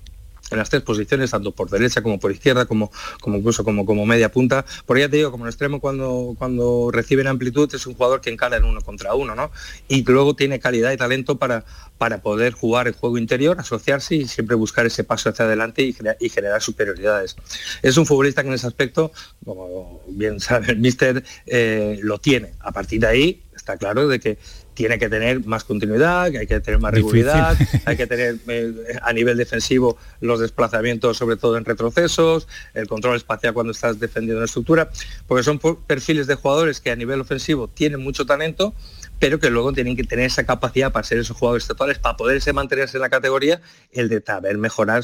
en 0.51 0.57
las 0.57 0.69
tres 0.69 0.83
posiciones, 0.83 1.31
tanto 1.31 1.51
por 1.51 1.69
derecha 1.69 2.01
como 2.01 2.19
por 2.19 2.31
izquierda, 2.31 2.65
como, 2.65 2.91
como 3.19 3.37
incluso 3.37 3.63
como, 3.63 3.85
como 3.85 4.05
media 4.05 4.31
punta. 4.31 4.65
Por 4.85 4.99
ya 4.99 5.09
te 5.09 5.17
digo, 5.17 5.31
como 5.31 5.45
en 5.45 5.49
extremo 5.49 5.79
cuando, 5.79 6.35
cuando 6.37 6.89
reciben 6.91 7.27
amplitud 7.27 7.73
es 7.73 7.85
un 7.87 7.95
jugador 7.95 8.21
que 8.21 8.29
encara 8.29 8.57
en 8.57 8.65
uno 8.65 8.81
contra 8.81 9.13
uno, 9.13 9.35
¿no? 9.35 9.51
Y 9.87 10.03
luego 10.03 10.35
tiene 10.35 10.59
calidad 10.59 10.91
y 10.91 10.97
talento 10.97 11.37
para, 11.37 11.65
para 11.97 12.21
poder 12.21 12.53
jugar 12.53 12.87
el 12.87 12.93
juego 12.93 13.17
interior, 13.17 13.59
asociarse 13.59 14.15
y 14.15 14.27
siempre 14.27 14.55
buscar 14.55 14.85
ese 14.85 15.03
paso 15.03 15.29
hacia 15.29 15.45
adelante 15.45 15.83
y, 15.83 16.29
generar, 16.29 16.61
superioridades. 16.61 17.35
Es 17.81 17.97
un 17.97 18.05
futbolista 18.05 18.41
que 18.41 18.49
en 18.49 18.55
ese 18.55 18.67
aspecto, 18.67 19.11
como 19.45 20.01
bien 20.07 20.39
sabe 20.39 20.71
el 20.71 20.79
míster, 20.79 21.23
eh, 21.45 21.99
lo 22.01 22.19
tiene. 22.19 22.53
A 22.59 22.71
partir 22.71 23.01
de 23.01 23.07
ahí 23.07 23.43
está 23.55 23.77
claro 23.77 24.07
de 24.07 24.19
que 24.19 24.37
tiene 24.81 24.97
que 24.97 25.09
tener 25.09 25.45
más 25.45 25.63
continuidad, 25.63 26.31
que 26.31 26.39
hay 26.39 26.47
que 26.47 26.59
tener 26.59 26.79
más 26.79 26.91
regularidad, 26.91 27.55
hay 27.85 27.95
que 27.95 28.07
tener 28.07 28.37
eh, 28.47 28.97
a 29.03 29.13
nivel 29.13 29.37
defensivo 29.37 29.95
los 30.21 30.39
desplazamientos, 30.39 31.17
sobre 31.17 31.35
todo 31.35 31.55
en 31.55 31.65
retrocesos, 31.65 32.47
el 32.73 32.87
control 32.87 33.15
espacial 33.15 33.53
cuando 33.53 33.73
estás 33.73 33.99
defendiendo 33.99 34.37
una 34.37 34.45
estructura, 34.45 34.89
porque 35.27 35.43
son 35.43 35.59
perfiles 35.59 36.25
de 36.25 36.33
jugadores 36.33 36.81
que 36.81 36.89
a 36.89 36.95
nivel 36.95 37.21
ofensivo 37.21 37.67
tienen 37.67 38.01
mucho 38.01 38.25
talento, 38.25 38.73
pero 39.19 39.39
que 39.39 39.51
luego 39.51 39.71
tienen 39.71 39.95
que 39.95 40.03
tener 40.03 40.25
esa 40.25 40.47
capacidad 40.47 40.91
para 40.91 41.03
ser 41.03 41.19
esos 41.19 41.37
jugadores 41.37 41.67
totales, 41.67 41.99
para 41.99 42.17
poderse 42.17 42.51
mantenerse 42.51 42.97
en 42.97 43.01
la 43.01 43.09
categoría, 43.11 43.61
el 43.91 44.09
de 44.09 44.19
saber 44.25 44.57
mejorar 44.57 45.03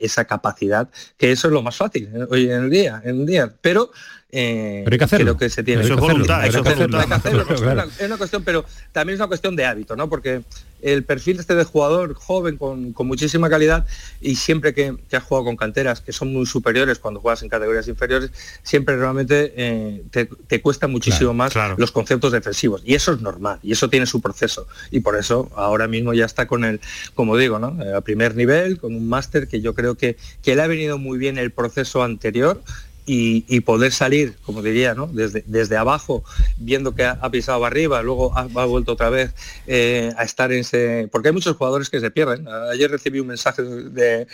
esa 0.00 0.24
capacidad, 0.24 0.88
que 1.18 1.32
eso 1.32 1.48
es 1.48 1.52
lo 1.52 1.60
más 1.60 1.76
fácil 1.76 2.08
¿eh? 2.14 2.26
hoy 2.30 2.46
en 2.46 2.64
el 2.64 2.70
día, 2.70 3.02
en 3.04 3.20
el 3.20 3.26
día. 3.26 3.54
Pero 3.60 3.90
eh, 4.30 4.82
pero 4.84 4.94
hay 4.94 4.98
que 4.98 5.04
hacerlo. 5.04 5.36
Creo 5.36 5.48
que 5.48 5.50
se 5.54 5.62
tiene. 5.62 5.82
Eso 5.82 5.94
es 5.94 6.00
voluntad, 6.00 6.46
eso 6.46 6.58
es 6.62 6.78
una, 6.78 7.04
es 7.04 8.06
una 8.06 8.16
cuestión, 8.18 8.44
pero 8.44 8.64
también 8.92 9.14
es 9.14 9.20
una 9.20 9.28
cuestión 9.28 9.56
de 9.56 9.64
hábito, 9.64 9.96
¿no? 9.96 10.08
Porque 10.10 10.42
el 10.82 11.02
perfil 11.04 11.40
este 11.40 11.54
de 11.54 11.64
jugador 11.64 12.14
joven 12.14 12.56
con, 12.56 12.92
con 12.92 13.06
muchísima 13.06 13.50
calidad 13.50 13.86
y 14.20 14.36
siempre 14.36 14.74
que, 14.74 14.96
que, 15.08 15.16
has 15.16 15.24
jugado 15.24 15.46
con 15.46 15.56
canteras 15.56 16.00
que 16.00 16.12
son 16.12 16.32
muy 16.32 16.46
superiores 16.46 16.98
cuando 16.98 17.20
juegas 17.20 17.42
en 17.42 17.48
categorías 17.48 17.88
inferiores, 17.88 18.30
siempre 18.62 18.96
realmente 18.96 19.52
eh, 19.56 20.02
te, 20.10 20.26
te, 20.26 20.60
cuesta 20.62 20.86
muchísimo 20.86 21.18
Claro, 21.18 21.34
más 21.34 21.52
claro. 21.52 21.74
los 21.78 21.90
conceptos 21.90 22.32
defensivos. 22.32 22.82
Y 22.84 22.94
eso 22.94 23.12
es 23.12 23.20
normal, 23.20 23.58
y 23.62 23.72
eso 23.72 23.88
tiene 23.88 24.06
su 24.06 24.20
proceso. 24.20 24.68
Y 24.90 25.00
por 25.00 25.16
eso 25.16 25.50
ahora 25.56 25.88
mismo 25.88 26.14
ya 26.14 26.26
está 26.26 26.46
con 26.46 26.64
el, 26.64 26.80
como 27.14 27.36
digo, 27.36 27.58
¿no? 27.58 27.82
Eh, 27.82 27.94
a 27.94 28.00
primer 28.02 28.36
nivel, 28.36 28.78
con 28.78 28.94
un 28.94 29.08
máster 29.08 29.48
que 29.48 29.60
yo 29.60 29.74
creo 29.74 29.96
que, 29.96 30.16
que 30.42 30.54
le 30.54 30.62
ha 30.62 30.66
venido 30.66 30.98
muy 30.98 31.18
bien 31.18 31.38
el 31.38 31.50
proceso 31.50 32.02
anterior 32.04 32.62
y, 33.10 33.60
poder 33.60 33.92
salir, 33.92 34.36
como 34.44 34.62
diría, 34.62 34.94
¿no? 34.94 35.06
desde, 35.06 35.42
desde 35.46 35.76
abajo, 35.76 36.24
viendo 36.58 36.94
que 36.94 37.04
ha, 37.04 37.12
ha 37.12 37.30
pisado 37.30 37.64
arriba, 37.64 38.02
luego 38.02 38.36
ha, 38.36 38.44
vuelto 38.66 38.92
otra 38.92 39.08
vez 39.08 39.32
eh, 39.66 40.12
a 40.16 40.24
estar 40.24 40.52
en 40.52 40.60
ese... 40.60 41.08
Porque 41.10 41.28
hay 41.28 41.34
muchos 41.34 41.56
jugadores 41.56 41.88
que 41.88 42.00
se 42.00 42.10
pierden. 42.10 42.46
Ayer 42.70 42.90
recibí 42.90 43.20
un 43.20 43.28
mensaje 43.28 43.62
de, 43.62 44.26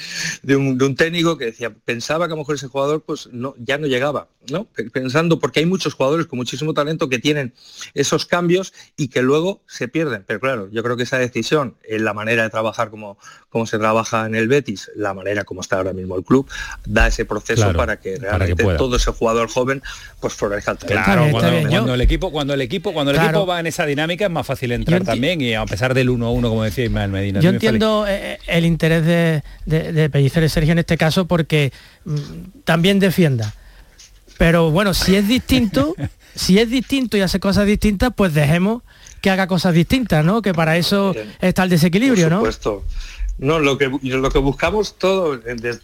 un, 0.56 0.76
de 0.76 0.84
un, 0.84 0.96
técnico 0.96 1.38
que 1.38 1.46
decía, 1.46 1.72
pensaba 1.84 2.26
que 2.26 2.32
a 2.32 2.36
lo 2.36 2.42
mejor 2.42 2.56
ese 2.56 2.66
jugador 2.66 3.02
pues 3.02 3.28
no, 3.32 3.54
ya 3.58 3.78
no 3.78 3.86
llegaba, 3.86 4.28
¿no? 4.50 4.66
Pensando, 4.92 5.38
porque 5.38 5.60
hay 5.60 5.66
muchos 5.66 5.94
jugadores 5.94 6.26
con 6.26 6.38
muchísimo 6.38 6.74
talento 6.74 7.08
que 7.08 7.20
tienen 7.20 7.52
esos 7.94 8.26
cambios 8.26 8.72
y 8.96 9.08
que 9.08 9.22
luego 9.22 9.62
se 9.68 9.86
pierden. 9.86 10.24
Pero 10.26 10.40
claro, 10.40 10.68
yo 10.72 10.82
creo 10.82 10.96
que 10.96 11.04
esa 11.04 11.18
decisión, 11.18 11.76
en 11.84 12.04
la 12.04 12.12
manera 12.12 12.42
de 12.42 12.50
trabajar 12.50 12.90
como, 12.90 13.18
como 13.54 13.66
se 13.66 13.78
trabaja 13.78 14.26
en 14.26 14.34
el 14.34 14.48
Betis, 14.48 14.90
la 14.96 15.14
manera 15.14 15.44
como 15.44 15.60
está 15.60 15.76
ahora 15.76 15.92
mismo 15.92 16.16
el 16.16 16.24
club, 16.24 16.50
da 16.84 17.06
ese 17.06 17.24
proceso 17.24 17.62
Claro, 17.62 17.78
para 17.78 18.00
que 18.00 18.16
realmente 18.18 18.64
para 18.64 18.74
que 18.74 18.78
todo 18.78 18.96
ese 18.96 19.12
jugador 19.12 19.48
joven 19.48 19.80
pues 20.20 20.34
florezca. 20.34 20.74
Claro, 20.74 21.28
cuando, 21.30 21.50
bien, 21.52 21.68
cuando 21.68 21.86
yo- 21.86 21.94
el 21.94 22.00
equipo, 22.00 22.32
cuando 22.32 22.52
el 22.52 22.60
equipo, 22.62 22.92
cuando 22.92 23.12
el 23.12 23.16
Claro. 23.16 23.30
equipo 23.38 23.46
va 23.46 23.60
en 23.60 23.68
esa 23.68 23.86
dinámica 23.86 24.24
es 24.24 24.30
más 24.32 24.44
fácil 24.44 24.72
entrar 24.72 25.04
también 25.04 25.40
y 25.40 25.54
a 25.54 25.64
pesar 25.66 25.94
del 25.94 26.08
1-1, 26.10 26.48
como 26.48 26.64
decía 26.64 26.84
Ismael 26.86 27.12
Medina. 27.12 27.38
Yo 27.40 27.50
entiendo 27.50 28.06
eh, 28.08 28.38
el 28.48 28.64
interés 28.66 29.06
de, 29.06 29.44
de, 29.66 29.92
de 29.92 30.10
Pellicer 30.10 30.42
y 30.42 30.48
Sergio 30.48 30.72
en 30.72 30.80
este 30.80 30.96
caso 30.98 31.26
porque 31.28 31.72
mm, 32.04 32.16
también 32.64 32.98
defienda. 32.98 33.54
Pero 34.36 34.72
bueno, 34.72 34.94
si 34.94 35.14
es 35.14 35.28
distinto, 35.28 35.94
si 36.34 36.58
es 36.58 36.68
distinto 36.68 37.16
y 37.16 37.20
hace 37.20 37.38
cosas 37.38 37.66
distintas, 37.66 38.10
pues 38.16 38.34
dejemos 38.34 38.82
que 39.20 39.30
haga 39.30 39.46
cosas 39.46 39.74
distintas, 39.74 40.24
¿no? 40.24 40.42
Que 40.42 40.52
para 40.52 40.76
eso 40.76 41.14
está 41.40 41.62
el 41.62 41.70
desequilibrio, 41.70 42.24
Por 42.24 42.32
¿no? 42.32 42.38
supuesto. 42.38 42.84
No, 42.84 43.23
lo 43.38 43.78
que 43.78 43.90
lo 44.02 44.30
que 44.30 44.38
buscamos 44.38 44.94
todo 44.96 45.36
desde, 45.36 45.80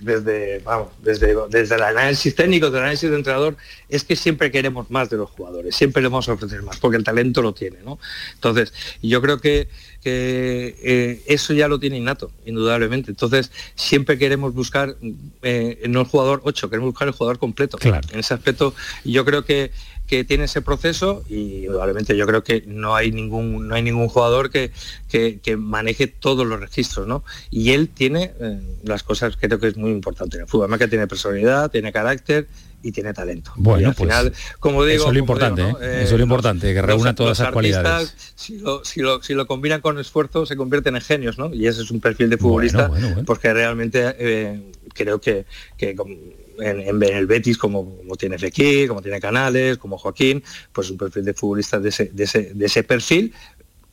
desde 0.00 0.60
vamos, 0.60 0.88
desde, 1.02 1.34
desde 1.48 1.74
el 1.74 1.82
análisis 1.82 2.34
técnico, 2.34 2.70
del 2.70 2.82
análisis 2.82 3.10
de 3.10 3.16
entrenador, 3.16 3.56
es 3.88 4.04
que 4.04 4.14
siempre 4.14 4.52
queremos 4.52 4.88
más 4.90 5.10
de 5.10 5.16
los 5.16 5.30
jugadores, 5.30 5.74
siempre 5.74 6.00
le 6.00 6.08
vamos 6.08 6.28
a 6.28 6.34
ofrecer 6.34 6.62
más, 6.62 6.78
porque 6.78 6.96
el 6.96 7.02
talento 7.04 7.42
lo 7.42 7.54
tiene, 7.54 7.78
¿no? 7.84 7.98
Entonces, 8.34 8.72
yo 9.02 9.20
creo 9.20 9.40
que, 9.40 9.68
que 10.00 10.76
eh, 10.80 11.22
eso 11.26 11.52
ya 11.54 11.66
lo 11.66 11.80
tiene 11.80 11.98
innato, 11.98 12.30
indudablemente. 12.46 13.10
Entonces, 13.10 13.50
siempre 13.74 14.16
queremos 14.16 14.54
buscar 14.54 14.96
eh, 15.42 15.82
no 15.88 16.00
el 16.02 16.06
jugador 16.06 16.40
8, 16.44 16.70
queremos 16.70 16.90
buscar 16.90 17.08
el 17.08 17.14
jugador 17.14 17.38
completo. 17.38 17.78
Claro. 17.78 18.06
En 18.12 18.20
ese 18.20 18.32
aspecto, 18.32 18.74
yo 19.04 19.24
creo 19.24 19.44
que 19.44 19.72
que 20.06 20.24
tiene 20.24 20.44
ese 20.44 20.62
proceso 20.62 21.22
y 21.28 21.64
indudablemente 21.64 22.16
yo 22.16 22.26
creo 22.26 22.42
que 22.42 22.64
no 22.66 22.94
hay 22.94 23.12
ningún 23.12 23.68
no 23.68 23.74
hay 23.74 23.82
ningún 23.82 24.08
jugador 24.08 24.50
que, 24.50 24.70
que, 25.08 25.40
que 25.40 25.56
maneje 25.56 26.06
todos 26.06 26.46
los 26.46 26.60
registros 26.60 27.06
no 27.06 27.24
y 27.50 27.72
él 27.72 27.88
tiene 27.88 28.32
eh, 28.40 28.60
las 28.82 29.02
cosas 29.02 29.36
que 29.36 29.48
creo 29.48 29.58
que 29.58 29.68
es 29.68 29.76
muy 29.76 29.90
importante 29.90 30.36
en 30.36 30.42
el 30.42 30.48
fútbol 30.48 30.64
además 30.64 30.80
que 30.80 30.88
tiene 30.88 31.06
personalidad 31.06 31.70
tiene 31.70 31.92
carácter 31.92 32.48
y 32.82 32.90
tiene 32.90 33.14
talento 33.14 33.52
Bueno, 33.56 33.80
y 33.80 33.84
al 33.84 33.94
pues, 33.94 34.08
final 34.08 34.32
como 34.58 34.84
digo 34.84 35.02
eso 35.02 35.06
es 35.08 35.12
lo 35.14 35.18
importante, 35.20 35.64
digo, 35.64 35.80
¿eh? 35.80 36.02
Eso 36.02 36.14
es 36.14 36.18
lo 36.18 36.24
importante, 36.24 36.74
que 36.74 36.82
reúna 36.82 37.14
todas 37.14 37.38
esas 37.38 37.54
artistas, 37.54 37.82
cualidades. 37.82 38.14
Si 38.34 38.58
lo, 38.58 38.84
si, 38.84 39.00
lo, 39.00 39.22
si 39.22 39.34
lo 39.34 39.46
combinan 39.46 39.80
con 39.80 39.98
esfuerzo 40.00 40.46
se 40.46 40.56
convierten 40.56 40.96
en 40.96 41.02
genios 41.02 41.38
no 41.38 41.54
y 41.54 41.68
ese 41.68 41.82
es 41.82 41.90
un 41.90 42.00
perfil 42.00 42.28
de 42.28 42.38
futbolista 42.38 42.88
Bueno, 42.88 42.92
bueno, 42.92 43.08
bueno. 43.08 43.24
porque 43.24 43.52
realmente 43.54 44.16
eh, 44.18 44.72
creo 44.94 45.20
que, 45.20 45.46
en, 46.58 46.80
en 46.80 47.02
el 47.02 47.26
Betis 47.26 47.58
como, 47.58 47.98
tiene 48.18 48.38
Fekir, 48.38 48.88
como 48.88 49.02
tiene 49.02 49.20
Canales, 49.20 49.78
como 49.78 49.98
Joaquín, 49.98 50.42
pues 50.72 50.90
un 50.90 50.96
perfil 50.96 51.24
de 51.24 51.34
futbolista 51.34 51.78
de 51.78 51.88
ese, 51.88 52.06
de 52.06 52.24
ese, 52.24 52.54
de 52.54 52.66
ese 52.66 52.82
perfil. 52.84 53.32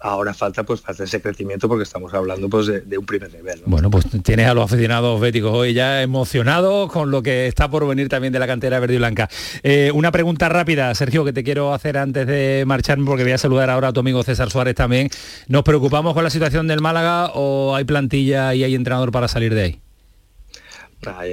Ahora 0.01 0.33
falta 0.33 0.63
pues 0.63 0.79
falta 0.79 1.03
ese 1.03 1.21
crecimiento 1.21 1.67
porque 1.67 1.83
estamos 1.83 2.13
hablando 2.13 2.47
pues 2.47 2.67
de, 2.67 2.97
un 2.97 3.05
primer 3.05 3.33
nivel. 3.33 3.59
¿no? 3.59 3.67
Bueno, 3.67 3.91
pues 3.91 4.05
tienes 4.23 4.47
a 4.47 4.53
los 4.53 4.63
aficionados 4.63 5.19
béticos 5.19 5.51
hoy 5.51 5.73
ya 5.73 6.01
emocionados 6.01 6.89
con 6.89 7.11
lo 7.11 7.21
que 7.21 7.47
está 7.47 7.69
por 7.69 7.85
venir 7.85 8.07
también 8.07 8.31
de 8.31 8.39
la 8.39 8.47
cantera 8.47 8.79
verde 8.79 8.95
y 8.95 8.97
blanca. 8.97 9.27
Eh, 9.61 9.91
una 9.93 10.09
pregunta 10.13 10.47
rápida, 10.47 10.95
Sergio, 10.95 11.25
que 11.25 11.33
te 11.33 11.43
quiero 11.43 11.73
hacer 11.73 11.97
antes 11.97 12.25
de 12.27 12.63
marcharme, 12.65 13.05
porque 13.05 13.23
voy 13.23 13.33
a 13.33 13.37
saludar 13.37 13.69
ahora 13.69 13.89
a 13.89 13.93
tu 13.93 13.99
amigo 13.99 14.23
César 14.23 14.49
Suárez 14.49 14.75
también. 14.75 15.09
¿Nos 15.49 15.63
preocupamos 15.63 16.13
con 16.13 16.23
la 16.23 16.29
situación 16.29 16.65
del 16.67 16.79
Málaga 16.79 17.31
o 17.33 17.75
hay 17.75 17.83
plantilla 17.83 18.55
y 18.55 18.63
hay 18.63 18.75
entrenador 18.75 19.11
para 19.11 19.27
salir 19.27 19.53
de 19.53 19.61
ahí? 19.61 19.81
Ah, 21.05 21.23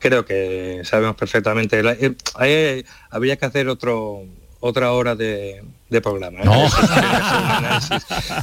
creo 0.00 0.24
que 0.24 0.80
sabemos 0.84 1.16
perfectamente. 1.16 1.80
Eh, 2.00 2.14
ahí 2.36 2.84
habría 3.10 3.36
que 3.36 3.46
hacer 3.46 3.68
otro 3.68 4.22
otra 4.60 4.90
hora 4.90 5.14
de, 5.14 5.62
de 5.88 6.00
programa. 6.00 6.40
¿eh? 6.40 6.44
No. 6.44 6.64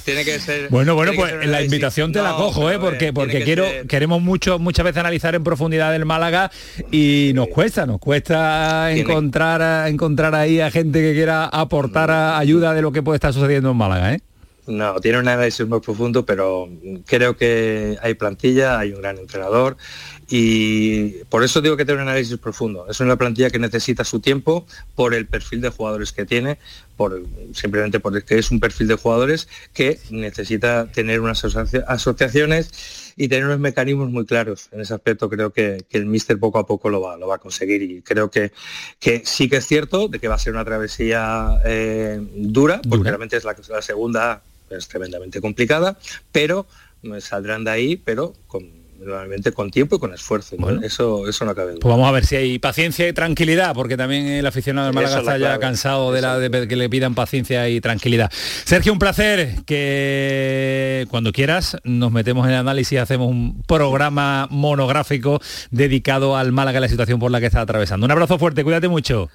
Tiene 0.05 0.23
que 0.23 0.39
ser. 0.39 0.69
Bueno, 0.69 0.95
bueno, 0.95 1.12
pues 1.15 1.45
la 1.45 1.62
invitación 1.62 2.12
te 2.13 2.21
la 2.21 2.36
cojo, 2.36 2.71
¿eh? 2.71 2.79
Porque, 2.79 3.12
porque 3.12 3.39
que 3.39 3.43
quiero, 3.43 3.65
ser- 3.65 3.88
queremos 3.88 4.21
mucho, 4.21 4.58
muchas 4.60 4.86
veces 4.86 4.99
analizar 4.99 5.36
en 5.36 5.43
profundidad 5.43 5.93
el 5.95 6.05
Málaga 6.05 6.51
y 6.91 7.31
nos 7.36 7.47
cuesta, 7.49 7.86
nos 7.86 7.99
cuesta 7.99 8.86
Tiene- 8.93 9.01
encontrar, 9.12 9.88
encontrar 9.89 10.36
ahí 10.36 10.62
a 10.62 10.71
gente 10.71 11.01
que 11.01 11.13
quiera 11.13 11.45
aportar 11.45 12.10
a- 12.12 12.38
ayuda 12.38 12.73
de 12.73 12.81
lo 12.81 12.91
que 12.91 13.03
puede 13.03 13.17
estar 13.17 13.34
sucediendo 13.34 13.71
en 13.71 13.77
Málaga, 13.77 14.13
¿eh? 14.13 14.21
No, 14.67 14.99
tiene 14.99 15.19
un 15.19 15.28
análisis 15.28 15.67
muy 15.67 15.80
profundo, 15.80 16.25
pero 16.25 16.67
creo 17.06 17.38
que 17.38 17.97
hay 18.01 18.15
plantilla, 18.15 18.80
hay 18.80 18.93
un 18.93 19.01
gran 19.01 19.19
entrenador 19.19 19.78
y 20.28 21.23
por 21.25 21.43
eso 21.43 21.62
digo 21.62 21.78
que 21.78 21.86
tiene 21.86 22.01
un 22.01 22.08
análisis 22.10 22.38
profundo. 22.39 22.88
Es 22.89 22.99
una 22.99 23.15
plantilla 23.15 23.51
que 23.51 23.60
necesita 23.60 24.04
su 24.04 24.19
tiempo 24.21 24.65
por 24.95 25.13
el 25.13 25.28
perfil 25.28 25.62
de 25.62 25.69
jugadores 25.69 26.12
que 26.12 26.25
tiene, 26.25 26.58
por 26.97 27.21
simplemente 27.54 27.99
porque 27.99 28.39
es 28.39 28.49
un 28.49 28.60
perfil 28.60 28.88
de 28.88 28.95
jugadores 28.95 29.47
que 29.73 29.99
necesita 30.10 30.88
tener 30.91 31.21
unas 31.21 31.45
asocia- 31.45 31.86
asociaciones 31.88 33.13
y 33.15 33.28
tener 33.28 33.45
unos 33.45 33.60
mecanismos 33.60 34.10
muy 34.10 34.25
claros. 34.25 34.69
En 34.71 34.82
ese 34.82 34.95
aspecto 34.95 35.30
creo 35.30 35.51
que, 35.54 35.86
que 35.88 35.99
el 35.99 36.08
míster 36.08 36.39
poco 36.39 36.58
a 36.58 36.65
poco 36.65 36.89
lo 36.89 37.01
va, 37.01 37.17
lo 37.17 37.28
va 37.28 37.36
a 37.36 37.38
conseguir 37.39 37.84
y 37.84 38.01
creo 38.01 38.32
que, 38.32 38.51
que 38.99 39.21
sí 39.25 39.47
que 39.47 39.58
es 39.58 39.67
cierto 39.67 40.08
de 40.08 40.17
que 40.19 40.28
va 40.28 40.36
a 40.36 40.39
ser 40.39 40.54
una 40.54 40.65
travesía 40.65 41.60
eh, 41.65 42.19
dura, 42.36 42.78
porque 42.82 42.97
Dura. 42.97 43.10
realmente 43.12 43.38
es 43.38 43.43
la, 43.43 43.56
la 43.69 43.82
segunda 43.84 44.41
es 44.69 44.88
tremendamente 44.88 45.41
complicada, 45.41 45.97
pero 46.32 46.67
saldrán 47.19 47.63
de 47.63 47.71
ahí, 47.71 47.95
pero 47.97 48.34
con, 48.47 48.69
normalmente 48.99 49.51
con 49.51 49.71
tiempo 49.71 49.95
y 49.95 49.99
con 49.99 50.13
esfuerzo. 50.13 50.56
¿no? 50.58 50.65
Bueno. 50.65 50.82
Eso, 50.84 51.28
eso 51.28 51.45
no 51.45 51.56
cabe 51.56 51.71
duda. 51.71 51.82
Pues 51.82 51.91
vamos 51.91 52.08
a 52.08 52.12
ver 52.12 52.25
si 52.25 52.36
hay 52.36 52.60
paciencia 52.60 53.08
y 53.08 53.13
tranquilidad, 53.13 53.73
porque 53.73 53.97
también 53.97 54.28
el 54.28 54.45
aficionado 54.45 54.88
del 54.88 54.95
Málaga 54.95 55.19
está 55.19 55.38
ya 55.38 55.60
cansado 55.60 56.12
de, 56.12 56.21
la, 56.21 56.39
de 56.39 56.67
que 56.67 56.75
le 56.75 56.89
pidan 56.89 57.15
paciencia 57.15 57.69
y 57.69 57.82
tranquilidad. 57.82 58.32
Sergio, 58.34 58.93
un 58.93 58.99
placer 58.99 59.63
que 59.65 61.06
cuando 61.10 61.32
quieras 61.32 61.78
nos 61.84 62.12
metemos 62.12 62.45
en 62.47 62.54
el 62.54 62.60
análisis 62.60 62.93
y 62.93 62.97
hacemos 62.97 63.30
un 63.30 63.63
programa 63.63 64.47
monográfico 64.49 65.41
dedicado 65.71 66.38
al 66.38 66.51
Málaga 66.51 66.80
y 66.80 66.82
la 66.82 66.89
situación 66.89 67.19
por 67.19 67.32
la 67.32 67.39
que 67.39 67.47
está 67.47 67.62
atravesando. 67.62 68.06
Un 68.06 68.12
abrazo 68.12 68.39
fuerte, 68.39 68.63
cuídate 68.63 68.88
mucho. 68.88 69.30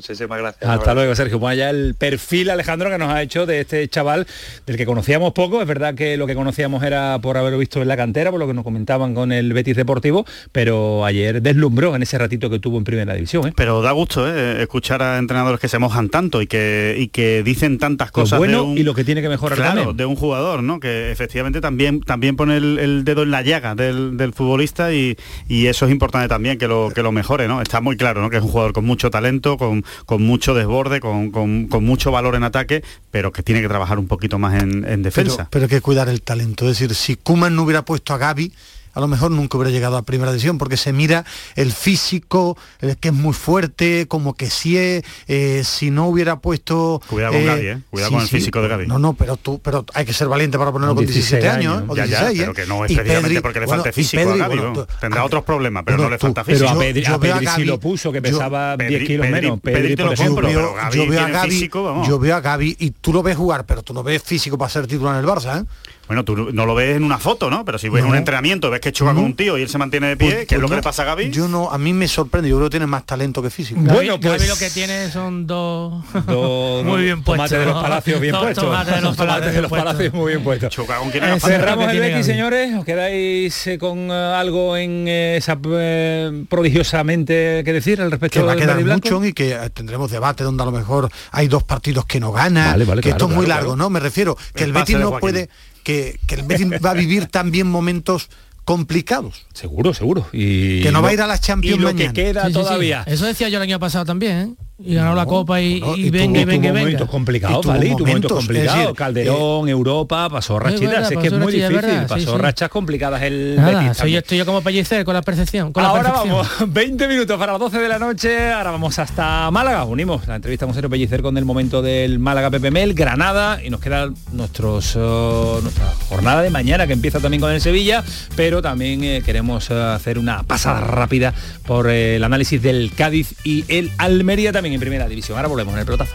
Muchísimas 0.00 0.38
gracias. 0.38 0.70
Hasta 0.70 0.94
luego, 0.94 1.14
Sergio. 1.14 1.38
Pues 1.38 1.58
ya 1.58 1.68
el 1.68 1.94
perfil, 1.94 2.48
Alejandro, 2.48 2.88
que 2.88 2.96
nos 2.96 3.12
ha 3.12 3.20
hecho 3.20 3.44
de 3.44 3.60
este 3.60 3.86
chaval 3.86 4.26
del 4.66 4.78
que 4.78 4.86
conocíamos 4.86 5.34
poco. 5.34 5.60
Es 5.60 5.68
verdad 5.68 5.94
que 5.94 6.16
lo 6.16 6.26
que 6.26 6.34
conocíamos 6.34 6.82
era 6.82 7.18
por 7.20 7.36
haberlo 7.36 7.58
visto 7.58 7.82
en 7.82 7.88
la 7.88 7.98
cantera, 7.98 8.30
por 8.30 8.40
lo 8.40 8.46
que 8.46 8.54
nos 8.54 8.64
comentaban 8.64 9.14
con 9.14 9.30
el 9.30 9.52
Betis 9.52 9.76
Deportivo, 9.76 10.24
pero 10.52 11.04
ayer 11.04 11.42
deslumbró 11.42 11.94
en 11.94 12.02
ese 12.02 12.16
ratito 12.16 12.48
que 12.48 12.58
tuvo 12.58 12.78
en 12.78 12.84
Primera 12.84 13.12
División. 13.12 13.48
¿eh? 13.48 13.52
Pero 13.54 13.82
da 13.82 13.92
gusto 13.92 14.26
¿eh? 14.26 14.62
escuchar 14.62 15.02
a 15.02 15.18
entrenadores 15.18 15.60
que 15.60 15.68
se 15.68 15.78
mojan 15.78 16.08
tanto 16.08 16.40
y 16.40 16.46
que, 16.46 16.96
y 16.98 17.08
que 17.08 17.42
dicen 17.42 17.76
tantas 17.76 18.10
cosas. 18.10 18.32
Lo 18.32 18.38
bueno 18.38 18.62
de 18.62 18.70
un, 18.70 18.78
y 18.78 18.82
lo 18.82 18.94
que 18.94 19.04
tiene 19.04 19.20
que 19.20 19.28
mejorar 19.28 19.58
claro, 19.58 19.74
también. 19.74 19.96
de 19.98 20.06
un 20.06 20.16
jugador, 20.16 20.62
¿no? 20.62 20.80
Que 20.80 21.12
efectivamente 21.12 21.60
también, 21.60 22.00
también 22.00 22.36
pone 22.36 22.56
el, 22.56 22.78
el 22.78 23.04
dedo 23.04 23.24
en 23.24 23.32
la 23.32 23.42
llaga 23.42 23.74
del, 23.74 24.16
del 24.16 24.32
futbolista 24.32 24.94
y, 24.94 25.18
y, 25.46 25.66
eso 25.66 25.84
es 25.84 25.92
importante 25.92 26.26
también 26.26 26.56
que 26.56 26.68
lo, 26.68 26.90
que 26.94 27.02
lo 27.02 27.12
mejore, 27.12 27.48
¿no? 27.48 27.60
Está 27.60 27.82
muy 27.82 27.98
claro, 27.98 28.22
¿no? 28.22 28.30
Que 28.30 28.38
es 28.38 28.42
un 28.42 28.48
jugador 28.48 28.72
con 28.72 28.86
mucho 28.86 29.10
talento, 29.10 29.58
con, 29.58 29.84
con 30.06 30.22
mucho 30.22 30.54
desborde, 30.54 31.00
con, 31.00 31.30
con, 31.30 31.66
con, 31.66 31.84
mucho 31.84 32.10
valor 32.10 32.34
en 32.34 32.44
ataque, 32.44 32.82
pero 33.10 33.32
que 33.32 33.42
tiene 33.42 33.60
que 33.60 33.68
trabajar 33.68 33.98
un 33.98 34.06
poquito 34.06 34.38
más 34.38 34.62
en, 34.62 34.84
en 34.84 35.02
defensa. 35.02 35.48
Pero, 35.50 35.66
pero 35.66 35.68
que 35.68 35.80
cuidar 35.80 36.08
el 36.08 36.22
talento. 36.22 36.68
Es 36.68 36.78
decir, 36.78 36.94
si 36.94 37.16
Kuman 37.16 37.54
no 37.56 37.62
hubiera 37.62 37.84
puesto 37.84 38.14
a 38.14 38.18
Gaby, 38.18 38.52
a 38.92 39.00
lo 39.00 39.08
mejor 39.08 39.30
nunca 39.30 39.56
hubiera 39.56 39.70
llegado 39.70 39.96
a 39.96 40.02
primera 40.02 40.32
división 40.32 40.58
porque 40.58 40.76
se 40.76 40.92
mira 40.92 41.24
el 41.56 41.72
físico 41.72 42.56
el 42.80 42.96
que 42.96 43.08
es 43.08 43.14
muy 43.14 43.34
fuerte 43.34 44.06
como 44.08 44.34
que 44.34 44.50
si 44.50 44.76
es 44.76 45.04
eh, 45.28 45.62
si 45.64 45.90
no 45.90 46.06
hubiera 46.06 46.40
puesto 46.40 47.00
cuidado 47.06 47.34
con 47.34 47.42
eh, 47.42 47.46
Gaby, 47.46 47.66
¿eh? 47.66 47.78
cuidado 47.90 48.08
sí, 48.08 48.14
con 48.14 48.22
el 48.22 48.28
sí, 48.28 48.36
físico 48.36 48.62
de 48.62 48.68
Gaby 48.68 48.86
no 48.86 48.98
no 48.98 49.14
pero 49.14 49.36
tú 49.36 49.60
pero 49.62 49.84
hay 49.94 50.04
que 50.04 50.12
ser 50.12 50.28
valiente 50.28 50.58
para 50.58 50.72
ponerlo 50.72 50.94
con 50.94 51.04
17 51.04 51.48
años, 51.48 51.78
años 51.78 51.90
o 51.90 51.96
ya, 51.96 52.06
16, 52.06 52.38
ya, 52.38 52.42
pero 52.44 52.54
que 52.54 52.66
no 52.66 52.84
es 52.84 52.92
precisamente 52.92 53.28
Pedri, 53.28 53.40
porque 53.40 53.60
le 53.60 53.66
bueno, 53.66 53.82
falte 53.82 53.92
físico 53.92 54.22
Pedri, 54.22 54.40
a 54.40 54.48
Gaby 54.48 54.56
bueno, 54.56 54.72
tú, 54.72 54.86
tendrá 55.00 55.20
a, 55.20 55.24
otros 55.24 55.44
problemas 55.44 55.82
pero 55.84 55.98
no 55.98 56.10
le 56.10 56.18
falta 56.18 56.44
físico 56.44 56.66
pero 56.66 56.78
a 56.78 56.82
Pedri, 56.82 57.02
yo, 57.02 57.14
a 57.14 57.20
Pedri 57.20 57.46
sí 57.46 57.64
lo 57.64 57.78
puso 57.80 58.12
que 58.12 58.22
pesaba 58.22 58.76
yo, 58.78 58.88
10 58.88 59.04
kilos 59.06 59.26
Pedri, 59.26 59.40
menos 59.42 59.60
Pedri, 59.60 59.96
te 59.96 60.04
lo 60.04 60.14
compro 60.14 60.48
pero 60.48 60.74
Gaby 60.74 60.96
yo 60.96 61.06
veo 61.06 61.20
a 61.20 61.28
Gaby 61.28 61.50
físico, 61.50 61.82
vamos. 61.82 62.08
yo 62.08 62.18
veo 62.18 62.36
a 62.36 62.40
Gaby 62.40 62.76
y 62.78 62.90
tú 62.90 63.12
lo 63.12 63.22
ves 63.22 63.36
jugar 63.36 63.66
pero 63.66 63.82
tú 63.82 63.94
no 63.94 64.02
ves 64.02 64.22
físico 64.22 64.58
para 64.58 64.70
ser 64.70 64.86
titular 64.86 65.14
en 65.14 65.20
el 65.20 65.26
Barça 65.26 65.62
¿eh? 65.62 65.66
Bueno, 66.10 66.24
tú 66.24 66.50
no 66.52 66.66
lo 66.66 66.74
ves 66.74 66.96
en 66.96 67.04
una 67.04 67.18
foto, 67.18 67.50
¿no? 67.50 67.64
Pero 67.64 67.78
si 67.78 67.88
ves 67.88 68.02
no. 68.02 68.08
un 68.08 68.16
entrenamiento, 68.16 68.68
ves 68.68 68.80
que 68.80 68.90
choca 68.90 69.12
no. 69.12 69.20
con 69.20 69.26
un 69.26 69.36
tío 69.36 69.56
y 69.56 69.62
él 69.62 69.68
se 69.68 69.78
mantiene 69.78 70.08
de 70.08 70.16
pie, 70.16 70.32
pues, 70.32 70.46
que 70.48 70.56
es 70.56 70.60
lo 70.60 70.68
que 70.68 70.74
le 70.74 70.82
pasa 70.82 71.02
a 71.02 71.04
Gaby. 71.04 71.30
Yo 71.30 71.46
no, 71.46 71.70
a 71.70 71.78
mí 71.78 71.92
me 71.92 72.08
sorprende, 72.08 72.48
yo 72.48 72.56
creo 72.56 72.66
que 72.66 72.72
tiene 72.72 72.88
más 72.88 73.06
talento 73.06 73.40
que 73.40 73.48
físico. 73.48 73.80
Gaby, 73.80 73.94
bueno, 73.94 74.18
pues 74.18 74.38
Gaby 74.38 74.48
lo 74.48 74.56
que 74.56 74.70
tiene 74.70 75.08
son 75.12 75.46
dos, 75.46 76.02
dos 76.26 76.84
muy 76.84 77.04
bien 77.04 77.22
puestos. 77.22 77.48
Tomates 77.48 77.58
de 77.60 77.64
los 77.64 77.80
palacios 77.80 78.20
bien 78.20 78.34
puestos. 78.34 78.64
Tomates 78.64 78.94
de 78.96 79.00
los 79.02 79.16
palacios, 79.16 79.54
de 79.54 79.62
los 79.62 79.70
palacios 79.70 80.12
muy 80.12 80.32
bien 80.32 80.42
puestos. 80.42 80.70
Choca 80.70 80.98
con 80.98 81.12
quién 81.12 81.22
eh, 81.22 81.38
Cerramos 81.38 81.92
el 81.92 82.00
Betis, 82.00 82.26
señores. 82.26 82.74
¿Os 82.74 82.84
quedáis 82.84 83.66
eh, 83.68 83.78
con 83.78 84.10
uh, 84.10 84.34
algo 84.34 84.76
en 84.76 85.06
eh, 85.06 85.36
esa 85.36 85.56
eh, 85.64 86.44
prodigiosamente 86.48 87.62
que 87.64 87.72
decir 87.72 88.00
al 88.00 88.10
respecto 88.10 88.40
que 88.40 88.46
va 88.46 88.54
a 88.54 88.56
quedar 88.56 88.84
mucho 88.84 89.24
y 89.24 89.32
que 89.32 89.56
tendremos 89.72 90.10
debate 90.10 90.42
donde 90.42 90.64
a 90.64 90.66
lo 90.66 90.72
mejor 90.72 91.08
hay 91.30 91.46
dos 91.46 91.62
partidos 91.62 92.04
que 92.04 92.18
no 92.18 92.32
ganan, 92.32 92.72
vale, 92.72 92.84
vale, 92.84 93.00
que 93.00 93.10
claro, 93.10 93.16
esto 93.16 93.30
es 93.30 93.36
muy 93.36 93.44
claro, 93.44 93.60
largo. 93.60 93.76
¿no? 93.76 93.90
Me 93.90 94.00
refiero 94.00 94.36
que 94.56 94.64
el, 94.64 94.70
el 94.70 94.74
Betis 94.74 94.98
no 94.98 95.18
puede 95.20 95.48
que, 95.82 96.18
que 96.26 96.36
el 96.36 96.42
Betis 96.42 96.66
va 96.84 96.90
a 96.90 96.94
vivir 96.94 97.26
también 97.26 97.66
momentos 97.66 98.28
complicados. 98.64 99.46
Seguro, 99.52 99.94
seguro. 99.94 100.28
Y 100.32 100.82
que 100.82 100.92
no 100.92 100.98
lo, 100.98 101.02
va 101.02 101.08
a 101.10 101.12
ir 101.12 101.20
a 101.22 101.26
las 101.26 101.40
Champions 101.40 101.78
y 101.78 101.80
lo 101.80 101.88
mañana. 101.88 102.12
que 102.12 102.22
queda 102.22 102.42
Sí, 102.42 102.48
sí, 102.48 102.52
sí. 102.54 102.60
todavía. 102.60 103.02
Eso 103.06 103.26
decía 103.26 103.48
yo 103.48 103.56
el 103.58 103.62
año 103.62 103.80
pasado 103.80 104.04
también, 104.04 104.38
¿eh? 104.38 104.54
Y 104.82 104.94
ganó 104.94 105.10
no, 105.10 105.16
la 105.16 105.26
Copa 105.26 105.60
y, 105.60 105.80
no, 105.80 105.94
y, 105.94 106.06
y 106.06 106.10
venga, 106.10 106.40
y 106.40 106.42
tuvo 106.44 106.52
venga, 106.52 106.68
y 106.68 106.70
venga. 106.70 106.80
momentos 106.80 107.10
complicados, 107.10 107.66
¿vale? 107.66 107.86
Y 107.88 107.96
tuvo 107.96 108.06
momentos 108.06 108.32
complicados. 108.32 108.78
Decir, 108.78 108.94
Calderón, 108.94 109.68
eh, 109.68 109.72
Europa, 109.72 110.28
pasó 110.30 110.58
rachitas. 110.58 111.10
es 111.10 111.18
que 111.18 111.26
es 111.26 111.32
muy 111.32 111.52
difícil. 111.52 111.76
verdad, 111.76 112.08
pasó 112.08 112.20
sí, 112.20 112.30
sí. 112.30 112.38
rachas 112.38 112.68
complicadas 112.70 113.22
el 113.22 113.56
Nada, 113.56 113.80
Betis 113.82 113.96
soy, 113.98 114.16
estoy 114.16 114.38
yo 114.38 114.46
como 114.46 114.62
pellicer 114.62 115.04
con 115.04 115.14
la 115.14 115.22
percepción. 115.22 115.72
Con 115.72 115.84
ahora 115.84 116.04
la 116.04 116.10
vamos, 116.12 116.48
20 116.66 117.08
minutos 117.08 117.38
para 117.38 117.52
las 117.52 117.60
12 117.60 117.78
de 117.78 117.88
la 117.88 117.98
noche. 117.98 118.52
Ahora 118.52 118.70
vamos 118.70 118.98
hasta 118.98 119.50
Málaga. 119.50 119.84
Unimos 119.84 120.26
la 120.26 120.36
entrevista 120.36 120.64
con 120.64 120.74
Sergio 120.74 120.88
Pellicer 120.88 121.20
con 121.20 121.36
el 121.36 121.44
momento 121.44 121.82
del 121.82 122.18
Málaga 122.18 122.50
PPML, 122.50 122.94
Granada. 122.94 123.62
Y 123.62 123.68
nos 123.68 123.80
queda 123.80 124.10
nuestros, 124.32 124.96
uh, 124.96 125.60
nuestra 125.62 125.86
jornada 126.08 126.40
de 126.40 126.50
mañana 126.50 126.86
que 126.86 126.94
empieza 126.94 127.20
también 127.20 127.42
con 127.42 127.52
el 127.52 127.60
Sevilla. 127.60 128.02
Pero 128.34 128.62
también 128.62 129.04
eh, 129.04 129.22
queremos 129.24 129.68
uh, 129.68 129.74
hacer 129.74 130.18
una 130.18 130.42
pasada 130.42 130.80
rápida 130.80 131.34
por 131.66 131.90
eh, 131.90 132.16
el 132.16 132.24
análisis 132.24 132.62
del 132.62 132.92
Cádiz 132.96 133.34
y 133.44 133.64
el 133.68 133.90
Almería 133.98 134.52
también 134.52 134.69
en 134.74 134.80
primera 134.80 135.08
división. 135.08 135.36
Ahora 135.36 135.48
volvemos 135.48 135.74
en 135.74 135.80
el 135.80 135.86
pelotazo. 135.86 136.14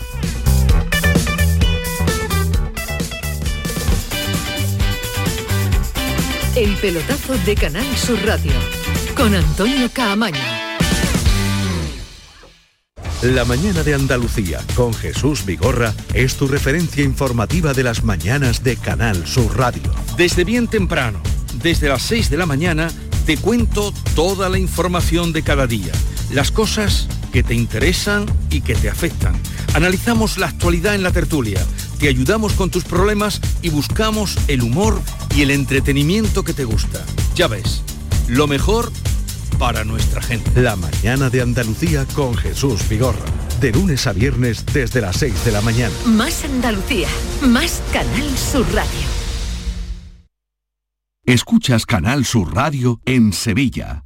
El 6.56 6.74
pelotazo 6.78 7.38
de 7.46 7.56
Canal 7.56 7.98
Sur 7.98 8.18
Radio 8.26 8.54
con 9.16 9.36
Antonio 9.36 9.90
Caamaño. 9.92 10.40
La 13.22 13.44
mañana 13.44 13.82
de 13.82 13.94
Andalucía 13.94 14.60
con 14.76 14.94
Jesús 14.94 15.46
Vigorra 15.46 15.94
es 16.14 16.36
tu 16.36 16.48
referencia 16.48 17.04
informativa 17.04 17.74
de 17.74 17.84
las 17.84 18.04
mañanas 18.04 18.64
de 18.64 18.78
Canal 18.78 19.26
Sur 19.26 19.58
Radio. 19.58 19.82
Desde 20.16 20.44
bien 20.44 20.68
temprano, 20.68 21.20
desde 21.62 21.90
las 21.90 22.04
6 22.04 22.30
de 22.30 22.38
la 22.38 22.46
mañana, 22.46 22.92
te 23.26 23.38
cuento 23.38 23.94
toda 24.16 24.48
la 24.48 24.60
información 24.60 25.34
de 25.34 25.42
cada 25.42 25.66
día, 25.66 25.92
las 26.32 26.52
cosas 26.52 27.08
que 27.36 27.44
te 27.44 27.54
interesan 27.54 28.26
y 28.50 28.62
que 28.62 28.76
te 28.76 28.90
afectan. 28.90 29.38
Analizamos 29.74 30.38
la 30.38 30.48
actualidad 30.48 30.96
en 30.96 31.04
la 31.04 31.12
tertulia, 31.12 31.60
te 32.00 32.08
ayudamos 32.08 32.54
con 32.54 32.70
tus 32.70 32.86
problemas 32.86 33.42
y 33.62 33.68
buscamos 33.72 34.38
el 34.48 34.62
humor 34.62 35.02
y 35.36 35.42
el 35.42 35.52
entretenimiento 35.52 36.46
que 36.46 36.54
te 36.54 36.64
gusta. 36.64 37.06
Ya 37.36 37.50
ves, 37.50 37.82
lo 38.30 38.48
mejor 38.48 38.90
para 39.60 39.84
nuestra 39.84 40.22
gente. 40.22 40.62
La 40.62 40.78
mañana 40.78 41.30
de 41.30 41.42
Andalucía 41.42 42.06
con 42.14 42.38
Jesús 42.38 42.88
Vigorra. 42.88 43.26
De 43.60 43.74
lunes 43.74 44.08
a 44.08 44.14
viernes 44.14 44.66
desde 44.68 45.02
las 45.02 45.18
6 45.18 45.44
de 45.44 45.52
la 45.52 45.60
mañana. 45.60 45.94
Más 46.06 46.46
Andalucía, 46.46 47.10
más 47.42 47.82
Canal 47.92 48.30
Sur 48.38 48.66
Radio. 48.74 49.08
Escuchas 51.26 51.86
Canal 51.86 52.24
Sur 52.24 52.56
Radio 52.56 53.02
en 53.04 53.34
Sevilla. 53.34 54.06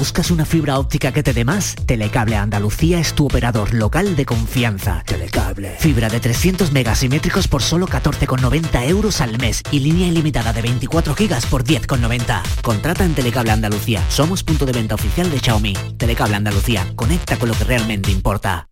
¿Buscas 0.00 0.30
una 0.30 0.46
fibra 0.46 0.78
óptica 0.78 1.12
que 1.12 1.22
te 1.22 1.34
dé 1.34 1.44
más? 1.44 1.76
Telecable 1.84 2.34
Andalucía 2.34 2.98
es 2.98 3.14
tu 3.14 3.26
operador 3.26 3.74
local 3.74 4.16
de 4.16 4.24
confianza. 4.24 5.02
Telecable. 5.04 5.76
Fibra 5.78 6.08
de 6.08 6.20
300 6.20 6.72
megasimétricos 6.72 7.48
por 7.48 7.60
solo 7.60 7.86
14,90 7.86 8.88
euros 8.88 9.20
al 9.20 9.36
mes 9.38 9.62
y 9.70 9.80
línea 9.80 10.08
ilimitada 10.08 10.54
de 10.54 10.62
24 10.62 11.14
gigas 11.14 11.44
por 11.44 11.64
10,90. 11.64 12.62
Contrata 12.62 13.04
en 13.04 13.14
Telecable 13.14 13.50
Andalucía. 13.50 14.02
Somos 14.08 14.42
punto 14.42 14.64
de 14.64 14.72
venta 14.72 14.94
oficial 14.94 15.30
de 15.30 15.38
Xiaomi. 15.38 15.74
Telecable 15.98 16.36
Andalucía. 16.36 16.90
Conecta 16.96 17.38
con 17.38 17.50
lo 17.50 17.54
que 17.54 17.64
realmente 17.64 18.10
importa. 18.10 18.70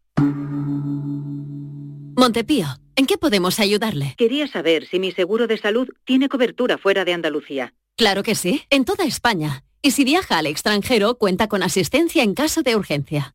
Montepío, 2.16 2.68
¿en 2.96 3.04
qué 3.04 3.18
podemos 3.18 3.60
ayudarle? 3.60 4.14
Quería 4.16 4.48
saber 4.48 4.86
si 4.86 4.98
mi 4.98 5.12
seguro 5.12 5.46
de 5.46 5.58
salud 5.58 5.90
tiene 6.06 6.30
cobertura 6.30 6.78
fuera 6.78 7.04
de 7.04 7.12
Andalucía. 7.12 7.74
Claro 7.98 8.22
que 8.22 8.34
sí, 8.34 8.62
en 8.70 8.86
toda 8.86 9.04
España. 9.04 9.62
Y 9.82 9.92
si 9.92 10.04
viaja 10.04 10.38
al 10.38 10.46
extranjero, 10.46 11.16
cuenta 11.16 11.48
con 11.48 11.62
asistencia 11.62 12.22
en 12.22 12.34
caso 12.34 12.62
de 12.62 12.76
urgencia. 12.76 13.34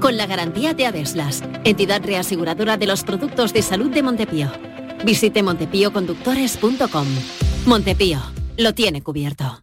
Con 0.00 0.16
la 0.16 0.26
garantía 0.26 0.74
de 0.74 0.86
Adeslas, 0.86 1.42
entidad 1.64 2.02
reaseguradora 2.04 2.76
de 2.76 2.86
los 2.86 3.04
productos 3.04 3.52
de 3.52 3.62
salud 3.62 3.90
de 3.90 4.02
Montepío. 4.02 4.50
Visite 5.04 5.42
montepíoconductores.com. 5.42 7.06
Montepío, 7.66 8.20
lo 8.56 8.74
tiene 8.74 9.02
cubierto. 9.02 9.62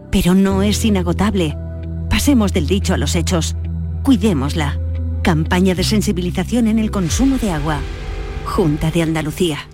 pero 0.11 0.35
no 0.35 0.61
es 0.61 0.83
inagotable. 0.83 1.55
Pasemos 2.09 2.53
del 2.53 2.67
dicho 2.67 2.93
a 2.93 2.97
los 2.97 3.15
hechos. 3.15 3.55
Cuidémosla. 4.03 4.79
Campaña 5.23 5.73
de 5.75 5.83
sensibilización 5.83 6.67
en 6.67 6.79
el 6.79 6.91
consumo 6.91 7.37
de 7.37 7.51
agua. 7.51 7.79
Junta 8.45 8.91
de 8.91 9.01
Andalucía. 9.01 9.67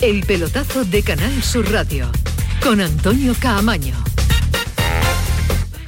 El 0.00 0.24
pelotazo 0.26 0.84
de 0.84 1.02
Canal 1.02 1.42
Sur 1.42 1.70
Radio 1.70 2.10
con 2.62 2.80
Antonio 2.80 3.34
Caamaño. 3.38 4.13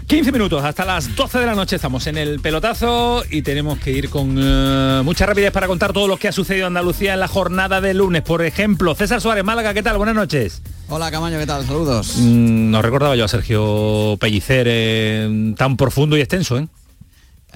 15 0.06 0.30
minutos, 0.30 0.62
hasta 0.62 0.84
las 0.84 1.16
12 1.16 1.40
de 1.40 1.46
la 1.46 1.56
noche 1.56 1.74
estamos 1.74 2.06
en 2.06 2.16
el 2.16 2.38
pelotazo 2.38 3.24
y 3.28 3.42
tenemos 3.42 3.80
que 3.80 3.90
ir 3.90 4.08
con 4.08 4.36
eh, 4.38 5.00
mucha 5.04 5.26
rapidez 5.26 5.50
para 5.50 5.66
contar 5.66 5.92
todo 5.92 6.06
lo 6.06 6.16
que 6.16 6.28
ha 6.28 6.32
sucedido 6.32 6.68
en 6.68 6.76
Andalucía 6.76 7.14
en 7.14 7.18
la 7.18 7.26
jornada 7.26 7.80
de 7.80 7.92
lunes. 7.92 8.22
Por 8.22 8.42
ejemplo, 8.42 8.94
César 8.94 9.20
Suárez, 9.20 9.42
Málaga, 9.42 9.74
¿qué 9.74 9.82
tal? 9.82 9.96
Buenas 9.96 10.14
noches. 10.14 10.62
Hola 10.88 11.10
Camaño, 11.10 11.40
¿qué 11.40 11.46
tal? 11.46 11.66
Saludos. 11.66 12.18
Mm, 12.18 12.70
no 12.70 12.82
recordaba 12.82 13.16
yo 13.16 13.24
a 13.24 13.28
Sergio 13.28 14.16
Pellicer 14.20 14.68
eh, 14.70 15.54
tan 15.56 15.76
profundo 15.76 16.16
y 16.16 16.20
extenso, 16.20 16.56
¿eh? 16.56 16.68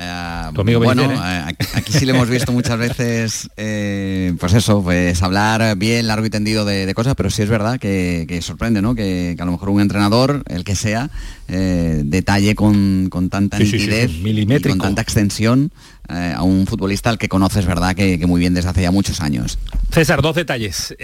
Uh, 0.01 0.79
bueno, 0.79 1.13
¿eh? 1.13 1.57
aquí 1.75 1.93
sí 1.93 2.07
le 2.07 2.13
hemos 2.13 2.31
visto 2.31 2.53
muchas 2.53 2.79
veces, 2.79 3.51
eh, 3.59 4.33
pues 4.41 4.55
eso, 4.55 4.83
pues 4.83 5.23
hablar 5.23 5.77
bien, 5.77 6.07
largo 6.07 6.25
y 6.25 6.31
tendido 6.31 6.65
de, 6.65 6.91
cosas, 6.95 7.15
pero 7.15 7.29
sí 7.29 7.43
es 7.43 7.51
verdad 7.51 7.79
que, 7.79 8.41
sorprende, 8.41 8.81
¿no? 8.81 8.95
Que, 8.95 9.37
a 9.39 9.45
lo 9.45 9.53
mejor 9.53 9.69
un 9.69 9.83
entrenador, 9.83 10.43
el 10.49 10.65
que 10.65 10.75
sea, 10.75 11.11
eh, 11.49 12.01
detalle 12.03 12.55
con, 12.55 13.11
tanta 13.31 13.59
nitidez 13.59 14.11
y 14.11 14.61
con 14.63 14.79
tanta 14.79 15.03
extensión 15.03 15.71
a 16.09 16.43
un 16.43 16.67
futbolista 16.67 17.11
al 17.11 17.19
que 17.19 17.29
conoces, 17.29 17.67
¿verdad? 17.67 17.95
Que, 17.95 18.19
muy 18.27 18.41
bien 18.41 18.55
desde 18.55 18.71
hace 18.71 18.83
ya 18.83 18.91
muchos 18.91 19.21
años. 19.21 19.59
César, 19.91 20.23
dos 20.23 20.35
detalles. 20.35 20.95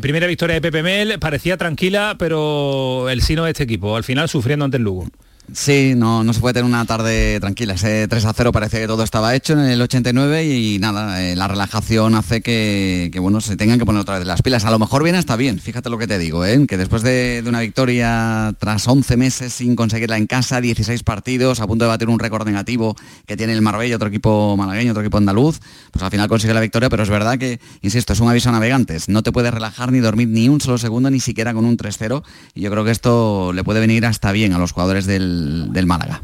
primera 0.00 0.26
victoria 0.26 0.54
de 0.54 0.60
Pepe 0.60 0.82
Mel, 0.82 1.20
parecía 1.20 1.56
tranquila, 1.56 2.16
pero 2.18 3.08
el 3.08 3.22
sino 3.22 3.44
de 3.44 3.52
este 3.52 3.62
equipo, 3.62 3.96
al 3.96 4.02
final 4.02 4.28
sufriendo 4.28 4.64
ante 4.64 4.78
el 4.78 4.82
Lugo. 4.82 5.06
Sí, 5.52 5.92
no, 5.94 6.24
no 6.24 6.32
se 6.32 6.40
puede 6.40 6.54
tener 6.54 6.64
una 6.64 6.86
tarde 6.86 7.38
tranquila. 7.38 7.74
Ese 7.74 8.08
3 8.08 8.24
a 8.24 8.32
0 8.32 8.50
parece 8.50 8.80
que 8.80 8.86
todo 8.86 9.02
estaba 9.02 9.34
hecho 9.34 9.52
en 9.52 9.60
el 9.60 9.80
89 9.80 10.46
y, 10.46 10.78
nada, 10.78 11.22
eh, 11.22 11.36
la 11.36 11.46
relajación 11.46 12.14
hace 12.14 12.40
que, 12.40 13.10
bueno, 13.20 13.42
se 13.42 13.56
tengan 13.56 13.78
que 13.78 13.84
poner 13.84 14.00
otra 14.00 14.18
vez 14.18 14.26
las 14.26 14.40
pilas. 14.40 14.64
A 14.64 14.70
lo 14.70 14.78
mejor 14.78 15.02
viene 15.02 15.18
hasta 15.18 15.36
bien, 15.36 15.58
fíjate 15.58 15.90
lo 15.90 15.98
que 15.98 16.06
te 16.06 16.18
digo, 16.18 16.46
¿eh? 16.46 16.66
que 16.66 16.78
después 16.78 17.02
de, 17.02 17.44
una 17.46 17.60
victoria 17.60 18.54
tras 18.58 18.88
11 18.88 19.16
meses 19.18 19.52
sin 19.52 19.76
conseguirla 19.76 20.16
en 20.16 20.26
casa, 20.26 20.62
16 20.62 21.02
partidos, 21.02 21.60
a 21.60 21.66
punto 21.66 21.84
de 21.84 21.90
batir 21.90 22.08
un 22.08 22.18
récord 22.18 22.46
negativo 22.46 22.96
que 23.26 23.36
tiene 23.36 23.52
el 23.52 23.60
Marbella, 23.60 23.96
otro 23.96 24.08
equipo 24.08 24.56
malagueño, 24.56 24.92
otro 24.92 25.02
equipo 25.02 25.18
andaluz, 25.18 25.60
pues 25.90 26.02
al 26.02 26.10
final 26.10 26.26
consigue 26.26 26.54
la 26.54 26.60
victoria, 26.60 26.88
pero 26.88 27.02
es 27.02 27.10
verdad 27.10 27.36
que, 27.36 27.60
insisto, 27.82 28.14
es 28.14 28.20
un 28.20 28.30
aviso 28.30 28.48
a 28.48 28.52
navegantes. 28.52 29.10
No 29.10 29.22
te 29.22 29.30
puedes 29.30 29.52
relajar 29.52 29.92
ni 29.92 30.00
dormir 30.00 30.28
ni 30.28 30.48
un 30.48 30.62
solo 30.62 30.78
segundo, 30.78 31.10
ni 31.10 31.20
siquiera 31.20 31.52
con 31.52 31.66
un 31.66 31.76
3-0. 31.76 32.22
Y 32.54 32.62
yo 32.62 32.70
creo 32.70 32.84
que 32.84 32.90
esto 32.90 33.52
le 33.52 33.62
puede 33.62 33.80
venir 33.80 34.06
hasta 34.06 34.32
bien 34.32 34.54
a 34.54 34.58
los 34.58 34.72
jugadores 34.72 35.04
del 35.04 35.33
del, 35.72 35.86
Málaga. 35.86 36.22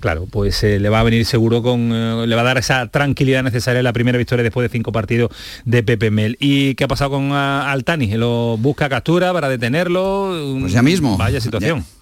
Claro, 0.00 0.26
pues 0.28 0.64
eh, 0.64 0.80
le 0.80 0.88
va 0.88 1.00
a 1.00 1.02
venir 1.04 1.24
seguro 1.24 1.62
con. 1.62 1.92
Eh, 1.92 2.26
le 2.26 2.34
va 2.34 2.40
a 2.40 2.44
dar 2.44 2.58
esa 2.58 2.88
tranquilidad 2.88 3.44
necesaria 3.44 3.78
en 3.78 3.84
la 3.84 3.92
primera 3.92 4.18
victoria 4.18 4.42
después 4.42 4.68
de 4.68 4.72
cinco 4.76 4.90
partidos 4.90 5.30
de 5.64 5.82
Pepe 5.84 6.10
Mel. 6.10 6.36
¿Y 6.40 6.74
qué 6.74 6.84
ha 6.84 6.88
pasado 6.88 7.12
con 7.12 7.30
ah, 7.32 7.70
Altani? 7.70 8.08
¿Lo 8.16 8.56
busca 8.58 8.88
captura 8.88 9.32
para 9.32 9.48
detenerlo? 9.48 10.58
Pues 10.60 10.72
ya 10.72 10.82
mismo. 10.82 11.16
Vaya 11.16 11.40
situación. 11.40 11.80
Ya 11.80 12.01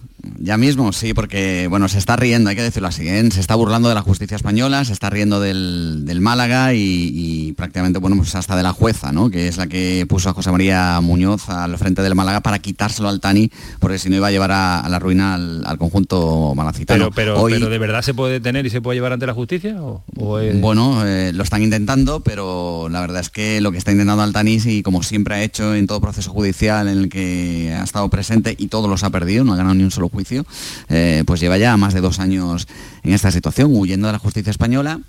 mismo, 0.61 0.93
sí, 0.93 1.15
porque 1.15 1.67
bueno, 1.69 1.89
se 1.89 1.99
está 1.99 2.17
riendo, 2.17 2.51
hay 2.51 2.57
que 2.57 2.63
decirlo 2.63 2.89
así, 2.89 3.09
¿eh? 3.09 3.31
se 3.31 3.41
está 3.41 3.55
burlando 3.55 3.89
de 3.89 3.95
la 3.95 4.03
justicia 4.03 4.37
española, 4.37 4.85
se 4.85 4.93
está 4.93 5.11
riendo 5.11 5.41
del, 5.41 6.19
Málaga 6.21 6.75
y, 6.75 7.55
prácticamente, 7.57 7.99
bueno, 7.99 8.17
pues 8.17 8.35
hasta 8.35 8.55
de 8.55 8.63
la 8.63 8.73
jueza, 8.73 9.11
¿no? 9.11 9.31
Que 9.31 9.49
es 9.49 9.57
la 9.57 9.67
que 9.67 10.05
puso 10.07 10.29
a 10.29 10.35
José 10.35 10.51
María 10.53 11.01
Muñoz 11.01 11.49
al 11.49 11.79
frente 11.79 12.03
del 12.03 12.15
Málaga 12.15 12.41
para 12.41 12.59
quitárselo 12.59 13.09
al 13.09 13.21
Tani, 13.21 13.51
porque 13.79 13.99
si 13.99 14.11
no 14.11 14.17
iba 14.17 14.27
a 14.27 14.31
llevar 14.31 14.53
a, 14.53 14.87
la 14.89 14.99
ruina 14.99 15.35
al, 15.35 15.79
conjunto 15.79 16.53
malacitano. 16.55 17.11
Pero, 17.11 17.47
pero, 17.47 17.69
¿de 17.71 17.79
verdad 17.79 18.03
se 18.03 18.13
puede 18.13 18.35
detener 18.35 18.67
y 18.67 18.71
se 18.71 18.83
puede 18.83 18.97
llevar 18.97 19.15
ante 19.15 19.27
la 19.27 19.33
justicia? 19.33 19.77
Bueno, 20.13 21.07
eh, 21.07 21.33
lo 21.33 21.43
están 21.43 21.63
intentando, 21.63 22.21
pero 22.21 22.89
la 22.91 23.01
verdad 23.01 23.21
es 23.21 23.31
que 23.31 23.63
lo 23.63 23.73
que 23.73 23.79
está 23.79 23.93
intentando 23.93 24.23
Altanis 24.23 24.67
y 24.67 24.83
como 24.83 25.03
siempre 25.03 25.37
ha 25.37 25.43
hecho 25.43 25.75
en 25.75 25.87
todo 25.87 26.01
proceso 26.03 26.31
judicial 26.31 26.89
en 26.89 26.99
el 26.99 27.09
que 27.09 27.75
ha 27.75 27.85
estado 27.85 28.09
presente 28.11 28.55
y 28.59 28.69
todos 28.69 28.91
los 28.91 29.05
ha 29.05 29.11
perdido, 29.11 29.45
no 29.45 29.55
ha 29.55 29.57
ganado 29.57 29.75
ni 29.75 29.85
un 29.85 29.91
solo 29.91 30.10
juicio, 30.11 30.45
eh, 30.89 31.25
pues 31.27 31.41
lleva 31.41 31.59
ya 31.59 31.77
más 31.77 31.95
de 31.95 32.01
dos 32.01 32.19
años 32.19 32.69
en 33.03 33.13
esta 33.13 33.31
situación, 33.31 33.71
huyendo 33.75 34.07
de 34.09 34.13
la 34.13 34.19
justicia 34.19 34.51
española 34.51 35.01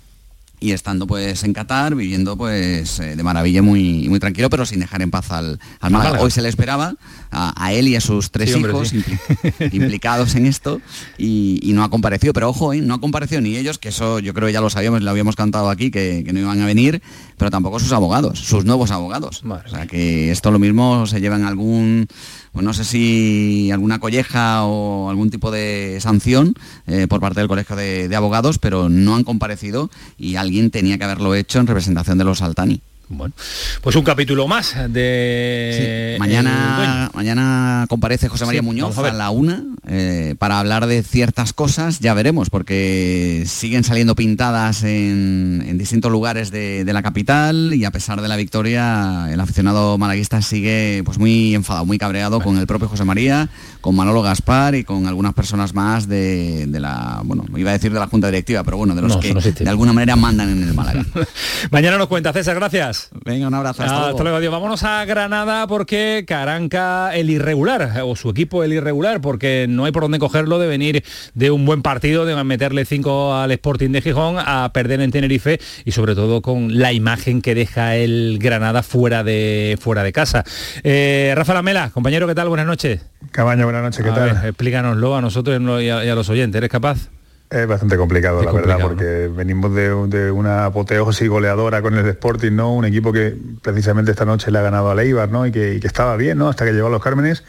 y 0.62 0.72
estando 0.72 1.06
pues 1.06 1.42
en 1.42 1.52
Qatar, 1.52 1.96
viviendo 1.96 2.36
pues 2.36 3.00
eh, 3.00 3.16
de 3.16 3.22
maravilla 3.22 3.62
muy, 3.62 4.08
muy 4.08 4.20
tranquilo, 4.20 4.48
pero 4.48 4.64
sin 4.64 4.78
dejar 4.78 5.02
en 5.02 5.10
paz 5.10 5.32
al, 5.32 5.58
al 5.80 5.92
Hoy 6.20 6.30
se 6.30 6.40
le 6.40 6.48
esperaba 6.48 6.94
a, 7.32 7.72
él 7.72 7.88
y 7.88 7.96
a 7.96 8.00
sus 8.00 8.30
tres 8.30 8.56
hijos 8.56 8.92
implicados 9.72 10.34
en 10.36 10.46
esto 10.46 10.80
y, 11.18 11.72
no 11.72 11.82
ha 11.82 11.90
comparecido. 11.90 12.32
Pero 12.32 12.50
ojo, 12.50 12.72
¿eh? 12.72 12.80
no 12.80 12.94
ha 12.94 13.00
comparecido 13.00 13.40
ni 13.40 13.56
ellos, 13.56 13.78
que 13.78 13.88
eso 13.88 14.20
yo 14.20 14.34
creo 14.34 14.46
que 14.46 14.52
ya 14.52 14.60
lo 14.60 14.70
sabíamos, 14.70 15.02
lo 15.02 15.10
habíamos 15.10 15.36
cantado 15.36 15.68
aquí, 15.68 15.90
que, 15.90 16.24
no 16.32 16.38
iban 16.38 16.60
a 16.60 16.66
venir, 16.66 17.02
pero 17.38 17.50
tampoco 17.50 17.80
sus 17.80 17.92
abogados, 17.92 18.38
sus 18.38 18.64
nuevos 18.64 18.90
abogados. 18.90 19.42
O 19.44 19.68
sea 19.68 19.86
que 19.86 20.30
esto 20.30 20.50
lo 20.50 20.58
mismo 20.58 21.06
se 21.06 21.20
lleva 21.20 21.36
en 21.36 21.44
algún 21.44 22.06
pues 22.52 22.64
no 22.64 22.74
sé 22.74 22.84
si 22.84 23.70
alguna 23.70 23.98
colleja 23.98 24.64
o 24.64 25.08
algún 25.08 25.30
tipo 25.30 25.50
de 25.50 25.98
sanción 26.00 26.54
eh, 26.86 27.06
por 27.08 27.20
parte 27.20 27.40
del 27.40 27.48
Colegio 27.48 27.76
de, 27.76 28.14
Abogados, 28.14 28.58
pero 28.58 28.90
no 28.90 29.16
han 29.16 29.24
comparecido 29.24 29.90
y 30.18 30.36
alguien 30.36 30.70
tenía 30.70 30.98
que 30.98 31.04
haberlo 31.04 31.34
hecho 31.34 31.58
en 31.58 31.66
representación 31.66 32.18
de 32.18 32.24
los 32.24 32.42
Altani. 32.42 32.82
Bueno, 33.12 33.34
pues 33.82 33.94
un 33.96 34.04
capítulo 34.04 34.48
más 34.48 34.74
de... 34.88 36.16
Mañana, 36.18 37.10
mañana 37.14 37.86
comparece 37.88 38.28
José 38.28 38.46
María 38.46 38.60
Sí, 38.60 38.66
Muñoz 38.66 38.96
a 38.96 39.12
la 39.12 39.30
una 39.30 39.64
eh, 39.86 40.34
para 40.38 40.58
hablar 40.58 40.86
de 40.86 41.02
ciertas 41.02 41.52
cosas, 41.52 42.00
ya 42.00 42.14
veremos, 42.14 42.48
porque 42.48 43.44
siguen 43.46 43.84
saliendo 43.84 44.14
pintadas 44.14 44.82
en, 44.84 45.62
en 45.66 45.76
distintos 45.76 46.10
lugares 46.10 46.50
de, 46.50 46.84
de 46.84 46.92
la 46.92 47.02
capital 47.02 47.74
y 47.74 47.84
a 47.84 47.90
pesar 47.90 48.22
de 48.22 48.28
la 48.28 48.36
victoria, 48.36 49.28
el 49.30 49.40
aficionado 49.40 49.98
malaguista 49.98 50.40
sigue 50.40 51.02
pues 51.04 51.18
muy 51.18 51.54
enfadado, 51.54 51.84
muy 51.84 51.98
cabreado 51.98 52.40
con 52.40 52.58
el 52.58 52.66
propio 52.66 52.88
José 52.88 53.04
María, 53.04 53.48
con 53.80 53.94
Manolo 53.94 54.22
Gaspar 54.22 54.74
y 54.74 54.84
con 54.84 55.06
algunas 55.06 55.34
personas 55.34 55.74
más 55.74 56.08
de, 56.08 56.66
de 56.66 56.80
la, 56.80 57.20
bueno, 57.24 57.44
iba 57.56 57.70
a 57.70 57.74
decir 57.74 57.92
de 57.92 57.98
la 57.98 58.06
Junta 58.06 58.28
Directiva, 58.28 58.64
pero 58.64 58.78
bueno, 58.78 58.94
de 58.94 59.02
los 59.02 59.14
No, 59.16 59.20
que 59.20 59.34
no 59.34 59.40
de 59.40 59.68
alguna 59.68 59.92
manera 59.92 60.16
mandan 60.16 60.48
en 60.50 60.62
el 60.62 60.74
Málaga. 60.74 61.04
Mañana 61.70 61.98
nos 61.98 62.06
cuenta 62.06 62.32
César, 62.32 62.54
gracias. 62.54 63.01
Venga, 63.24 63.48
un 63.48 63.54
abrazo. 63.54 63.82
Hasta 63.82 63.94
Ah, 63.94 63.98
luego. 63.98 64.10
hasta 64.10 64.22
luego, 64.22 64.38
adiós. 64.38 64.52
Vámonos 64.52 64.82
a 64.84 65.04
Granada 65.04 65.66
porque 65.66 66.24
Caranca 66.26 67.14
el 67.14 67.30
irregular, 67.30 68.00
o 68.04 68.16
su 68.16 68.30
equipo 68.30 68.62
el 68.64 68.72
irregular, 68.72 69.20
porque 69.20 69.66
no 69.68 69.84
hay 69.84 69.92
por 69.92 70.02
dónde 70.02 70.18
cogerlo 70.18 70.58
de 70.58 70.66
venir 70.66 71.04
de 71.34 71.50
un 71.50 71.64
buen 71.66 71.82
partido, 71.82 72.24
de 72.24 72.42
meterle 72.44 72.84
cinco 72.84 73.34
al 73.34 73.50
Sporting 73.52 73.90
de 73.90 74.02
Gijón, 74.02 74.36
a 74.38 74.70
perder 74.72 75.00
en 75.00 75.10
Tenerife 75.10 75.60
y 75.84 75.92
sobre 75.92 76.14
todo 76.14 76.42
con 76.42 76.78
la 76.78 76.92
imagen 76.92 77.42
que 77.42 77.54
deja 77.54 77.96
el 77.96 78.38
Granada 78.40 78.82
fuera 78.82 79.22
de, 79.24 79.78
fuera 79.80 80.02
de 80.02 80.12
casa. 80.12 80.44
Eh, 80.82 81.32
Rafa 81.36 81.54
Lamela, 81.54 81.90
compañero, 81.90 82.26
¿qué 82.26 82.34
tal? 82.34 82.48
Buenas 82.48 82.66
noches. 82.66 83.00
Cabaño, 83.30 83.64
buenas 83.64 83.82
noches, 83.82 84.02
¿qué 84.04 84.10
A 84.10 84.14
tal? 84.14 84.32
ver, 84.34 84.44
explícanoslo 84.46 85.16
a 85.16 85.20
nosotros 85.20 85.60
y 85.82 85.88
a, 85.88 86.04
y 86.04 86.08
a 86.08 86.14
los 86.14 86.28
oyentes, 86.28 86.58
¿eres 86.58 86.70
capaz? 86.70 87.08
Es 87.52 87.66
bastante 87.66 87.98
complicado, 87.98 88.40
Es 88.40 88.46
la 88.46 88.52
verdad, 88.52 88.78
porque 88.80 89.30
venimos 89.34 89.74
de, 89.74 89.90
de 90.08 90.30
una 90.30 90.64
apoteosis 90.64 91.28
goleadora 91.28 91.82
con 91.82 91.94
el 91.98 92.06
Sporting, 92.06 92.52
¿no? 92.52 92.74
Un 92.74 92.86
equipo 92.86 93.12
que 93.12 93.36
precisamente 93.60 94.10
esta 94.10 94.24
noche 94.24 94.50
le 94.50 94.58
ha 94.58 94.62
ganado 94.62 94.90
a 94.90 94.94
Leibar, 94.94 95.30
¿no? 95.30 95.46
Y 95.46 95.52
que, 95.52 95.74
y 95.74 95.80
que 95.80 95.86
estaba 95.86 96.16
bien, 96.16 96.38
¿no? 96.38 96.48
Hasta 96.48 96.64
que 96.64 96.72
llegó 96.72 96.86
a 96.86 96.90
los 96.90 97.02
Cármenes. 97.02 97.44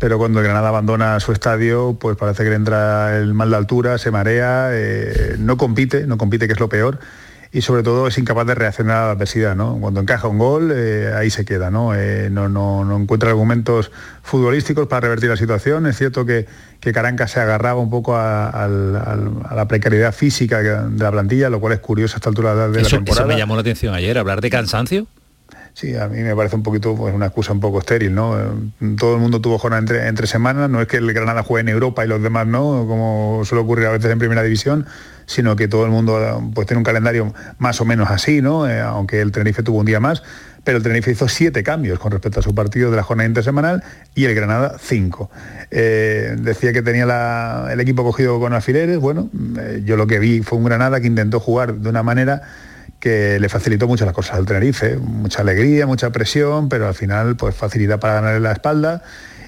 Pero 0.00 0.18
cuando 0.18 0.40
el 0.40 0.44
Granada 0.44 0.68
abandona 0.68 1.20
su 1.20 1.30
estadio, 1.30 1.96
pues 2.00 2.16
parece 2.16 2.42
que 2.42 2.50
le 2.50 2.56
entra 2.56 3.16
el 3.16 3.32
mal 3.32 3.50
de 3.50 3.56
altura, 3.56 3.98
se 3.98 4.10
marea, 4.10 4.70
eh, 4.72 5.36
no 5.38 5.56
compite, 5.56 6.06
no 6.06 6.18
compite, 6.18 6.48
que 6.48 6.54
es 6.54 6.60
lo 6.60 6.68
peor. 6.68 6.98
Y 7.50 7.62
sobre 7.62 7.82
todo 7.82 8.06
es 8.08 8.18
incapaz 8.18 8.46
de 8.46 8.54
reaccionar 8.54 8.96
a 8.96 9.06
la 9.06 9.10
adversidad, 9.12 9.56
¿no? 9.56 9.78
Cuando 9.80 10.00
encaja 10.00 10.28
un 10.28 10.38
gol, 10.38 10.70
eh, 10.74 11.12
ahí 11.16 11.30
se 11.30 11.46
queda, 11.46 11.70
¿no? 11.70 11.94
Eh, 11.94 12.28
no, 12.30 12.48
no, 12.50 12.84
no 12.84 12.96
encuentra 12.98 13.30
argumentos 13.30 13.90
futbolísticos 14.22 14.86
para 14.86 15.00
revertir 15.00 15.30
la 15.30 15.36
situación. 15.38 15.86
Es 15.86 15.96
cierto 15.96 16.26
que, 16.26 16.46
que 16.80 16.92
Caranca 16.92 17.26
se 17.26 17.40
agarraba 17.40 17.80
un 17.80 17.88
poco 17.88 18.16
a, 18.16 18.68
la 18.68 19.66
precariedad 19.68 20.12
física 20.12 20.60
de 20.62 21.02
la 21.02 21.10
plantilla, 21.10 21.48
lo 21.48 21.58
cual 21.58 21.72
es 21.72 21.80
curioso 21.80 22.16
a 22.16 22.18
esta 22.18 22.28
altura 22.28 22.54
de 22.54 22.68
la 22.68 22.78
Eso, 22.80 22.86
eso 22.88 22.96
temporada. 22.96 23.26
me 23.26 23.38
llamó 23.38 23.54
la 23.54 23.62
atención 23.62 23.94
ayer, 23.94 24.18
hablar 24.18 24.42
de 24.42 24.50
cansancio. 24.50 25.06
Sí, 25.72 25.94
a 25.96 26.08
mí 26.08 26.18
me 26.22 26.34
parece 26.34 26.56
un 26.56 26.64
poquito 26.64 26.96
pues, 26.96 27.14
una 27.14 27.26
excusa 27.26 27.52
un 27.52 27.60
poco 27.60 27.78
estéril, 27.78 28.12
¿no? 28.12 28.38
Eh, 28.38 28.44
Todo 28.98 29.14
el 29.14 29.20
mundo 29.20 29.40
tuvo 29.40 29.58
jornada 29.58 29.80
entre, 29.80 30.08
entre 30.08 30.26
semanas, 30.26 30.68
no 30.68 30.80
es 30.82 30.88
que 30.88 30.96
el 30.96 31.12
Granada 31.12 31.44
juegue 31.44 31.60
en 31.62 31.68
Europa 31.68 32.04
y 32.04 32.08
los 32.08 32.20
demás 32.20 32.46
no, 32.48 32.84
como 32.88 33.42
suele 33.44 33.62
ocurrir 33.62 33.86
a 33.86 33.92
veces 33.92 34.10
en 34.10 34.18
primera 34.18 34.42
división, 34.42 34.86
sino 35.28 35.56
que 35.56 35.68
todo 35.68 35.84
el 35.84 35.90
mundo 35.90 36.50
pues 36.54 36.66
tiene 36.66 36.78
un 36.78 36.84
calendario 36.84 37.34
más 37.58 37.80
o 37.82 37.84
menos 37.84 38.10
así, 38.10 38.40
¿no? 38.40 38.68
Eh, 38.68 38.80
aunque 38.80 39.20
el 39.20 39.30
Tenerife 39.30 39.62
tuvo 39.62 39.78
un 39.78 39.84
día 39.84 40.00
más, 40.00 40.22
pero 40.64 40.78
el 40.78 40.82
Tenerife 40.82 41.10
hizo 41.10 41.28
siete 41.28 41.62
cambios 41.62 41.98
con 41.98 42.10
respecto 42.10 42.40
a 42.40 42.42
su 42.42 42.54
partido 42.54 42.90
de 42.90 42.96
la 42.96 43.02
jornada 43.02 43.28
intersemanal 43.28 43.84
y 44.14 44.24
el 44.24 44.34
Granada 44.34 44.76
cinco. 44.80 45.30
Eh, 45.70 46.34
decía 46.38 46.72
que 46.72 46.80
tenía 46.80 47.66
el 47.70 47.78
equipo 47.78 48.04
cogido 48.04 48.40
con 48.40 48.54
alfileres, 48.54 48.98
bueno, 48.98 49.28
eh, 49.58 49.82
yo 49.84 49.98
lo 49.98 50.06
que 50.06 50.18
vi 50.18 50.40
fue 50.40 50.56
un 50.56 50.64
Granada 50.64 50.98
que 50.98 51.06
intentó 51.06 51.40
jugar 51.40 51.74
de 51.74 51.90
una 51.90 52.02
manera 52.02 52.40
que 52.98 53.38
le 53.38 53.50
facilitó 53.50 53.86
mucho 53.86 54.06
las 54.06 54.14
cosas 54.14 54.36
al 54.36 54.46
Tenerife, 54.46 54.96
mucha 54.96 55.42
alegría, 55.42 55.86
mucha 55.86 56.10
presión, 56.10 56.70
pero 56.70 56.88
al 56.88 56.94
final 56.94 57.36
pues 57.36 57.54
facilidad 57.54 58.00
para 58.00 58.14
ganarle 58.14 58.40
la 58.40 58.52
espalda 58.52 59.02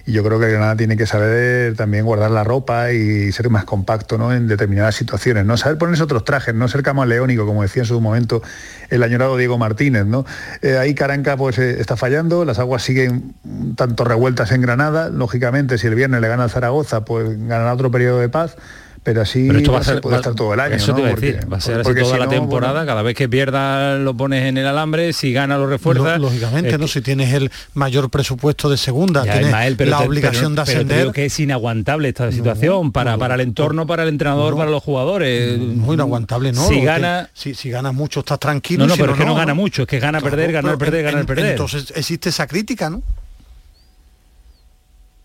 y 0.07 0.13
yo 0.13 0.25
creo 0.25 0.41
que 0.41 0.49
Granada 0.49 0.77
tiene 0.77 0.97
que 0.97 1.07
saber 1.07 1.77
también 1.77 2.05
guardar 2.05 2.31
la 2.31 2.45
ropa 2.45 2.93
y 2.93 3.33
ser 3.33 3.51
más 3.51 3.65
compacto 3.65 4.19
¿no? 4.19 4.33
en 4.33 4.49
determinadas 4.49 4.95
situaciones, 4.95 5.45
no 5.45 5.57
saber 5.57 5.79
ponerse 5.79 6.03
otros 6.03 6.25
trajes, 6.25 6.55
no 6.55 6.69
ser 6.69 6.83
camaleónico, 6.83 7.47
como 7.47 7.63
decía 7.63 7.83
en 7.83 7.87
su 7.87 8.01
momento 8.01 8.43
el 8.89 9.03
añorado 9.03 9.37
Diego 9.37 9.59
Martínez. 9.59 10.07
¿no? 10.07 10.25
Eh, 10.63 10.79
ahí 10.79 10.95
Caranca 10.95 11.37
pues 11.37 11.59
eh, 11.59 11.81
está 11.81 11.97
fallando, 11.97 12.45
las 12.45 12.59
aguas 12.59 12.83
siguen 12.83 13.35
tanto 13.77 14.05
revueltas 14.05 14.53
en 14.53 14.63
Granada, 14.63 15.09
lógicamente 15.09 15.79
si 15.79 15.87
el 15.87 15.95
viernes 15.95 16.21
le 16.21 16.29
gana 16.29 16.45
al 16.45 16.51
Zaragoza, 16.51 17.05
pues 17.05 17.39
ganará 17.47 17.73
otro 17.73 17.91
periodo 17.91 18.19
de 18.19 18.29
paz. 18.29 18.57
Pero 19.03 19.23
así 19.23 19.47
Pero 19.47 19.59
esto 19.61 19.73
va 19.73 19.79
a 19.79 19.83
se 19.83 19.93
ser, 19.93 20.01
puede 20.03 20.17
va- 20.17 20.21
estar 20.21 20.35
todo 20.35 20.53
el 20.53 20.61
año. 20.61 20.75
Eso 20.75 20.89
¿no? 20.89 20.97
te 20.97 21.01
iba 21.01 21.09
a 21.09 21.13
Porque- 21.13 21.41
va 21.51 21.57
a 21.57 21.61
ser 21.63 21.81
así 21.81 21.95
toda 21.95 22.05
si 22.05 22.19
la 22.19 22.27
no, 22.27 22.31
temporada, 22.31 22.73
bueno, 22.75 22.87
cada 22.87 23.01
vez 23.01 23.17
que 23.17 23.31
pierda 23.31 23.97
lo 23.97 24.15
pones 24.15 24.45
en 24.45 24.59
el 24.59 24.67
alambre, 24.67 25.15
si 25.15 25.33
gana 25.33 25.57
lo 25.57 25.67
refuerza. 25.67 26.19
Lo- 26.19 26.27
Lógicamente, 26.27 26.77
¿no? 26.77 26.87
Si 26.87 27.01
tienes 27.01 27.33
el 27.33 27.51
mayor 27.73 28.11
presupuesto 28.11 28.69
de 28.69 28.77
segunda, 28.77 29.25
Ya, 29.25 29.33
tienes 29.33 29.49
Ismael, 29.49 29.77
pero 29.77 29.91
la 29.93 29.99
te- 30.01 30.07
obligación 30.07 30.41
pero- 30.41 30.49
de 30.51 30.55
pero 30.55 30.65
te 30.67 30.73
ascender. 30.73 30.99
digo 30.99 31.13
que 31.15 31.25
es 31.25 31.41
inaguantable 31.41 32.09
esta 32.11 32.31
situación 32.31 32.93
para, 32.93 33.17
para 33.17 33.37
el 33.37 33.41
entorno, 33.41 33.87
para 33.87 34.03
el 34.03 34.11
entrenador, 34.11 34.55
para 34.55 34.71
los 34.71 34.83
jugadores. 34.83 35.59
Muy 35.59 35.95
inaguantable, 35.95 36.53
¿no? 36.53 36.69
Si 36.69 36.83
gana... 36.83 37.31
si, 37.33 37.55
si 37.55 37.71
ganas 37.71 37.95
mucho 37.95 38.21
estás 38.21 38.39
tranquilo. 38.39 38.81
No, 38.85 38.89
no, 38.89 38.95
si 38.97 39.01
pero 39.01 39.15
es 39.15 39.19
que 39.19 39.25
no 39.25 39.35
gana 39.35 39.55
mucho, 39.55 39.83
es 39.83 39.89
que 39.89 39.99
gana 39.99 40.19
Claro, 40.21 40.31
perder, 40.37 40.53
ganar, 40.53 40.77
perder, 40.77 41.05
ganar, 41.05 41.25
perder. 41.25 41.47
Entonces 41.53 41.91
existe 41.97 42.29
esa 42.29 42.47
crítica, 42.47 42.91
¿no? 42.91 43.03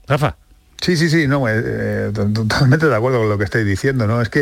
Rafa. 0.08 0.38
Sí, 0.86 0.96
sí, 0.98 1.10
sí, 1.10 1.28
no, 1.28 1.50
eh, 1.50 1.54
eh, 1.66 2.12
to- 2.14 2.28
totalmente 2.32 2.86
de 2.86 2.96
acuerdo 2.96 3.18
con 3.18 3.28
lo 3.30 3.40
que 3.40 3.44
estáis 3.44 3.66
diciendo, 3.66 4.06
¿no? 4.06 4.22
Es 4.22 4.30
que 4.30 4.42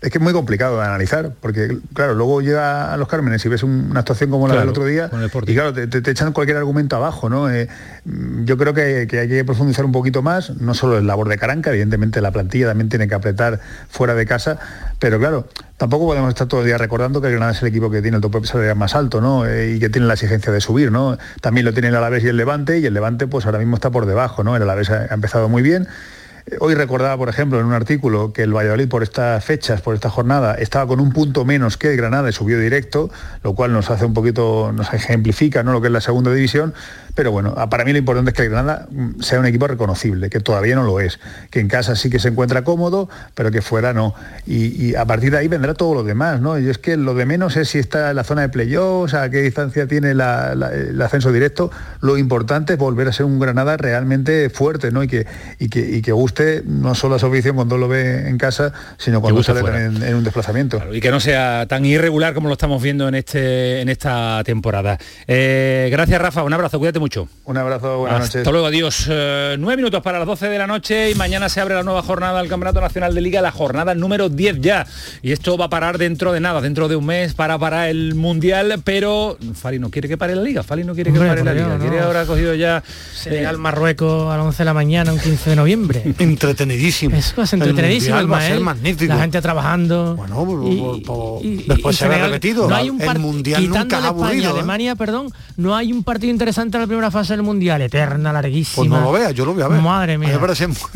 es 0.00 0.10
que 0.10 0.18
es 0.18 0.20
muy 0.20 0.32
complicado 0.32 0.76
de 0.80 0.84
analizar, 0.84 1.30
porque 1.40 1.78
claro, 1.92 2.14
luego 2.14 2.40
llega 2.40 2.92
a 2.92 2.96
los 2.96 3.06
Cármenes 3.06 3.44
y 3.46 3.48
ves 3.48 3.62
un- 3.62 3.86
una 3.92 4.00
actuación 4.00 4.28
como 4.28 4.48
la 4.48 4.54
Claro, 4.54 4.62
del 4.62 4.70
otro 4.70 4.86
día, 4.86 5.08
y 5.52 5.54
claro, 5.54 5.72
te, 5.72 5.86
te- 5.86 6.02
te 6.02 6.10
echan 6.10 6.32
cualquier 6.32 6.56
argumento 6.56 6.96
abajo, 6.96 7.28
¿no? 7.30 7.48
Eh, 7.48 7.68
yo 8.44 8.58
creo 8.58 8.74
que, 8.74 9.06
que 9.08 9.20
hay 9.20 9.28
que 9.28 9.44
profundizar 9.44 9.84
un 9.84 9.92
poquito 9.92 10.20
más, 10.20 10.50
no 10.56 10.74
solo 10.74 10.98
el 10.98 11.06
labor 11.06 11.28
de 11.28 11.38
Caranca, 11.38 11.70
evidentemente 11.70 12.20
la 12.20 12.32
plantilla 12.32 12.66
también 12.66 12.88
tiene 12.88 13.06
que 13.06 13.14
apretar 13.14 13.60
fuera 13.88 14.16
de 14.16 14.26
casa, 14.26 14.58
pero 14.98 15.20
claro, 15.20 15.46
tampoco 15.84 16.06
podemos 16.06 16.30
estar 16.30 16.46
todo 16.46 16.60
el 16.60 16.66
día 16.66 16.78
recordando 16.78 17.20
que 17.20 17.26
el 17.26 17.34
Granada 17.34 17.52
es 17.52 17.60
el 17.60 17.68
equipo 17.68 17.90
que 17.90 18.00
tiene 18.00 18.16
el 18.16 18.20
tope 18.22 18.44
salarial 18.46 18.74
más 18.76 18.94
alto, 18.94 19.20
¿no? 19.20 19.44
Eh, 19.46 19.74
y 19.76 19.78
que 19.80 19.90
tiene 19.90 20.06
la 20.06 20.14
exigencia 20.14 20.50
de 20.50 20.60
subir, 20.62 20.90
¿no? 20.90 21.18
También 21.42 21.66
lo 21.66 21.72
tiene 21.74 21.88
el 21.88 21.94
Alavés 21.94 22.24
y 22.24 22.28
el 22.28 22.38
Levante, 22.38 22.78
y 22.78 22.86
el 22.86 22.94
Levante 22.94 23.26
pues 23.26 23.44
ahora 23.44 23.58
mismo 23.58 23.74
está 23.76 23.90
por 23.90 24.06
debajo, 24.06 24.42
¿no? 24.44 24.56
El 24.56 24.62
Alavés 24.62 24.88
ha- 24.90 25.06
empezado 25.12 25.48
muy 25.50 25.60
bien, 25.62 25.86
Eh, 26.46 26.56
Hoy 26.60 26.74
recordaba, 26.74 27.16
por 27.16 27.28
ejemplo, 27.30 27.58
en 27.58 27.64
un 27.64 27.72
artículo 27.72 28.32
que 28.34 28.42
el 28.42 28.52
Valladolid 28.54 28.86
por 28.88 29.02
estas 29.02 29.42
fechas, 29.42 29.80
por 29.80 29.94
esta 29.94 30.10
jornada, 30.10 30.54
estaba 30.56 30.86
con 30.86 31.00
un 31.00 31.10
punto 31.10 31.44
menos 31.46 31.78
que 31.78 31.90
el 31.90 31.96
Granada 31.96 32.28
y 32.28 32.32
subió 32.32 32.58
directo, 32.58 33.08
lo 33.42 33.54
cual 33.54 33.72
nos 33.72 33.88
hace 33.90 34.04
un 34.04 34.12
poquito, 34.12 34.70
nos 34.74 34.92
ejemplifica 34.92 35.62
¿no? 35.62 35.72
lo 35.72 35.80
que 35.80 35.86
es 35.88 35.92
la 35.92 36.02
segunda 36.02 36.30
división. 36.32 36.74
Pero 37.14 37.30
bueno, 37.30 37.54
para 37.70 37.84
mí 37.84 37.92
lo 37.92 37.98
importante 37.98 38.30
es 38.30 38.36
que 38.36 38.42
el 38.42 38.50
Granada 38.50 38.86
mm, 38.90 39.20
sea 39.20 39.38
un 39.38 39.46
equipo 39.46 39.66
reconocible, 39.66 40.30
que 40.30 40.40
todavía 40.40 40.74
no 40.74 40.82
lo 40.82 41.00
es, 41.00 41.20
que 41.50 41.60
en 41.60 41.68
casa 41.68 41.94
sí 41.96 42.10
que 42.10 42.18
se 42.18 42.28
encuentra 42.28 42.64
cómodo, 42.64 43.08
pero 43.34 43.50
que 43.50 43.62
fuera 43.62 43.92
no. 43.92 44.14
Y, 44.46 44.84
y 44.90 44.94
a 44.96 45.04
partir 45.04 45.30
de 45.30 45.38
ahí 45.38 45.48
vendrá 45.48 45.74
todo 45.74 45.94
lo 45.94 46.02
demás, 46.02 46.40
¿no? 46.40 46.58
Y 46.58 46.68
es 46.68 46.78
que 46.78 46.96
lo 46.96 47.14
de 47.14 47.24
menos 47.26 47.56
es 47.56 47.68
si 47.68 47.78
está 47.78 48.10
en 48.10 48.16
la 48.16 48.24
zona 48.24 48.42
de 48.42 48.48
playoffs, 48.48 49.14
a 49.14 49.30
qué 49.30 49.42
distancia 49.42 49.86
tiene 49.86 50.14
la- 50.14 50.54
la- 50.54 50.72
el 50.72 51.00
ascenso 51.00 51.30
directo. 51.32 51.70
Lo 52.00 52.18
importante 52.18 52.72
es 52.74 52.78
volver 52.78 53.08
a 53.08 53.12
ser 53.12 53.26
un 53.26 53.38
Granada 53.38 53.76
realmente 53.76 54.50
fuerte, 54.50 54.90
¿no? 54.90 55.02
Y 55.02 55.08
que, 55.08 55.26
y 55.58 55.68
que, 55.68 55.80
y 55.80 56.02
que 56.02 56.12
guste 56.12 56.62
no 56.66 56.94
solo 56.94 57.14
a 57.14 57.18
su 57.18 57.26
afición 57.26 57.56
cuando 57.56 57.78
lo 57.78 57.86
ve 57.88 58.28
en 58.28 58.38
casa, 58.38 58.72
sino 58.98 59.20
cuando 59.20 59.42
sale 59.42 59.60
en, 59.84 60.02
en 60.02 60.14
un 60.16 60.24
desplazamiento. 60.24 60.82
y 60.92 61.00
que 61.00 61.10
no 61.10 61.20
sea 61.20 61.66
tan 61.68 61.84
irregular 61.84 62.34
como 62.34 62.48
lo 62.48 62.54
estamos 62.54 62.82
viendo 62.82 63.06
en 63.08 63.14
este 63.14 63.80
en 63.80 63.88
esta 63.88 64.42
temporada. 64.44 64.98
Eh, 65.26 65.88
gracias 65.90 66.20
Rafa, 66.20 66.42
un 66.42 66.52
abrazo, 66.52 66.78
cuídate 66.78 66.98
mucho. 67.04 67.28
Un 67.44 67.58
abrazo, 67.58 67.98
buenas 67.98 68.22
Hasta 68.22 68.38
noches. 68.38 68.50
luego, 68.50 68.66
adiós. 68.68 69.06
Eh, 69.10 69.56
nueve 69.58 69.76
minutos 69.76 70.00
para 70.00 70.18
las 70.18 70.26
12 70.26 70.48
de 70.48 70.56
la 70.58 70.66
noche 70.66 71.10
y 71.10 71.14
mañana 71.14 71.50
se 71.50 71.60
abre 71.60 71.74
la 71.74 71.82
nueva 71.82 72.02
jornada 72.02 72.40
del 72.40 72.48
Campeonato 72.48 72.80
Nacional 72.80 73.14
de 73.14 73.20
Liga, 73.20 73.42
la 73.42 73.52
jornada 73.52 73.94
número 73.94 74.30
10 74.30 74.62
ya. 74.62 74.86
Y 75.20 75.32
esto 75.32 75.58
va 75.58 75.66
a 75.66 75.68
parar 75.68 75.98
dentro 75.98 76.32
de 76.32 76.40
nada, 76.40 76.62
dentro 76.62 76.88
de 76.88 76.96
un 76.96 77.04
mes 77.04 77.34
para 77.34 77.58
parar 77.58 77.90
el 77.90 78.14
Mundial, 78.14 78.80
pero 78.84 79.36
Fali 79.54 79.78
no 79.78 79.90
quiere 79.90 80.08
que 80.08 80.16
pare 80.16 80.34
la 80.34 80.40
Liga, 80.40 80.62
Fali 80.62 80.82
no 80.82 80.94
quiere 80.94 81.12
que 81.12 81.18
pare 81.18 81.44
la 81.44 81.52
Liga, 81.52 81.66
no. 81.76 81.78
quiere 81.78 82.00
ahora 82.00 82.22
ha 82.22 82.26
cogido 82.26 82.54
ya... 82.54 82.82
Senegal, 83.14 83.58
Marruecos 83.58 84.32
a 84.32 84.38
las 84.38 84.46
11 84.46 84.58
de 84.58 84.64
la 84.64 84.74
mañana, 84.74 85.12
un 85.12 85.18
15 85.20 85.50
de 85.50 85.56
noviembre. 85.56 86.02
Entretenidísimo. 86.18 87.14
Eso 87.16 87.42
es 87.42 87.52
El 87.52 87.60
entretenidísimo, 87.62 88.16
Mundial 88.16 88.32
va 88.32 88.38
a 88.38 88.40
ser 88.40 88.50
Ismael. 88.56 88.64
magnífico. 88.64 89.12
La 89.14 89.20
gente 89.20 89.42
trabajando. 89.42 90.16
Bueno, 90.16 91.40
y- 91.42 91.64
después 91.68 91.96
y 91.96 91.98
se 91.98 92.04
habrá 92.06 92.16
Senegal- 92.18 92.30
repetido. 92.30 92.68
No 92.68 92.74
hay 92.74 92.88
un 92.90 93.00
el 93.02 93.18
Mundial 93.18 93.60
quitando 93.60 93.80
nunca 93.80 93.96
España, 93.96 94.08
aburrido. 94.08 94.48
¿eh? 94.50 94.52
Alemania, 94.54 94.94
perdón, 94.96 95.32
no 95.56 95.74
hay 95.76 95.92
un 95.92 96.02
partido 96.02 96.30
interesante 96.30 96.76
en 96.76 96.82
la 96.82 96.86
primera 96.86 97.10
fase 97.10 97.34
del 97.34 97.42
Mundial, 97.42 97.80
eterna, 97.82 98.32
larguísima. 98.32 98.76
Pues 98.76 98.90
no 98.90 99.00
lo 99.00 99.12
vea, 99.12 99.30
yo 99.30 99.44
lo 99.44 99.54
voy 99.54 99.62
a 99.62 99.68
ver. 99.68 99.80
Madre 99.80 100.18
mía. 100.18 100.38
Me 100.38 100.38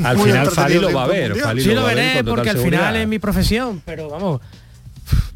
Al 0.05 0.19
final 0.19 0.51
Fali 0.51 0.79
lo 0.79 0.93
va 0.93 1.05
a 1.05 1.07
ver, 1.07 1.35
Sí 1.59 1.75
lo 1.75 1.85
veré 1.85 2.25
porque 2.25 2.51
al 2.51 2.59
final 2.59 2.97
es 2.97 3.09
mi 3.09 3.19
profesión, 3.19 3.83
pero 3.85 4.09
vamos. 4.09 4.41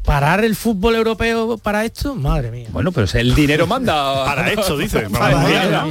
Parar 0.05 0.43
el 0.43 0.55
fútbol 0.55 0.95
europeo 0.95 1.57
para 1.57 1.85
esto, 1.85 2.15
madre 2.15 2.51
mía. 2.51 2.67
Bueno, 2.71 2.91
pero 2.91 3.07
si 3.07 3.17
el 3.19 3.33
dinero 3.35 3.67
manda 3.67 3.93
Para 4.25 4.51
esto, 4.51 4.77
dice. 4.77 5.09
Para 5.09 5.35
¿no? 5.41 5.87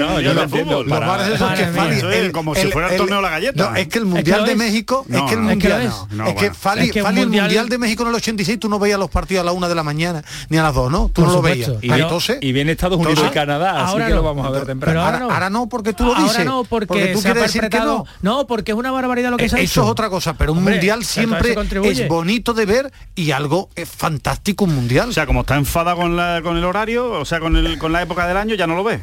No, 0.00 0.20
yo 0.20 0.32
entiendo, 0.42 0.84
que 0.84 0.90
mía. 0.90 1.00
Fali- 1.36 2.02
Eso 2.24 2.32
como 2.32 2.54
si 2.54 2.66
fuera 2.68 2.90
el 2.90 2.96
torneo 2.96 3.16
de 3.16 3.22
la 3.22 3.30
galleta. 3.30 3.70
No, 3.70 3.76
es 3.76 3.88
que 3.88 3.98
el 3.98 4.06
Mundial 4.06 4.44
de. 4.46 4.56
México, 4.56 5.04
No, 5.08 5.18
es 5.18 5.24
que 5.24 5.34
el 5.34 5.42
no. 5.42 5.48
Mundial, 5.50 5.82
es. 5.82 5.92
No, 6.16 6.34
que. 6.34 6.52
Fali, 6.52 6.86
Es 6.86 6.92
que 6.92 7.00
un 7.00 7.06
Fali, 7.06 7.20
el 7.20 7.26
mundial- 7.26 7.44
mundial 7.46 7.68
de 7.68 7.78
México 7.78 8.02
en 8.02 8.08
el 8.10 8.14
86 8.16 8.58
tú 8.58 8.68
no 8.68 8.78
veías 8.78 8.98
los 8.98 9.10
partidos 9.10 9.42
a 9.42 9.44
la 9.44 9.52
una 9.52 9.68
de 9.68 9.74
la 9.74 9.82
mañana 9.82 10.22
ni 10.48 10.58
a 10.58 10.62
las 10.62 10.74
dos, 10.74 10.90
¿no? 10.90 11.10
Tú 11.12 11.22
no 11.24 11.32
lo 11.32 11.42
veías. 11.42 11.70
Y 11.82 11.88
no- 11.88 11.96
entonces, 11.96 12.38
y 12.40 12.52
viene 12.52 12.72
Estados 12.72 12.98
Unidos 12.98 13.24
y 13.26 13.30
Canadá, 13.32 13.82
así 13.84 13.92
ahora 13.92 14.06
que 14.06 14.10
lo 14.14 14.16
no. 14.18 14.22
vamos 14.22 14.46
a 14.46 14.50
ver 14.50 14.66
temprano. 14.66 15.02
Ahora, 15.02 15.50
no. 15.50 15.60
no, 15.60 15.68
porque 15.68 15.92
tú 15.92 16.04
lo 16.04 16.14
dices. 16.14 16.30
Ahora 16.38 16.44
no, 16.44 16.64
porque, 16.64 17.08
tú 17.12 17.20
quieres 17.22 17.42
decir 17.42 17.68
que 17.68 17.78
no. 17.78 18.04
No, 18.22 18.46
porque 18.46 18.72
es 18.72 18.76
una 18.78 18.90
barbaridad 18.90 19.30
lo 19.30 19.36
que 19.36 19.44
Eh, 19.46 19.48
se 19.48 19.56
ha 19.56 19.60
Eso 19.60 19.80
hecho. 19.80 19.84
es 19.84 19.90
otra 19.90 20.08
cosa, 20.10 20.34
pero 20.34 20.52
un 20.52 20.62
mundial 20.62 21.04
siempre 21.04 21.52
eso 21.52 21.62
es 22.02 22.08
bonito 22.08 22.52
de 22.54 22.66
ver 22.66 22.92
y 23.14 23.19
algo 23.30 23.68
es 23.76 23.88
fantástico 23.88 24.64
un 24.64 24.74
mundial. 24.74 25.08
O 25.08 25.12
sea, 25.12 25.26
como 25.26 25.40
está 25.42 25.56
enfada 25.56 25.94
con, 25.94 26.16
la, 26.16 26.40
con 26.42 26.56
el 26.56 26.64
horario, 26.64 27.10
o 27.12 27.24
sea, 27.24 27.40
con, 27.40 27.56
el, 27.56 27.78
con 27.78 27.92
la 27.92 28.02
época 28.02 28.26
del 28.26 28.36
año, 28.36 28.54
ya 28.54 28.66
no 28.66 28.74
lo 28.74 28.84
ve. 28.84 29.00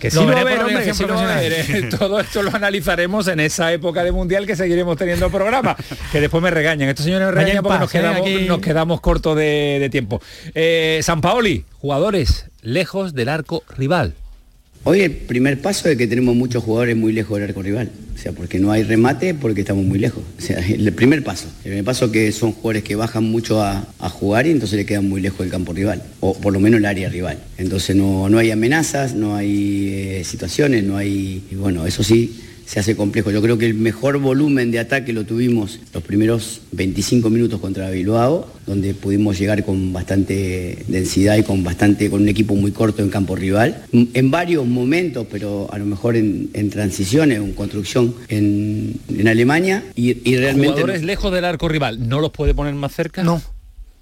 Que 0.00 0.10
sí 0.10 0.16
Lo 0.16 0.22
lo, 0.22 0.28
veré 0.28 0.44
ver, 0.44 0.60
hombre, 0.60 0.82
que 0.82 0.94
sí 0.94 1.04
ver. 1.04 1.52
Eh, 1.52 1.88
Todo 1.98 2.20
esto 2.20 2.42
lo 2.42 2.54
analizaremos 2.56 3.28
en 3.28 3.38
esa 3.38 3.70
época 3.70 4.02
de 4.02 4.12
mundial 4.12 4.46
que 4.46 4.56
seguiremos 4.56 4.96
teniendo 4.96 5.26
el 5.26 5.32
programa. 5.32 5.76
Que 6.10 6.20
después 6.20 6.42
me 6.42 6.50
regañan. 6.50 6.88
Estos 6.88 7.04
señores 7.04 7.28
me 7.28 7.34
Vaya 7.34 7.46
regañan 7.46 7.62
porque 7.62 7.78
nos 7.78 7.94
impasse, 7.94 7.98
quedamos, 7.98 8.26
aquí. 8.38 8.48
nos 8.48 8.60
quedamos 8.60 9.00
cortos 9.02 9.36
de, 9.36 9.76
de 9.78 9.90
tiempo. 9.90 10.22
Eh, 10.54 11.00
San 11.02 11.20
Paoli, 11.20 11.66
jugadores 11.80 12.46
lejos 12.62 13.12
del 13.14 13.28
arco 13.28 13.62
rival. 13.76 14.14
Hoy 14.82 15.02
el 15.02 15.10
primer 15.10 15.60
paso 15.60 15.90
es 15.90 15.98
que 15.98 16.06
tenemos 16.06 16.34
muchos 16.34 16.64
jugadores 16.64 16.96
muy 16.96 17.12
lejos 17.12 17.38
del 17.38 17.48
arco 17.48 17.62
rival. 17.62 17.90
O 18.14 18.18
sea, 18.18 18.32
porque 18.32 18.58
no 18.58 18.72
hay 18.72 18.82
remate, 18.82 19.34
porque 19.34 19.60
estamos 19.60 19.84
muy 19.84 19.98
lejos. 19.98 20.22
O 20.38 20.40
sea, 20.40 20.58
el 20.58 20.92
primer 20.92 21.22
paso. 21.22 21.48
El 21.58 21.70
primer 21.70 21.84
paso 21.84 22.10
que 22.10 22.32
son 22.32 22.52
jugadores 22.52 22.82
que 22.82 22.96
bajan 22.96 23.24
mucho 23.24 23.62
a, 23.62 23.86
jugar 24.10 24.46
y 24.46 24.50
entonces 24.50 24.78
le 24.78 24.86
quedan 24.86 25.08
muy 25.08 25.20
lejos 25.20 25.40
del 25.40 25.50
campo 25.50 25.72
rival. 25.72 26.02
O 26.20 26.34
por 26.34 26.52
lo 26.52 26.60
menos 26.60 26.78
el 26.78 26.86
área 26.86 27.08
rival. 27.08 27.38
Entonces 27.58 27.94
no, 27.94 28.28
no 28.28 28.38
hay 28.38 28.50
amenazas, 28.50 29.14
no 29.14 29.36
hay 29.36 29.88
eh, 29.92 30.24
situaciones, 30.24 30.82
no 30.84 30.96
hay... 30.96 31.44
Bueno, 31.52 31.86
eso 31.86 32.02
sí 32.02 32.40
se 32.70 32.78
hace 32.78 32.94
complejo. 32.94 33.32
Yo 33.32 33.42
creo 33.42 33.58
que 33.58 33.66
el 33.66 33.74
mejor 33.74 34.18
volumen 34.18 34.70
de 34.70 34.78
ataque 34.78 35.12
lo 35.12 35.24
tuvimos 35.24 35.80
los 35.92 36.04
primeros 36.04 36.60
25 36.70 37.28
minutos 37.28 37.58
contra 37.58 37.90
Bilbao, 37.90 38.46
donde 38.64 38.94
pudimos 38.94 39.36
llegar 39.40 39.64
con 39.64 39.92
bastante 39.92 40.84
densidad 40.86 41.36
y 41.36 41.42
con 41.42 41.64
bastante 41.64 42.08
con 42.08 42.22
un 42.22 42.28
equipo 42.28 42.54
muy 42.54 42.70
corto 42.70 43.02
en 43.02 43.10
campo 43.10 43.34
rival. 43.34 43.82
En 43.92 44.30
varios 44.30 44.64
momentos, 44.68 45.26
pero 45.28 45.68
a 45.72 45.78
lo 45.78 45.84
mejor 45.84 46.14
en, 46.14 46.48
en 46.52 46.70
transiciones, 46.70 47.38
en 47.38 47.54
construcción 47.54 48.14
en, 48.28 49.00
en 49.08 49.26
Alemania 49.26 49.82
y, 49.96 50.30
y 50.30 50.36
realmente 50.36 50.68
Jugadores 50.68 51.02
lejos 51.02 51.32
del 51.32 51.46
arco 51.46 51.68
rival, 51.68 52.08
¿no 52.08 52.20
los 52.20 52.30
puede 52.30 52.54
poner 52.54 52.74
más 52.74 52.94
cerca? 52.94 53.24
No. 53.24 53.42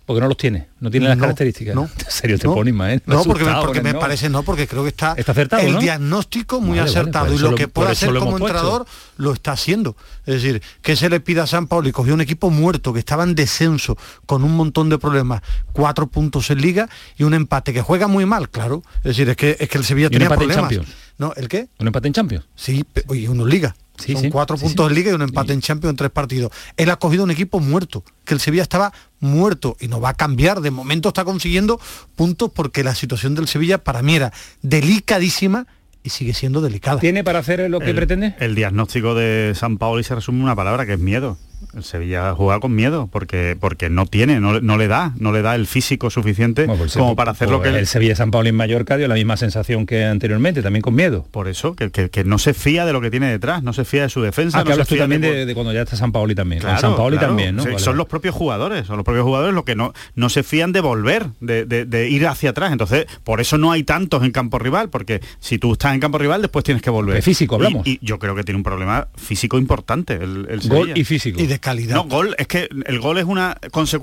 Porque 0.09 0.23
no 0.23 0.27
los 0.29 0.39
tiene, 0.39 0.69
no 0.81 0.91
tiene 0.91 1.07
las 1.07 1.19
No, 1.19 1.21
características. 1.25 1.75
no, 1.75 1.83
En 1.99 2.11
serio 2.11 2.39
te 2.39 2.47
no. 2.49 2.55
pones, 2.55 2.73
Ismael. 2.73 3.03
No, 3.05 3.23
porque, 3.25 3.45
me, 3.45 3.53
porque 3.61 3.83
parece 3.95 4.31
no, 4.31 4.43
porque 4.43 4.67
creo 4.67 4.83
que 4.83 4.89
está, 4.89 5.13
Está 5.19 5.33
acertado, 5.33 5.63
el 5.63 5.79
diagnóstico 5.79 6.63
muy 6.63 6.79
Vale, 6.79 6.89
acertado 6.91 7.35
y 7.35 7.39
lo 7.39 7.51
lo- 7.51 7.57
que 7.57 7.69
puede 7.69 7.91
hacer 7.93 8.15
como 8.15 8.39
entrenador 8.39 8.87
lo 9.19 9.35
está 9.35 9.53
haciendo. 9.53 9.97
Es 10.25 10.43
decir, 10.43 10.63
que 10.81 10.97
se 10.97 11.11
le 11.11 11.21
pida 11.21 11.43
a 11.43 11.47
San 11.47 11.67
Paulo 11.67 11.91
y 11.91 11.93
cogió 11.93 12.15
un 12.15 12.23
equipo 12.23 12.49
muerto 12.49 12.95
que 12.95 13.01
estaba 13.01 13.23
en 13.23 13.35
descenso 13.35 13.99
con 14.25 14.43
un 14.45 14.57
montón 14.57 14.89
de 14.89 14.97
problemas, 14.97 15.43
cuatro 15.73 16.07
puntos 16.07 16.49
en 16.51 16.63
liga 16.63 16.89
y 17.19 17.25
un 17.25 17.35
empate 17.35 17.75
que 17.75 17.83
juega 17.83 18.07
muy 18.09 18.25
mal, 18.25 18.49
claro. 18.49 18.83
Es 18.99 19.03
decir, 19.05 19.29
es 19.29 19.37
que 19.37 19.59
es 19.61 19.69
que 19.69 19.77
el 19.77 19.85
Sevilla 19.85 20.07
Y 20.07 20.15
un 20.17 20.21
tenía 20.23 20.27
en 20.29 20.33
problemas. 20.39 20.57
Champions. 20.57 20.89
¿No? 21.19 21.35
¿El 21.37 21.49
qué? 21.49 21.69
¿Un 21.81 21.87
empate 21.89 22.07
en 22.09 22.15
Champions? 22.15 22.47
Sí, 22.57 22.83
oye, 23.09 23.29
uno 23.29 23.45
liga. 23.45 23.77
Sí, 23.99 24.13
Son 24.13 24.23
sí, 24.23 24.31
cuatro 24.31 24.57
sí, 24.57 24.65
puntos 24.65 24.87
sí. 24.87 24.91
en 24.91 24.95
liga 24.95 25.11
y 25.11 25.15
un 25.15 25.23
empate 25.23 25.53
en 25.53 25.61
Champions 25.61 25.93
en 25.93 25.97
tres 25.97 26.11
partidos. 26.11 26.53
Él 26.77 26.91
ha 26.91 26.97
cogido 26.97 27.25
un 27.25 27.31
equipo 27.31 27.61
muerto, 27.61 28.05
que 28.25 28.35
el 28.35 28.41
Sevilla 28.41 28.63
estaba 28.63 28.93
muerto 29.21 29.77
y 29.81 29.89
no 29.89 30.01
va 30.01 30.11
a 30.11 30.15
cambiar. 30.15 30.61
De 30.61 30.71
momento 30.71 31.09
está 31.09 31.25
consiguiendo 31.25 31.81
puntos 32.17 32.51
porque 32.55 32.85
la 32.85 32.95
situación 32.95 33.35
del 33.35 33.49
Sevilla 33.49 33.79
para 33.79 34.03
mí 34.03 34.15
era 34.15 34.33
delicadísima 34.63 35.67
y 36.03 36.11
sigue 36.11 36.33
siendo 36.35 36.61
delicada. 36.61 37.01
¿Tiene 37.01 37.25
para 37.25 37.41
hacer 37.41 37.69
lo 37.69 37.81
que 37.81 37.91
el, 37.91 37.97
pretende? 37.97 38.35
El 38.39 38.55
diagnóstico 38.55 39.15
de 39.15 39.53
San 39.55 39.79
Paolo 39.79 40.01
y 40.01 40.05
se 40.05 40.15
resume 40.15 40.39
en 40.39 40.45
una 40.45 40.57
palabra 40.57 40.87
que 40.87 40.95
es 40.95 41.01
miedo. 41.01 41.37
El 41.75 41.85
Sevilla 41.85 42.33
juega 42.35 42.61
con 42.61 42.75
miedo 42.75 43.09
porque 43.13 43.57
porque 43.59 43.91
no 43.91 44.07
tiene, 44.07 44.41
no, 44.41 44.61
no 44.61 44.77
le 44.79 44.89
da, 44.89 45.13
no 45.19 45.33
le 45.33 45.43
da 45.43 45.55
el 45.55 45.67
físico 45.67 46.09
suficiente 46.11 46.65
Bueno, 46.67 46.79
pues 46.79 46.95
como 46.97 47.15
para 47.17 47.33
hacer 47.33 47.51
lo 47.51 47.61
que 47.63 47.69
el 47.69 47.87
Sevilla 47.87 48.15
San 48.17 48.31
Pablo 48.31 48.49
en 48.49 48.55
Mallorca 48.57 48.97
dio 48.97 49.07
la 49.09 49.15
misma 49.15 49.37
sensación 49.37 49.85
que 49.87 50.05
anteriormente, 50.05 50.63
también 50.63 50.83
con 50.83 50.95
miedo. 50.95 51.27
por 51.31 51.49
eso 51.49 51.75
que, 51.75 51.91
que- 51.91 52.11
que 52.11 52.25
no 52.25 52.39
se 52.39 52.55
fía 52.55 52.87
de 52.87 52.93
lo 52.93 53.01
que 53.01 53.11
tiene 53.11 53.31
detrás, 53.31 53.63
no 53.63 53.73
se 53.73 53.85
fía 53.85 54.03
de 54.03 54.09
su 54.09 54.23
defensa. 54.23 54.59
Ah, 54.59 54.63
que 54.63 54.69
no 54.71 54.73
hablas 54.75 54.89
tú 54.89 54.97
también 54.97 55.21
de- 55.23 55.53
cuando 55.55 55.73
ya 55.73 55.83
está 55.83 55.97
San 55.97 56.13
Paoli 56.13 56.35
también. 56.35 56.61
Claro, 56.63 56.81
San 56.81 56.97
Paoli 56.97 57.17
claro. 57.19 57.33
también, 57.33 57.57
¿no? 57.57 57.63
Sí, 57.63 57.69
Vale, 57.71 57.81
son 57.81 57.97
los 57.97 58.07
propios 58.07 58.35
jugadores, 58.35 58.87
son 58.87 58.97
los 58.97 59.05
propios 59.05 59.25
jugadores 59.25 59.55
los 59.55 59.65
que 59.65 59.75
no, 59.77 59.93
no 60.15 60.29
se 60.29 60.43
fían 60.43 60.73
de 60.73 60.81
volver, 60.81 61.27
de, 61.41 61.65
de- 61.67 61.85
de 61.85 62.09
ir 62.09 62.27
hacia 62.27 62.51
atrás. 62.51 62.73
Entonces, 62.73 63.07
por 63.25 63.41
eso 63.41 63.59
no 63.59 63.73
hay 63.73 63.83
tantos 63.83 64.23
en 64.25 64.31
campo 64.31 64.59
rival, 64.59 64.89
porque 64.91 65.21
si 65.41 65.59
tú 65.59 65.73
estás 65.73 65.93
en 65.95 66.01
campo 66.01 66.19
rival, 66.19 66.41
después 66.43 66.65
tienes 66.65 66.83
que 66.83 66.91
volver. 66.91 67.17
De 67.17 67.23
físico 67.23 67.57
Y- 67.57 67.57
hablamos. 67.57 67.87
Y, 67.87 67.99
yo 68.01 68.19
creo 68.19 68.35
que 68.35 68.45
tiene 68.45 68.57
un 68.57 68.65
problema 68.65 69.09
físico 69.17 69.59
importante 69.59 70.15
el, 70.15 70.47
el 70.49 70.61
Gol 70.69 70.79
Sevilla. 70.89 70.93
y 70.97 71.05
físico. 71.05 71.41
Y 71.43 71.47
de 71.49 71.59
calidad. 71.61 71.95
No, 71.97 72.05
gol, 72.05 72.35
es 72.39 72.47
que 72.47 72.69
el 72.87 73.01
gol 73.01 73.19
es 73.19 73.25
una 73.25 73.57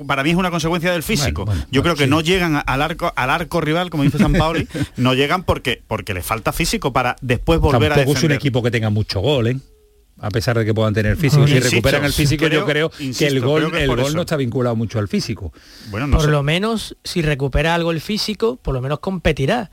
para 0.08 0.24
mí 0.24 0.32
es 0.32 0.36
una 0.36 0.52
consecuencia 0.52 0.92
del 0.92 1.04
físico. 1.04 1.46
Bueno, 1.46 1.62
bueno, 1.62 1.68
Yo 1.72 1.82
bueno, 1.82 1.96
creo 1.96 1.96
que 1.96 2.04
sí. 2.06 2.10
no 2.10 2.22
llegan 2.22 2.62
al 2.66 2.82
arco 2.82 3.14
al 3.16 3.30
arco 3.30 3.62
rival, 3.62 3.90
como 3.90 4.04
dice 4.04 4.18
San 4.18 4.34
Paoli, 4.38 4.68
no 4.98 5.14
llegan 5.14 5.44
porque 5.44 5.82
porque 5.88 6.14
les 6.14 6.26
falta 6.26 6.52
físico 6.54 6.92
para 6.94 7.16
después 7.22 7.60
volver 7.60 7.92
a 7.92 7.96
Tampoco 7.96 8.12
es 8.12 8.16
un 8.18 8.30
defender. 8.30 8.36
equipo 8.38 8.64
que 8.64 8.72
tenga 8.72 8.90
mucho 8.90 9.20
gol, 9.20 9.48
¿eh? 9.48 9.58
A 10.22 10.30
pesar 10.30 10.58
de 10.58 10.64
que 10.64 10.74
puedan 10.74 10.94
tener 10.94 11.18
físico. 11.18 11.46
Si 11.46 11.54
Insisto, 11.56 11.72
recuperan 11.76 12.06
el 12.06 12.14
físico, 12.14 12.48
yo 12.48 12.66
creo- 12.66 12.90
que 12.90 13.28
el 13.28 13.42
gol, 13.42 13.70
que 13.72 13.84
el 13.84 13.90
gol 13.90 14.00
eso. 14.00 14.14
no 14.16 14.22
está 14.22 14.38
vinculado 14.38 14.76
mucho 14.76 14.98
al 14.98 15.10
físico. 15.10 15.52
Bueno, 15.90 16.08
no 16.08 16.16
por 16.18 16.26
sé. 16.28 16.32
lo 16.32 16.42
menos, 16.42 16.96
si 17.04 17.22
recupera 17.22 17.76
algo 17.76 17.92
el 17.92 18.00
físico, 18.00 18.56
por 18.56 18.74
lo 18.74 18.82
menos 18.82 19.00
competirá. 19.00 19.72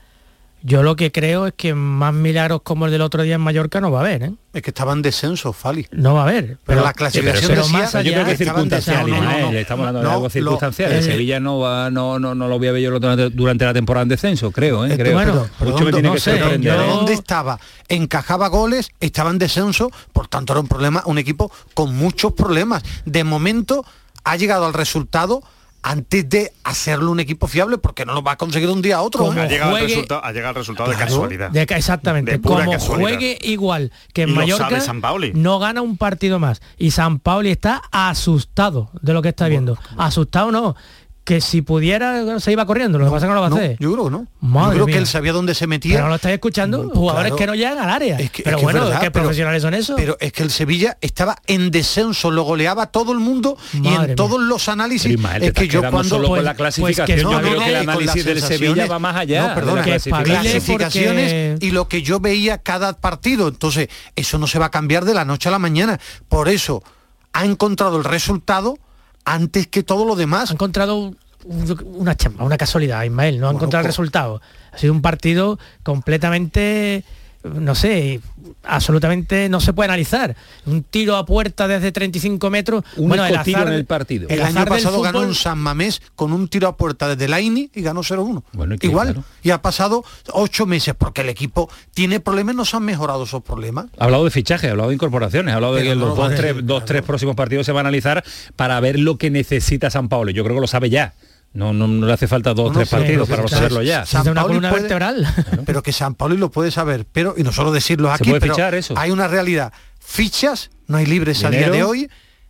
Yo 0.65 0.81
lo 0.81 0.95
que 0.95 1.11
creo 1.11 1.45
es 1.47 1.53
que 1.57 1.75
más 1.75 2.13
milagros 2.13 2.61
como 2.63 2.85
el 2.85 2.91
del 2.93 3.01
otro 3.01 3.21
día 3.23 3.35
en 3.35 3.41
Mallorca 3.41 3.81
no 3.81 3.91
va 3.91 3.99
a 3.99 4.01
haber, 4.03 4.23
¿eh? 4.23 4.31
Es 4.53 4.61
que 4.61 4.69
estaba 4.69 4.93
en 4.93 5.01
descenso, 5.01 5.51
Fali. 5.51 5.87
No 5.91 6.13
va 6.13 6.21
a 6.21 6.23
haber. 6.29 6.57
Pero 6.65 6.81
la 6.83 6.93
clasificación 6.93 7.47
pero 7.49 7.63
decía- 7.63 7.79
más 7.79 7.91
yo 7.93 8.13
creo 8.13 8.25
que 8.25 8.31
es 8.31 8.37
circunstancial, 8.37 9.09
no, 9.09 9.21
no, 9.21 9.51
no. 9.51 9.57
estamos 9.57 9.79
hablando 9.87 9.99
de 9.99 10.05
No, 10.05 10.11
algo 10.11 10.23
lo- 10.23 10.29
circunstancial. 10.29 10.91
el 10.93 10.99
eh, 10.99 11.03
Sevilla 11.03 11.41
no 11.41 11.59
va, 11.59 11.91
no, 11.91 12.17
no, 12.17 12.33
no 12.33 12.47
lo 12.47 12.57
voy 12.59 12.69
a 12.69 12.71
ver 12.71 12.81
yo 12.81 12.97
durante, 12.97 13.29
durante 13.31 13.65
la 13.65 13.73
temporada 13.73 14.03
en 14.03 14.09
descenso, 14.09 14.51
creo, 14.51 14.85
¿eh? 14.85 14.93
Eh, 14.93 14.97
creo. 14.97 15.13
bueno, 15.15 15.33
Mucho 15.33 15.49
pero 15.59 15.71
me 15.71 15.75
¿dónde- 15.81 15.91
tiene 15.91 16.07
no 16.07 16.13
que 16.13 16.19
sé, 16.21 16.39
sorprender. 16.39 16.75
yo- 16.77 16.81
¿eh? 16.81 16.87
¿Dónde 16.87 17.13
estaba? 17.13 17.59
Encajaba 17.89 18.47
goles, 18.47 18.89
estaba 19.01 19.31
en 19.31 19.39
descenso, 19.39 19.91
por 20.13 20.29
tanto 20.29 20.53
era 20.53 20.61
un 20.61 20.67
problema, 20.69 21.03
un 21.07 21.17
equipo 21.17 21.51
con 21.73 21.93
muchos 21.93 22.31
problemas. 22.31 22.83
De 23.05 23.25
momento 23.25 23.85
ha 24.23 24.37
llegado 24.37 24.65
al 24.65 24.73
resultado 24.73 25.43
antes 25.83 26.27
de 26.29 26.51
hacerlo 26.63 27.11
un 27.11 27.19
equipo 27.19 27.47
fiable, 27.47 27.77
porque 27.77 28.05
no 28.05 28.13
lo 28.13 28.23
va 28.23 28.31
a 28.31 28.37
conseguir 28.37 28.67
de 28.69 28.73
un 28.73 28.81
día 28.81 28.95
a 28.97 29.01
otro. 29.01 29.25
Como 29.25 29.39
ha 29.41 29.45
llegado, 29.47 29.71
juegue- 29.71 29.83
el 29.85 29.89
resultado, 29.91 30.23
ha 30.25 30.31
llegado 30.31 30.49
el 30.51 30.55
resultado 30.55 30.89
de 30.89 30.95
casualidad. 30.95 31.51
De 31.51 31.61
exactamente. 31.61 32.31
De 32.31 32.39
pura 32.39 32.59
Como 32.65 32.71
casualidad. 32.71 33.09
juegue 33.09 33.37
igual 33.43 33.91
que 34.13 34.23
en 34.23 34.29
Y 34.29 34.33
Mallorca, 34.33 34.79
San 34.79 35.01
no 35.35 35.59
gana 35.59 35.81
un 35.81 35.97
partido 35.97 36.39
más. 36.39 36.61
Y 36.77 36.91
San 36.91 37.19
Pauli 37.19 37.51
está 37.51 37.81
asustado 37.91 38.89
de 39.01 39.13
lo 39.13 39.21
que 39.21 39.29
está 39.29 39.47
viendo. 39.47 39.77
Asustado 39.97 40.51
no. 40.51 40.75
Que 41.23 41.39
si 41.39 41.61
pudiera 41.61 42.37
se 42.41 42.51
iba 42.51 42.65
corriendo, 42.65 42.99
lo 42.99 43.05
que 43.05 43.11
pasa 43.11 43.25
es 43.25 43.29
que 43.29 43.29
no 43.29 43.35
lo 43.35 43.39
va 43.41 43.47
a 43.47 43.49
No, 43.49 43.55
hacer. 43.55 43.77
yo 43.79 43.93
creo 43.93 44.03
que 44.05 44.11
no. 44.11 44.27
Madre 44.41 44.67
yo 44.67 44.73
creo 44.73 44.85
mía. 44.87 44.93
que 44.95 44.99
él 44.99 45.07
sabía 45.07 45.31
dónde 45.31 45.55
se 45.55 45.67
metía. 45.67 45.93
Pero 45.93 46.03
no 46.03 46.09
lo 46.09 46.15
estáis 46.15 46.33
escuchando, 46.33 46.89
jugadores 46.93 47.27
claro. 47.31 47.35
que 47.37 47.47
no 47.47 47.55
llegan 47.55 47.77
al 47.77 47.89
área. 47.91 48.17
Es 48.19 48.29
que- 48.29 48.43
pero 48.43 48.57
es 48.57 48.61
que 48.61 48.67
es 48.67 48.73
bueno, 48.73 48.85
verdad, 48.87 48.99
¿qué 48.99 49.09
pero- 49.11 49.23
profesionales 49.23 49.61
son 49.61 49.73
esos? 49.73 49.95
Pero 49.95 50.17
es 50.19 50.33
que 50.33 50.43
el 50.43 50.51
Sevilla 50.51 50.97
estaba 50.99 51.37
en 51.47 51.71
descenso, 51.71 52.29
lo 52.29 52.43
goleaba 52.43 52.87
todo 52.87 53.13
el 53.13 53.19
mundo 53.19 53.57
y 53.71 53.77
Madre 53.79 53.95
en 53.95 54.05
mía. 54.07 54.15
todos 54.15 54.41
los 54.41 54.67
análisis 54.67 55.03
Pero, 55.03 55.15
Ismael, 55.15 55.39
te 55.41 55.47
es 55.47 55.53
que 55.53 55.67
yo 55.69 55.79
cuando 55.79 56.03
solo 56.03 56.27
pues- 56.27 56.39
con 56.39 56.45
la 56.45 56.55
pues 56.55 56.75
que 56.75 56.81
clasificación, 56.81 57.21
no, 57.23 57.31
yo 57.31 57.37
no, 57.37 57.39
creo 57.41 57.53
no, 57.53 57.59
que 57.59 57.65
el 57.69 57.71
y 57.71 57.85
con 57.85 57.89
análisis 57.93 58.15
las 58.17 58.25
del 58.25 58.41
Sevilla 58.41 58.85
va 58.87 58.99
más 58.99 59.15
allá. 59.15 59.47
No, 59.47 59.55
perdona, 59.55 59.71
de 59.71 59.77
la 59.77 59.83
que 59.85 59.89
clasificación. 59.91 60.35
espabile 60.35 60.51
clasificaciones 60.51 61.51
porque- 61.53 61.65
y 61.67 61.71
lo 61.71 61.87
que 61.87 62.01
yo 62.01 62.19
veía 62.19 62.57
cada 62.57 62.99
partido. 62.99 63.47
Entonces, 63.47 63.87
eso 64.17 64.37
no 64.37 64.47
se 64.47 64.59
va 64.59 64.65
a 64.65 64.71
cambiar 64.71 65.05
de 65.05 65.13
la 65.13 65.23
noche 65.23 65.47
a 65.47 65.53
la 65.53 65.59
mañana. 65.59 66.01
Por 66.27 66.49
eso 66.49 66.83
ha 67.31 67.45
encontrado 67.45 67.95
el 67.97 68.03
resultado 68.03 68.77
antes 69.25 69.67
que 69.67 69.83
todo 69.83 70.05
lo 70.05 70.15
demás. 70.15 70.49
ha 70.49 70.53
encontrado 70.53 70.97
un- 70.97 71.15
una 71.95 72.15
chamba, 72.15 72.43
una 72.45 72.57
casualidad, 72.57 73.03
Ismael, 73.03 73.39
no 73.39 73.47
ha 73.47 73.49
Bueno, 73.49 73.59
encontrado 73.59 73.81
el 73.81 73.85
co- 73.85 73.91
resultado. 73.91 74.41
Ha 74.71 74.77
sido 74.77 74.93
un 74.93 75.01
partido 75.01 75.59
completamente, 75.83 77.03
no 77.43 77.75
sé, 77.75 78.21
absolutamente 78.63 79.49
no 79.49 79.59
se 79.59 79.73
puede 79.73 79.89
analizar. 79.89 80.35
Un 80.65 80.83
tiro 80.83 81.17
a 81.17 81.25
puerta 81.25 81.67
desde 81.67 81.91
35 81.91 82.49
metros. 82.49 82.83
Un 82.95 83.09
bueno, 83.09 83.25
el 83.25 83.41
tiro 83.43 83.59
azar, 83.59 83.67
en 83.67 83.73
el 83.73 83.85
partido. 83.85 84.29
El, 84.29 84.41
año 84.41 84.65
pasado 84.65 85.01
ganó 85.01 85.23
en 85.23 85.33
San 85.33 85.59
Mamés 85.59 86.01
con 86.15 86.31
un 86.31 86.47
tiro 86.47 86.67
a 86.67 86.77
puerta 86.77 87.09
desde 87.09 87.27
la 87.27 87.41
INI 87.41 87.69
y 87.73 87.81
ganó 87.81 88.01
0-1. 88.01 88.43
Bueno. 88.53 88.75
Igual. 88.79 89.13
Claro. 89.13 89.23
Y 89.41 89.49
ha 89.49 89.61
pasado 89.61 90.03
ocho 90.31 90.65
meses 90.65 90.95
porque 90.97 91.21
el 91.21 91.29
equipo 91.29 91.69
tiene 91.93 92.19
problemas, 92.19 92.55
no 92.55 92.65
se 92.65 92.77
han 92.77 92.83
mejorado 92.83 93.23
esos 93.23 93.43
problemas. 93.43 93.87
Ha 93.97 94.05
hablado 94.05 94.23
de 94.23 94.31
fichaje, 94.31 94.67
ha 94.67 94.71
hablado 94.71 94.89
de 94.89 94.95
incorporaciones, 94.95 95.53
ha 95.53 95.55
hablado 95.55 95.75
de 95.75 95.81
Pero 95.81 95.93
que 95.93 95.99
no 95.99 96.05
los 96.05 96.17
lo 96.17 96.23
dos, 96.23 96.31
va 96.31 96.35
tres, 96.35 96.55
dos, 96.63 96.85
tres 96.85 97.01
próximos 97.01 97.35
partidos 97.35 97.65
se 97.65 97.71
van 97.71 97.85
a 97.85 97.89
analizar 97.89 98.23
para 98.55 98.79
ver 98.79 98.99
lo 98.99 99.17
que 99.17 99.29
necesita 99.29 99.89
San 99.89 100.07
Pablo. 100.09 100.31
Yo 100.31 100.43
creo 100.43 100.55
que 100.55 100.61
lo 100.61 100.67
sabe 100.67 100.89
ya. 100.89 101.13
No, 101.53 101.71
no, 101.71 101.87
no 101.87 102.05
le 102.07 102.13
hace 102.13 102.27
falta 102.27 102.53
dos 102.53 102.65
o 102.65 102.67
No, 102.69 102.73
no, 102.73 102.79
tres 102.79 102.89
sí, 102.89 102.95
partidos 102.95 103.29
para 103.29 103.47
saberlo 103.47 103.81
ya. 103.83 104.05
San 104.05 104.23
Necesita 104.25 104.45
una 104.45 104.69
puede- 104.69 104.81
vertebral. 104.81 105.27
pero 105.65 105.83
que 105.83 105.91
San 105.93 106.15
Pauli 106.15 106.37
lo 106.37 106.49
puede 106.49 106.71
saber, 106.71 107.05
pero 107.11 107.35
y 107.37 107.43
no 107.43 107.51
solo 107.51 107.71
decirlo 107.71 108.07
¿Se 108.09 108.15
aquí, 108.15 108.29
puede 108.29 108.41
pero 108.41 108.55
fichar 108.55 108.73
eso? 108.75 108.95
hay 108.97 109.11
una 109.11 109.27
realidad. 109.27 109.71
Fichas, 109.99 110.71
no 110.87 110.97
hay 110.97 111.05
libres 111.05 111.43
a 111.43 111.49
día 111.49 111.59
¿Dinero? 111.59 111.75
de 111.75 111.83
hoy, 111.83 112.09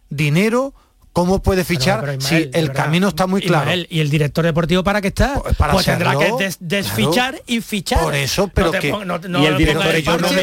dinero, 0.09 0.73
¿Cómo 1.11 1.43
puede 1.43 1.63
fichar 1.63 2.01
pero, 2.01 2.13
si 2.13 2.25
Ismael, 2.25 2.49
el 2.55 2.67
verdad, 2.69 2.83
camino 2.85 3.07
está 3.09 3.27
muy 3.27 3.39
claro? 3.39 3.65
Ismael, 3.65 3.87
¿Y 3.91 3.99
el 3.99 4.09
director 4.09 4.43
deportivo 4.45 4.83
para 4.83 4.99
qué 4.99 5.09
está? 5.09 5.39
Pues, 5.43 5.55
para 5.57 5.77
tendrá 5.77 6.09
hacerlo, 6.13 6.37
que 6.37 6.43
des- 6.43 6.57
desfichar 6.59 7.39
y 7.45 7.61
fichar. 7.61 7.99
Por 8.01 8.15
eso, 8.15 8.47
pero 8.51 8.71
No 8.73 8.79
que... 8.79 8.89
no- 8.91 9.05
no- 9.05 9.19
no 9.19 9.39
pongas 9.39 9.59
el 9.93 10.03
parche, 10.03 10.35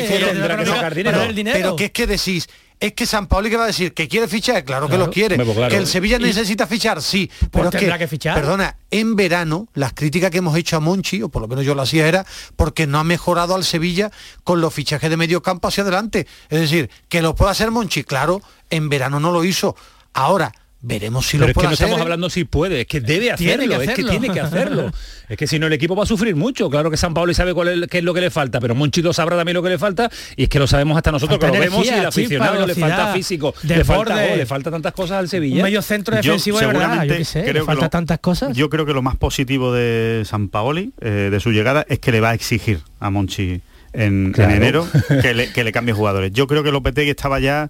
pero 0.94 1.22
el 1.24 1.34
dinero. 1.34 1.58
Pero 1.58 1.74
que 1.74 1.86
es 1.86 1.90
que 1.90 2.06
decís, 2.06 2.48
es 2.80 2.94
que 2.94 3.04
San 3.04 3.26
Paoli 3.26 3.50
que 3.50 3.56
va 3.58 3.64
a 3.64 3.66
decir 3.66 3.92
que 3.92 4.08
quiere 4.08 4.26
fichar, 4.26 4.64
claro, 4.64 4.88
que 4.88 4.96
lo 4.96 5.10
quiere. 5.10 5.36
Claro. 5.36 5.68
Que 5.68 5.76
el 5.76 5.86
Sevilla 5.86 6.16
Y- 6.16 6.22
necesita 6.22 6.66
fichar, 6.66 7.02
sí. 7.02 7.30
Pero 7.50 7.66
es 7.66 7.70
tendrá 7.72 7.98
que 7.98 8.08
fichar. 8.08 8.34
Perdona, 8.34 8.76
en 8.90 9.16
verano 9.16 9.68
las 9.74 9.92
críticas 9.92 10.30
que 10.30 10.38
hemos 10.38 10.56
hecho 10.56 10.76
a 10.76 10.80
Monchi, 10.80 11.22
o 11.22 11.28
por 11.28 11.42
lo 11.42 11.48
menos 11.48 11.64
yo 11.64 11.74
lo 11.74 11.82
hacía, 11.82 12.08
era 12.08 12.24
porque 12.56 12.86
no 12.86 12.98
ha 12.98 13.04
mejorado 13.04 13.54
al 13.54 13.64
Sevilla 13.64 14.10
con 14.44 14.62
los 14.62 14.72
fichajes 14.72 15.10
de 15.10 15.16
medio 15.18 15.42
campo 15.42 15.68
hacia 15.68 15.82
adelante. 15.82 16.26
Es 16.48 16.58
decir, 16.60 16.88
que 17.10 17.20
lo 17.20 17.34
puede 17.34 17.50
hacer 17.52 17.70
Monchi, 17.70 18.02
claro, 18.02 18.40
en 18.70 18.88
verano 18.88 19.20
no 19.20 19.30
lo 19.30 19.44
hizo. 19.44 19.76
Ahora, 20.14 20.52
veremos 20.82 21.26
si 21.26 21.36
Pero 21.36 21.40
lo 21.40 21.46
es 21.46 21.50
que 21.50 21.54
puede 21.54 21.68
no 21.68 21.74
hacer. 21.74 21.84
estamos 21.84 21.98
¿eh? 21.98 22.02
hablando 22.02 22.30
si 22.30 22.44
puede, 22.44 22.80
es 22.82 22.86
que 22.86 23.00
debe 23.00 23.32
Tiene 23.36 23.52
hacerlo, 23.64 23.78
que 23.78 23.84
es 23.84 23.88
que 23.88 23.92
hacerlo. 23.92 24.10
tiene 24.10 24.30
que 24.34 24.40
hacerlo. 24.40 24.92
es 25.28 25.36
que 25.36 25.46
si 25.46 25.58
no 25.58 25.66
el 25.66 25.72
equipo 25.74 25.94
va 25.94 26.04
a 26.04 26.06
sufrir 26.06 26.36
mucho. 26.36 26.70
Claro 26.70 26.90
que 26.90 26.96
San 26.96 27.12
Paolo 27.14 27.34
sabe 27.34 27.52
cuál 27.54 27.82
es, 27.84 27.88
qué 27.90 27.98
es 27.98 28.04
lo 28.04 28.14
que 28.14 28.20
le 28.22 28.30
falta, 28.30 28.60
pero 28.60 28.74
Monchi 28.74 29.02
lo 29.02 29.12
sabrá 29.12 29.36
también 29.36 29.54
lo 29.56 29.62
que 29.62 29.68
le 29.68 29.78
falta 29.78 30.10
y 30.36 30.44
es 30.44 30.48
que 30.48 30.58
lo 30.58 30.66
sabemos 30.66 30.96
hasta 30.96 31.12
nosotros 31.12 31.38
Falta 31.38 31.52
que 31.52 31.58
lo 31.58 31.70
vemos 31.70 31.84
y 31.86 31.88
el 31.90 32.06
aficionado 32.06 32.54
chispa, 32.54 32.66
le 32.66 32.74
falta 32.74 33.12
físico, 33.12 33.54
le 33.62 33.84
falta 33.84 34.36
le 34.36 34.46
falta 34.46 34.70
tantas 34.70 34.92
cosas 34.94 35.18
al 35.18 35.28
Sevilla. 35.28 35.56
Un 35.56 35.62
medio 35.62 35.82
centro 35.82 36.14
Yo 36.16 36.32
defensivo 36.32 36.58
de 36.58 36.66
verdad, 36.66 36.80
yo 36.80 36.86
seguramente 36.88 37.18
qué 37.18 37.24
sé, 37.24 37.38
le 37.40 37.50
creo 37.50 37.62
que 37.62 37.66
falta 37.66 37.84
lo- 37.84 37.90
tantas 37.90 38.18
cosas. 38.20 38.56
Yo 38.56 38.70
creo 38.70 38.86
que 38.86 38.92
lo 38.94 39.02
más 39.02 39.16
positivo 39.16 39.72
de 39.74 40.22
San 40.24 40.48
Paoli, 40.48 40.92
eh, 41.02 41.28
de 41.30 41.40
su 41.40 41.52
llegada, 41.52 41.84
es 41.88 41.98
que 41.98 42.10
le 42.12 42.20
va 42.20 42.30
a 42.30 42.34
exigir 42.34 42.80
a 43.00 43.10
Monchi 43.10 43.60
en, 43.92 44.32
enero 44.38 44.86
que 45.22 45.34
le, 45.34 45.52
que 45.52 45.62
le 45.64 45.72
cambie 45.72 45.92
jugadores. 45.92 46.32
Yo 46.32 46.46
creo 46.46 46.62
que 46.62 46.70
Lopetegui 46.72 47.10
estaba 47.10 47.38
ya 47.40 47.68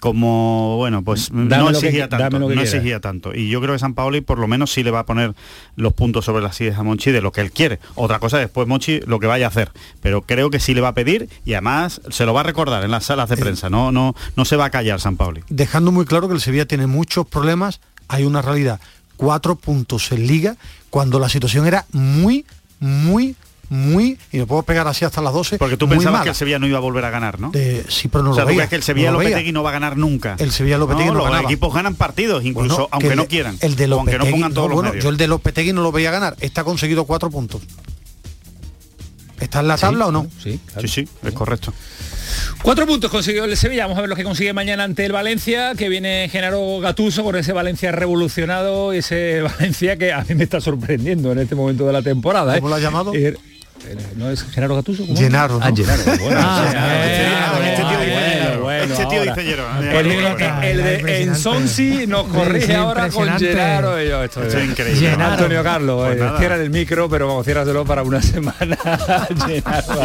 como 0.00 0.76
bueno 0.76 1.02
pues 1.02 1.30
Dame 1.30 1.56
no 1.58 1.66
que 1.66 1.72
exigía 1.72 2.08
tanto 2.08 2.38
no 2.38 2.60
exigía 2.60 3.00
tanto. 3.00 3.34
Y 3.34 3.48
yo 3.48 3.60
creo 3.60 3.74
que 3.74 3.78
San 3.78 3.94
Paoli 3.94 4.20
por 4.20 4.38
lo 4.38 4.48
menos 4.48 4.72
sí 4.72 4.82
le 4.82 4.90
va 4.90 5.00
a 5.00 5.06
poner 5.06 5.34
los 5.76 5.92
puntos 5.92 6.24
sobre 6.24 6.42
las 6.42 6.56
sillas 6.56 6.78
a 6.78 6.82
Monchi 6.82 7.12
de 7.12 7.20
lo 7.20 7.32
que 7.32 7.40
él 7.40 7.52
quiere. 7.52 7.78
Otra 7.94 8.18
cosa 8.18 8.38
después 8.38 8.66
Monchi 8.66 9.00
lo 9.00 9.20
que 9.20 9.26
vaya 9.26 9.46
a 9.46 9.48
hacer. 9.48 9.70
Pero 10.00 10.22
creo 10.22 10.50
que 10.50 10.60
sí 10.60 10.74
le 10.74 10.80
va 10.80 10.88
a 10.88 10.94
pedir 10.94 11.28
y 11.44 11.52
además 11.54 12.00
se 12.10 12.26
lo 12.26 12.34
va 12.34 12.40
a 12.40 12.44
recordar 12.44 12.84
en 12.84 12.90
las 12.90 13.04
salas 13.04 13.28
de 13.28 13.36
prensa. 13.36 13.70
No 13.70 13.92
no 13.92 14.14
no 14.36 14.44
se 14.44 14.56
va 14.56 14.66
a 14.66 14.70
callar 14.70 15.00
San 15.00 15.16
Paoli. 15.16 15.42
dejando 15.48 15.92
muy 15.92 16.04
claro 16.04 16.28
que 16.28 16.34
el 16.34 16.40
Sevilla 16.40 16.66
tiene 16.66 16.86
muchos 16.86 17.26
problemas, 17.26 17.80
hay 18.08 18.24
una 18.24 18.42
realidad, 18.42 18.80
cuatro 19.16 19.56
puntos 19.56 20.10
en 20.12 20.26
liga, 20.26 20.56
cuando 20.90 21.18
la 21.18 21.28
situación 21.28 21.66
era 21.66 21.86
muy, 21.92 22.44
muy, 22.80 23.36
muy, 23.70 24.18
y 24.32 24.38
me 24.38 24.46
puedo 24.46 24.62
pegar 24.64 24.86
así 24.88 25.04
hasta 25.04 25.22
las 25.22 25.32
12, 25.32 25.56
porque 25.58 25.76
tú 25.76 25.88
pensabas 25.88 26.12
mala. 26.12 26.24
que 26.24 26.30
el 26.30 26.34
Sevilla 26.34 26.58
no 26.58 26.66
iba 26.66 26.76
a 26.78 26.80
volver 26.80 27.04
a 27.04 27.10
ganar 27.10 27.38
¿no? 27.40 27.52
Eh, 27.54 27.84
sí, 27.88 28.08
pero 28.08 28.24
no 28.24 28.32
o 28.32 28.34
sea, 28.34 28.42
lo 28.42 28.48
tú 28.48 28.56
veía, 28.56 28.56
crees 28.66 28.70
que 28.70 28.76
el 28.76 28.82
Sevilla 28.82 29.12
no. 29.12 29.18
Lopetegui 29.20 29.52
no 29.52 29.62
va 29.62 29.70
a 29.70 29.72
ganar 29.72 29.96
nunca. 29.96 30.34
El 30.38 30.50
Sevilla 30.52 30.76
Lopetegui 30.76 31.06
no 31.08 31.14
los 31.14 31.24
ganaba. 31.26 31.44
equipos 31.44 31.72
ganan 31.72 31.94
partidos, 31.94 32.44
incluso 32.44 32.74
Bueno, 32.74 32.88
aunque 32.90 33.08
el 33.08 33.16
no 33.16 33.22
de- 33.22 33.28
quieran. 33.28 33.56
El 33.60 33.76
de 33.76 33.84
aunque 33.84 34.18
no 34.18 34.26
pongan 34.26 34.52
todos 34.52 34.66
no, 34.66 34.68
los 34.70 34.74
bueno, 34.74 34.88
medios. 34.90 35.04
yo 35.04 35.10
el 35.10 35.16
de 35.16 35.28
Lopetegui 35.28 35.72
no 35.72 35.82
lo 35.82 35.92
veía 35.92 36.10
ganar. 36.10 36.36
Está 36.40 36.64
conseguido 36.64 37.04
cuatro 37.04 37.30
puntos. 37.30 37.62
¿Está 39.38 39.60
en 39.60 39.68
la 39.68 39.78
tabla 39.78 40.06
o 40.08 40.12
no? 40.12 40.26
Sí, 40.42 40.60
sí, 40.80 40.88
sí, 40.88 41.08
es 41.22 41.32
correcto. 41.32 41.72
Cuatro 42.62 42.86
puntos 42.86 43.10
consiguió 43.10 43.44
el 43.46 43.56
Sevilla, 43.56 43.84
vamos 43.84 43.96
a 43.98 44.02
ver 44.02 44.10
lo 44.10 44.16
que 44.16 44.22
consigue 44.22 44.52
mañana 44.52 44.84
ante 44.84 45.06
el 45.06 45.12
Valencia, 45.12 45.74
que 45.76 45.88
viene 45.88 46.28
Genaro 46.30 46.78
Gatuso 46.80 47.24
con 47.24 47.34
ese 47.36 47.52
Valencia 47.52 47.90
revolucionado, 47.90 48.92
ese 48.92 49.40
Valencia 49.58 49.96
que 49.96 50.12
a 50.12 50.24
mí 50.28 50.34
me 50.34 50.44
está 50.44 50.60
sorprendiendo 50.60 51.32
en 51.32 51.38
este 51.38 51.54
momento 51.54 51.86
de 51.86 51.92
la 51.94 52.02
temporada. 52.02 52.54
¿eh? 52.56 52.60
¿Cómo 52.60 52.68
lo 52.68 52.74
ha 52.74 52.80
llamado? 52.80 53.14
Eh, 53.14 53.34
¿No 54.16 54.30
es 54.30 54.42
Genaro 54.44 54.76
Gatuso? 54.76 55.04
¿Cómo? 55.06 55.18
Genaro, 55.18 55.58
¿no? 55.58 55.64
Ah, 55.64 55.70
Genaro. 55.74 56.02
Bueno, 56.20 56.40
Ah, 56.42 57.58
este 57.64 57.82
tío 57.82 58.00
dice 58.00 58.12
bueno, 58.12 58.30
Genaro. 58.30 58.62
bueno, 58.62 58.92
Este 58.94 59.06
tío 59.06 59.18
ahora. 59.18 59.34
dice 59.34 59.50
Genaro. 59.50 60.62
El, 60.62 60.76
de 60.82 61.22
Ensonsi 61.22 62.06
nos 62.06 62.26
corrige 62.28 62.74
ahora 62.76 63.08
con 63.08 63.28
y 63.28 64.08
yo, 64.08 64.22
esto 64.22 64.42
Esto 64.42 64.58
es 64.58 64.64
increíble. 64.68 65.10
Antonio 65.10 65.62
Carlos, 65.62 66.06
Pues 66.06 66.20
eh, 66.20 66.30
cierra 66.38 66.56
el 66.56 66.70
micro, 66.70 67.08
pero 67.08 67.26
vamos, 67.28 67.44
ciérraselo 67.44 67.84
para 67.84 68.02
una 68.02 68.20
semana. 68.22 68.76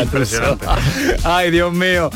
Impresionante. 0.02 0.66
Ay, 1.24 1.52
Dios 1.52 1.72
mío. 1.74 2.10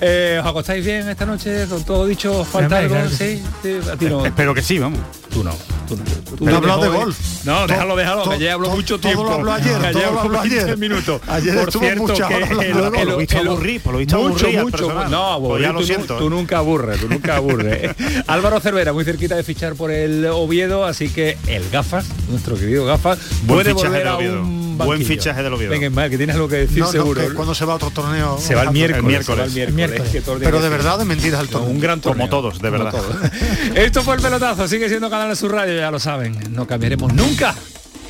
Eh, 0.00 0.38
¿Os 0.42 0.46
acostáis 0.50 0.84
bien 0.84 1.08
esta 1.08 1.24
noche? 1.26 1.66
¿Con 1.68 1.84
todo 1.84 2.06
dicho? 2.06 2.44
¿Falta 2.44 2.78
algo? 2.78 2.96
¿Sí? 3.08 3.42
Sí, 3.62 3.78
A 3.92 3.96
ti 3.96 4.06
no. 4.06 4.26
Espero 4.26 4.54
que 4.54 4.62
sí, 4.62 4.78
vamos. 4.78 5.00
Tú 5.32 5.42
no. 5.42 5.52
Tú, 5.88 5.96
no. 5.96 6.02
Tú 6.36 6.44
no 6.46 6.56
hablado 6.56 6.82
de 6.82 6.88
golf. 6.88 7.18
No, 7.44 7.66
déjalo, 7.66 7.96
déjalo, 7.96 8.30
que 8.30 8.38
ya 8.38 8.52
hablo 8.54 8.68
to- 8.68 8.76
mucho 8.76 8.98
todo 8.98 9.12
tiempo. 9.12 9.24
lo 9.24 9.34
habló 9.34 9.52
ayer, 9.52 9.72
todo 9.92 10.00
lo 10.00 10.06
hablo 10.06 10.20
habló 10.20 10.40
20 10.42 10.60
ayer. 10.62 10.78
minutos. 10.78 11.03
Ayer 11.28 11.54
Por 11.54 11.72
cierto, 11.72 12.02
mucha 12.02 12.28
que 12.28 12.34
el- 12.36 12.58
de 12.58 12.70
el- 13.02 13.08
Lo 13.08 13.16
viste 13.16 13.38
el- 13.38 13.48
aburrir, 13.48 13.80
pues 13.82 13.92
lo 13.92 13.98
viste 13.98 14.16
mucho, 14.16 14.46
aburrir 14.46 14.58
al 14.58 14.64
mucho. 14.64 15.08
No, 15.10 15.40
Pues 15.40 15.62
ya 15.62 15.72
lo 15.72 15.80
tú, 15.80 15.86
siento, 15.86 16.16
tú 16.18 16.26
¿eh? 16.26 16.30
nunca 16.30 16.58
aburres, 16.58 17.00
tú 17.00 17.08
nunca 17.08 17.36
aburres. 17.36 17.90
Álvaro 18.26 18.60
Cervera, 18.60 18.92
muy 18.92 19.04
cerquita 19.04 19.36
de 19.36 19.42
fichar 19.42 19.74
por 19.74 19.90
el 19.90 20.24
Oviedo, 20.26 20.84
así 20.84 21.08
que 21.08 21.36
el 21.46 21.68
Gafas, 21.70 22.06
nuestro 22.30 22.56
querido 22.56 22.84
Gafas, 22.84 23.18
Buen 23.44 23.62
puede 23.64 23.74
fichaje 23.74 23.88
volver 23.88 24.06
a 24.08 24.16
un 24.42 24.64
Buen 24.78 25.04
fichaje 25.04 25.42
del 25.42 25.52
Oviedo. 25.52 25.70
Venga, 25.70 25.86
Ismael, 25.86 26.10
que 26.10 26.16
tienes 26.16 26.34
algo 26.34 26.48
que 26.48 26.56
decir 26.56 26.78
No, 26.80 26.86
no, 26.86 26.92
seguro. 26.92 27.20
que 27.20 27.32
cuando 27.34 27.54
se 27.54 27.64
va 27.64 27.74
a 27.74 27.76
otro 27.76 27.90
torneo. 27.90 28.38
Se 28.40 28.54
va 28.56 28.62
el 28.64 28.70
miércoles, 28.72 29.04
miércoles. 29.04 29.26
se 29.26 29.40
va 29.40 29.44
el 29.46 29.52
miércoles, 29.52 29.74
Miércoles. 29.90 30.12
que 30.12 30.20
todo 30.20 30.34
el 30.34 30.40
día 30.40 30.48
Pero 30.50 30.60
de 30.60 30.68
verdad 30.68 30.98
de 30.98 31.04
mentiras 31.04 31.38
al 31.40 31.48
torneo. 31.48 31.70
Un 31.70 31.80
gran 31.80 32.00
torneo. 32.00 32.28
Como 32.28 32.42
todos, 32.42 32.60
de 32.60 32.70
Como 32.70 32.84
verdad. 32.84 33.00
todos. 33.00 33.16
Esto 33.76 34.02
fue 34.02 34.16
el 34.16 34.20
pelotazo, 34.22 34.66
sigue 34.66 34.88
siendo 34.88 35.08
Canal 35.10 35.36
Sur 35.36 35.52
Radio, 35.52 35.76
ya 35.76 35.90
lo 35.92 36.00
saben. 36.00 36.36
No 36.50 36.66
cambiaremos 36.66 37.12
nunca. 37.12 37.54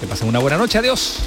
Que 0.01 0.07
pasen 0.07 0.27
una 0.29 0.39
buena 0.39 0.57
noche, 0.57 0.79
adiós. 0.79 1.19